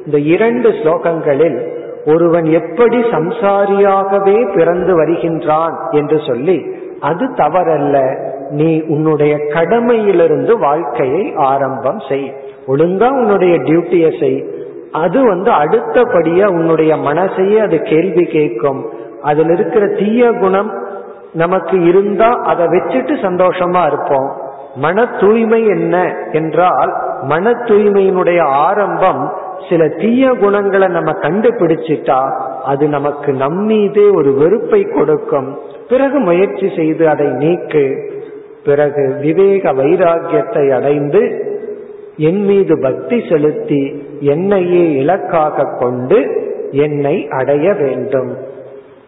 இந்த 0.06 0.18
இரண்டு 0.18 0.68
ஸ்லோகங்களில் 0.68 1.72
ஒருவன் 2.06 2.44
எப்படி 2.44 2.98
சம்சாரியாகவே 2.98 4.56
பிறந்து 4.56 5.04
வருகின்றான் 5.04 5.90
என்று 5.90 6.20
சொல்லி 6.26 6.66
அது 7.00 7.26
தவறல்ல 7.26 8.18
நீ 8.50 8.82
உன்னுடைய 8.88 9.36
கடமையிலிருந்து 9.36 10.58
வாழ்க்கையை 10.58 11.32
ஆரம்பம் 11.34 12.00
செய். 12.08 12.34
ஒழுங்கா 12.66 13.08
உன்னுடைய 13.10 13.54
டியூட்டியை 13.58 14.20
செய். 14.20 14.44
அது 14.94 15.26
வந்து 15.26 15.50
அடுத்தபடியா 15.50 16.46
உன்னுடைய 16.46 16.96
மனசையே 16.96 17.56
அது 17.56 17.78
கேள்வி 17.78 18.24
கேட்கும். 18.24 18.92
அதுல 19.22 19.52
இருக்கிற 19.52 19.86
தீய 19.86 20.32
குணம் 20.32 20.70
நமக்கு 21.32 21.82
இருந்தா 21.82 22.26
அதை 22.26 22.66
வச்சுட்டு 22.66 23.14
சந்தோஷமா 23.22 23.86
இருப்போம். 23.86 24.32
மன 24.76 25.06
தூய்மை 25.06 25.66
என்ன 25.66 26.16
என்றால் 26.32 26.92
மன 27.22 27.50
தூய்மையினுடைய 27.50 28.40
ஆரம்பம் 28.42 29.32
சில 29.68 29.88
தீய 29.88 30.32
குணங்களை 30.32 30.88
நம்ம 30.88 31.12
கண்டுபிடிச்சிட்டா 31.12 32.20
அது 32.64 32.88
நமக்கு 32.88 33.32
நம்மீதே 33.32 34.14
ஒரு 34.14 34.34
வெறுப்பை 34.34 34.82
கொடுக்கும். 34.82 35.58
பிறகு 35.88 36.18
முயற்சி 36.18 36.72
செய்து 36.76 37.08
அதை 37.08 37.26
நீக்கு. 37.26 38.12
பிறகு 38.64 39.16
விவேக 39.20 39.72
வைராகியத்தை 39.72 40.74
அடைந்து 40.74 41.22
என் 42.16 42.44
மீது 42.44 42.78
பக்தி 42.82 43.24
செலுத்தி 43.28 44.03
என்னையே 44.20 44.92
இலக்காக 44.92 45.62
கொண்டு 45.78 46.42
என்னை 46.70 47.28
அடைய 47.28 47.72
வேண்டும். 47.72 48.36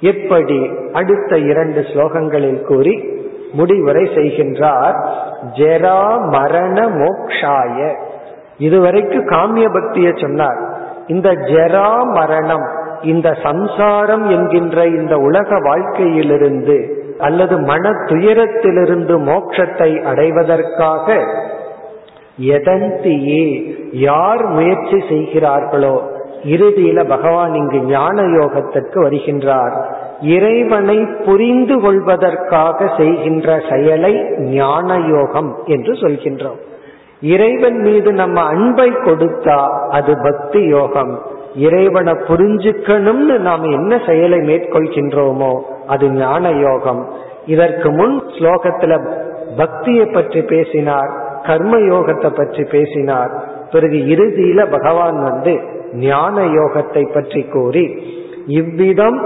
எப்படி 0.00 0.70
அடுத்த 0.92 1.38
இரண்டு 1.38 1.80
ஸ்லோகங்களில் 1.80 2.62
கூறி 2.62 3.08
முடிவுரை 3.52 4.04
செய்கின்றார். 4.04 5.06
ஜெரா 5.56 6.30
மரண 6.30 6.88
மோக்ஷாய. 6.88 7.94
இதுவரைக்கும் 8.58 9.26
காமிய 9.26 9.72
பக்தியை 9.72 10.12
சொன்னார். 10.16 10.58
இந்த 11.06 11.32
ஜெரா 11.32 12.02
மரணம் 12.12 12.84
இந்த 13.02 13.36
சம்சாரம் 13.42 14.30
என்கின்ற 14.30 14.86
இந்த 14.86 15.16
உலக 15.16 15.58
வாழ்க்கையிலிருந்து 15.60 17.04
அல்லது 17.18 17.58
மன 17.58 17.90
துயரத்திலிருந்து 17.90 19.18
மோட்சத்தை 19.18 20.02
அடைவதற்காக 20.02 21.24
எதந்தியே 22.40 23.74
யார் 23.92 24.46
முயற்சி 24.46 25.02
செய்கிறார்களோ? 25.08 26.02
இறுதியில 26.44 27.08
பகவான் 27.08 27.54
இங்கு 27.54 27.80
ஞான 27.80 28.22
யோகத்திற்கு 28.22 28.94
வருகின்றார். 28.94 29.84
இறைவனை 30.20 31.06
புரிந்து 31.24 31.80
கொள்வதற்காக 31.80 32.90
செய்கின்ற 32.96 33.62
செயலை 33.70 34.24
ஞான 34.38 34.98
யோகம் 34.98 35.56
என்று 35.66 35.92
சொல்கின்றோம். 35.92 36.58
இறைவன் 37.20 37.80
மீது 37.80 38.12
நம்ம 38.12 38.40
அன்பை 38.40 38.90
கொடுத்தா 38.90 39.88
அது 39.88 40.14
பக்தி 40.22 40.66
யோகம். 40.66 41.22
இறைவனை 41.54 42.12
புரிஞ்சுக்கணும்னு 42.12 43.38
நாம் 43.38 43.62
என்ன 43.62 44.00
செயலை 44.06 44.38
மேற்கொள்கின்றோமோ 44.38 45.60
அது 45.86 46.10
ஞான 46.10 46.50
யோகம். 46.50 47.08
இதற்கு 47.46 47.90
முன் 47.90 48.22
ஸ்லோகத்துல 48.38 49.08
பக்தியை 49.56 50.06
பற்றி 50.06 50.42
பேசினார். 50.42 51.25
கர்ம 51.46 51.76
யோகத்தை 51.78 52.30
பற்றி 52.36 52.64
பேசினார். 52.64 53.32
பிறகு 53.72 53.98
இறுதியில 54.14 54.60
பகவான் 54.70 55.18
வந்து 55.22 55.54
ஞான 55.92 56.44
யோகத்தை 56.58 57.02
பற்றி 57.12 57.42
கூறி 57.42 57.84
இவ்விதம் 58.60 59.18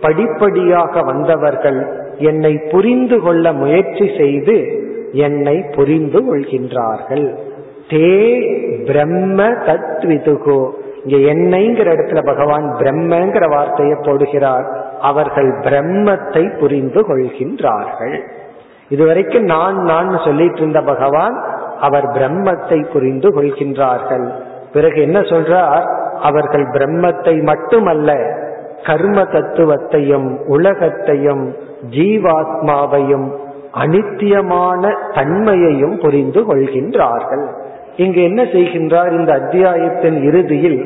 படிப்படியாக 0.00 1.02
வந்தவர்கள் 1.02 1.80
என்னை 2.18 2.52
புரிந்து 2.70 3.16
கொள்ள 3.20 3.52
முயற்சி 3.52 4.06
செய்து 4.18 4.56
என்னை 5.12 5.56
புரிந்து 5.76 6.20
கொள்கின்றார்கள். 6.26 7.26
தே 7.90 8.10
பிரம்ம 8.86 9.48
தத்விதுகோ. 9.68 10.60
இங்க 11.04 11.16
என்னைங்கிற 11.32 11.88
இடத்துல 11.96 12.20
பகவான் 12.24 12.66
பிரம்மங்கிற 12.80 13.44
வார்த்தையை 13.48 13.96
போடுகிறார். 13.98 14.66
அவர்கள் 15.00 15.50
பிரம்மத்தை 15.66 16.58
புரிந்து 16.60 17.00
கொள்கின்றார்கள். 17.00 18.16
இதுவரைக்கும் 18.90 19.42
நான் 19.42 19.76
நான் 19.76 20.20
சொல்லிட்டு 20.24 20.58
இருந்த 20.58 20.80
பகவான் 20.80 21.44
அவர் 21.80 22.04
பிரம்மத்தை 22.04 22.92
புரிந்து 22.92 23.42
கொள்கின்றார்கள். 23.42 24.30
பிறகு 24.72 25.00
என்ன 25.00 25.20
சொல்றார்? 25.20 25.84
அவர்கள் 26.22 26.66
பிரம்மத்தை 26.70 27.42
மட்டுமல்ல 27.42 28.38
கர்ம 28.84 29.22
தத்துவத்தையும் 29.22 30.46
உலகத்தையும் 30.46 31.56
ஜீவாத்மாவையும் 31.90 33.30
அனித்தியமான 33.74 34.94
தன்மையையும் 35.14 35.98
புரிந்து 35.98 36.40
கொள்கின்றார்கள். 36.40 37.46
இங்கு 37.96 38.22
என்ன 38.22 38.42
செய்கின்றார்? 38.42 39.10
இந்த 39.10 39.32
அத்தியாயத்தின் 39.32 40.22
இறுதியில் 40.22 40.80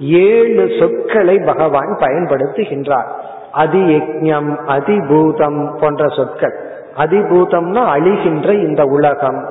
ஏழு 0.00 0.70
சொற்களை 0.80 1.38
பகவான் 1.38 1.96
பயன்படுத்துகின்றார். 2.00 3.08
அதியஜம் 3.56 4.50
அதிபூதம் 4.66 5.78
போன்ற 5.80 6.08
சொற்கள். 6.08 6.71
அதிபூதம்னா 6.96 7.82
அழிகின்ற 7.96 8.52
இந்த 8.52 8.84
உலகம். 8.84 9.46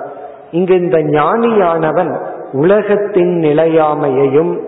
இங்கு 0.52 0.76
இந்த 0.80 0.98
ஞானியானவன் 0.98 2.18
உலகத்தின் 2.52 3.39
நிலையாமையையும் 3.39 4.60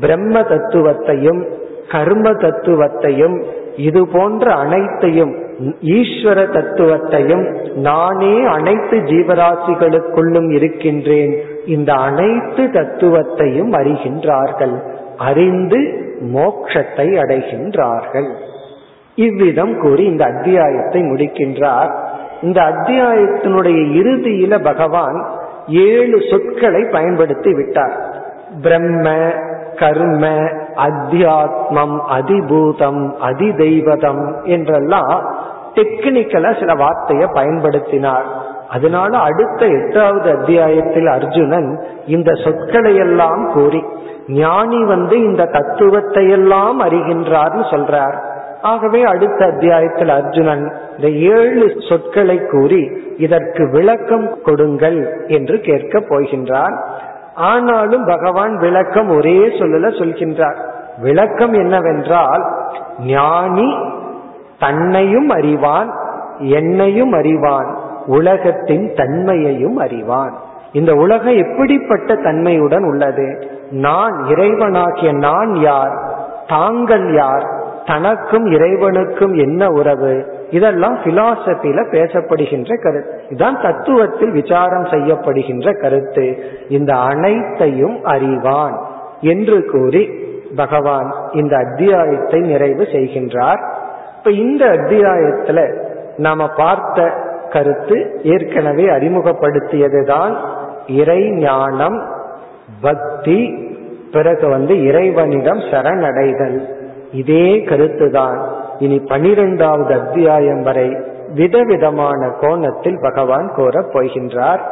பிரம்ம 0.00 0.40
தத்துவத்தையும் 0.40 1.48
கர்ம 1.90 2.30
தத்துவத்தையும் 2.30 3.42
இது 3.76 4.08
போன்ற 4.08 4.54
அனைத்தையும் 4.54 5.48
ஈஸ்வர 5.80 6.38
தத்துவத்தையும் 6.56 7.74
நானே 7.74 8.44
அனைத்து 8.44 8.96
ஜீவராசிகளுக்குள்ளும் 8.96 10.52
இருக்கின்றேன். 10.52 11.34
இந்த 11.66 11.92
அனைத்து 11.92 12.64
தத்துவத்தையும் 12.64 13.72
அறிகின்றார்கள். 13.72 14.82
அறிந்து 15.18 16.08
மோக்ஷத்தை 16.34 17.06
அடைகின்றார்கள். 17.22 18.28
இவ்விதம் 19.14 19.80
கூறி 19.80 20.04
இந்த 20.04 20.24
அத்தியாயத்தை 20.24 21.02
முடிக்கின்றார். 21.02 21.94
இந்த 22.42 22.60
அத்தியாயத்தினுடைய 22.62 23.80
இறுதியில 24.00 24.62
பகவான் 24.64 25.28
ஏழு 25.68 26.20
சொற்களை 26.30 26.84
பயன்படுத்தி 26.84 27.54
விட்டார். 27.54 28.14
பிரம்ம 28.62 29.32
கர்ம 29.76 30.26
அத்தியாத்மம் 30.86 31.96
அதிபூதம் 32.10 33.10
அதிதெய்வதம் 33.22 34.44
என்றெல்லாம் 34.44 35.34
டெக்னிக்கலா 35.74 36.58
சில 36.58 36.74
வார்த்தையை 36.74 37.28
பயன்படுத்தினார். 37.34 38.24
அதனால 38.68 39.18
அடுத்த 39.18 39.66
எட்டாவது 39.66 40.38
அத்தியாயத்தில் 40.38 41.06
அர்ஜுனன் 41.06 41.80
இந்த 42.06 42.32
சொற்களை 42.32 42.96
எல்லாம் 42.96 43.50
கூறி 43.54 43.84
ஞானி 44.28 44.84
வந்து 44.84 45.20
இந்த 45.20 45.44
தத்துவத்தை 45.44 46.30
எல்லாம் 46.30 46.80
அறிகின்றார்னு 46.80 47.64
சொல்றார். 47.70 48.16
ஆகவே 48.62 49.04
அடுத்த 49.04 49.46
அத்தியாயத்தில் 49.46 50.08
அர்ஜுனன் 50.08 50.76
இந்த 50.96 51.10
ஏழு 51.10 51.72
சொற்களை 51.88 52.40
கூறி 52.50 52.90
இதற்கு 53.16 53.70
விளக்கம் 53.70 54.38
கொடுங்கள் 54.44 55.24
என்று 55.26 55.60
கேட்க 55.60 55.98
போகின்றார் 55.98 56.80
ஆனாலும் 57.34 58.04
பகவான் 58.04 58.56
விளக்கம் 58.56 59.08
ஒரே 59.08 59.38
சொல்லல 59.38 59.88
சொல்கின்றார். 59.88 60.56
விளக்கம் 60.98 61.52
என்னவென்றால் 61.52 62.44
ஞானி 62.98 63.78
தன்னையும் 64.58 65.28
அறிவான் 65.28 65.90
என்னையும் 66.38 67.12
அறிவான் 67.12 67.78
உலகத்தின் 68.06 68.94
தன்மையையும் 68.94 69.76
அறிவான். 69.76 70.38
இந்த 70.72 70.94
உலகம் 70.94 71.36
எப்படிப்பட்ட 71.36 72.14
தன்மையுடன் 72.14 72.84
உள்ளது? 72.84 73.58
நான் 73.70 74.24
இறைவனாகிய 74.28 75.12
நான் 75.12 75.54
யார்? 75.54 75.98
தாங்கள் 76.48 77.14
யார்? 77.14 77.58
தனக்கும் 77.90 78.46
இறைவனுக்கும் 78.46 79.34
என்ன 79.34 79.66
உறவு? 79.66 80.12
இதெல்லாம் 80.50 80.96
பிலாசபில 81.04 81.78
பேசப்படுகின்ற 81.90 82.82
கருத்து. 82.82 83.22
இதுதான் 83.24 83.56
தத்துவத்தில் 83.56 84.32
விசாரம் 84.40 84.84
செய்யப்படுகின்ற 84.84 85.80
கருத்து. 85.80 86.26
இந்த 86.68 86.92
அனைத்தையும் 86.94 88.04
அறிவான் 88.04 88.76
என்று 89.20 89.64
கூறி 89.64 90.04
பகவான் 90.56 91.14
இந்த 91.32 91.56
அத்தியாயத்தை 91.56 92.40
நிறைவு 92.40 92.82
செய்கின்றார். 92.82 93.62
இப்ப 94.18 94.30
இந்த 94.30 94.64
அத்தியாயத்துல 94.64 95.60
நாம 96.16 96.48
பார்த்த 96.56 97.10
கருத்து 97.50 98.20
ஏற்கனவே 98.24 98.86
அறிமுகப்படுத்தியதுதான் 98.86 100.34
இறை 100.86 101.30
ஞானம் 101.30 101.98
பக்தி 102.80 103.38
பிறகு 104.12 104.48
வந்து 104.48 104.84
இறைவனிடம் 104.84 105.62
சரணடைதல். 105.72 106.58
இதே 107.13 107.47
கருத்துதான் 107.65 108.39
இனி 108.79 108.97
பனிரெண்டாவது 109.03 109.93
அத்தியாயம் 109.93 110.63
வரை 110.63 110.89
விதவிதமான 111.33 112.21
கோணத்தில் 112.41 112.99
பகவான் 112.99 113.47
கோரப் 113.55 113.93
போகின்றார் 113.93 114.63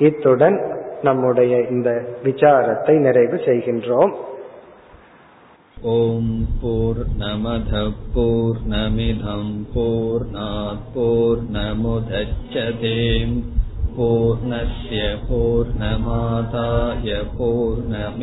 இத்துடன் 0.00 0.58
நம்முடைய 1.02 1.54
இந்த 1.70 1.90
விசாரத்தை 2.22 2.94
நிறைவு 2.98 3.38
செய்கின்றோம் 3.44 4.14
ॐ 5.84 6.26
पूर्णमधः 6.60 7.88
पूर्णमिधम् 8.14 9.50
पूर्णात् 9.72 10.84
पूर्णमुदच्छते 10.94 12.92
पूर्णस्य 13.96 15.00
पूर्णमादाय 15.26 17.10
पूर्णमेवावशिष्यते 17.36 18.22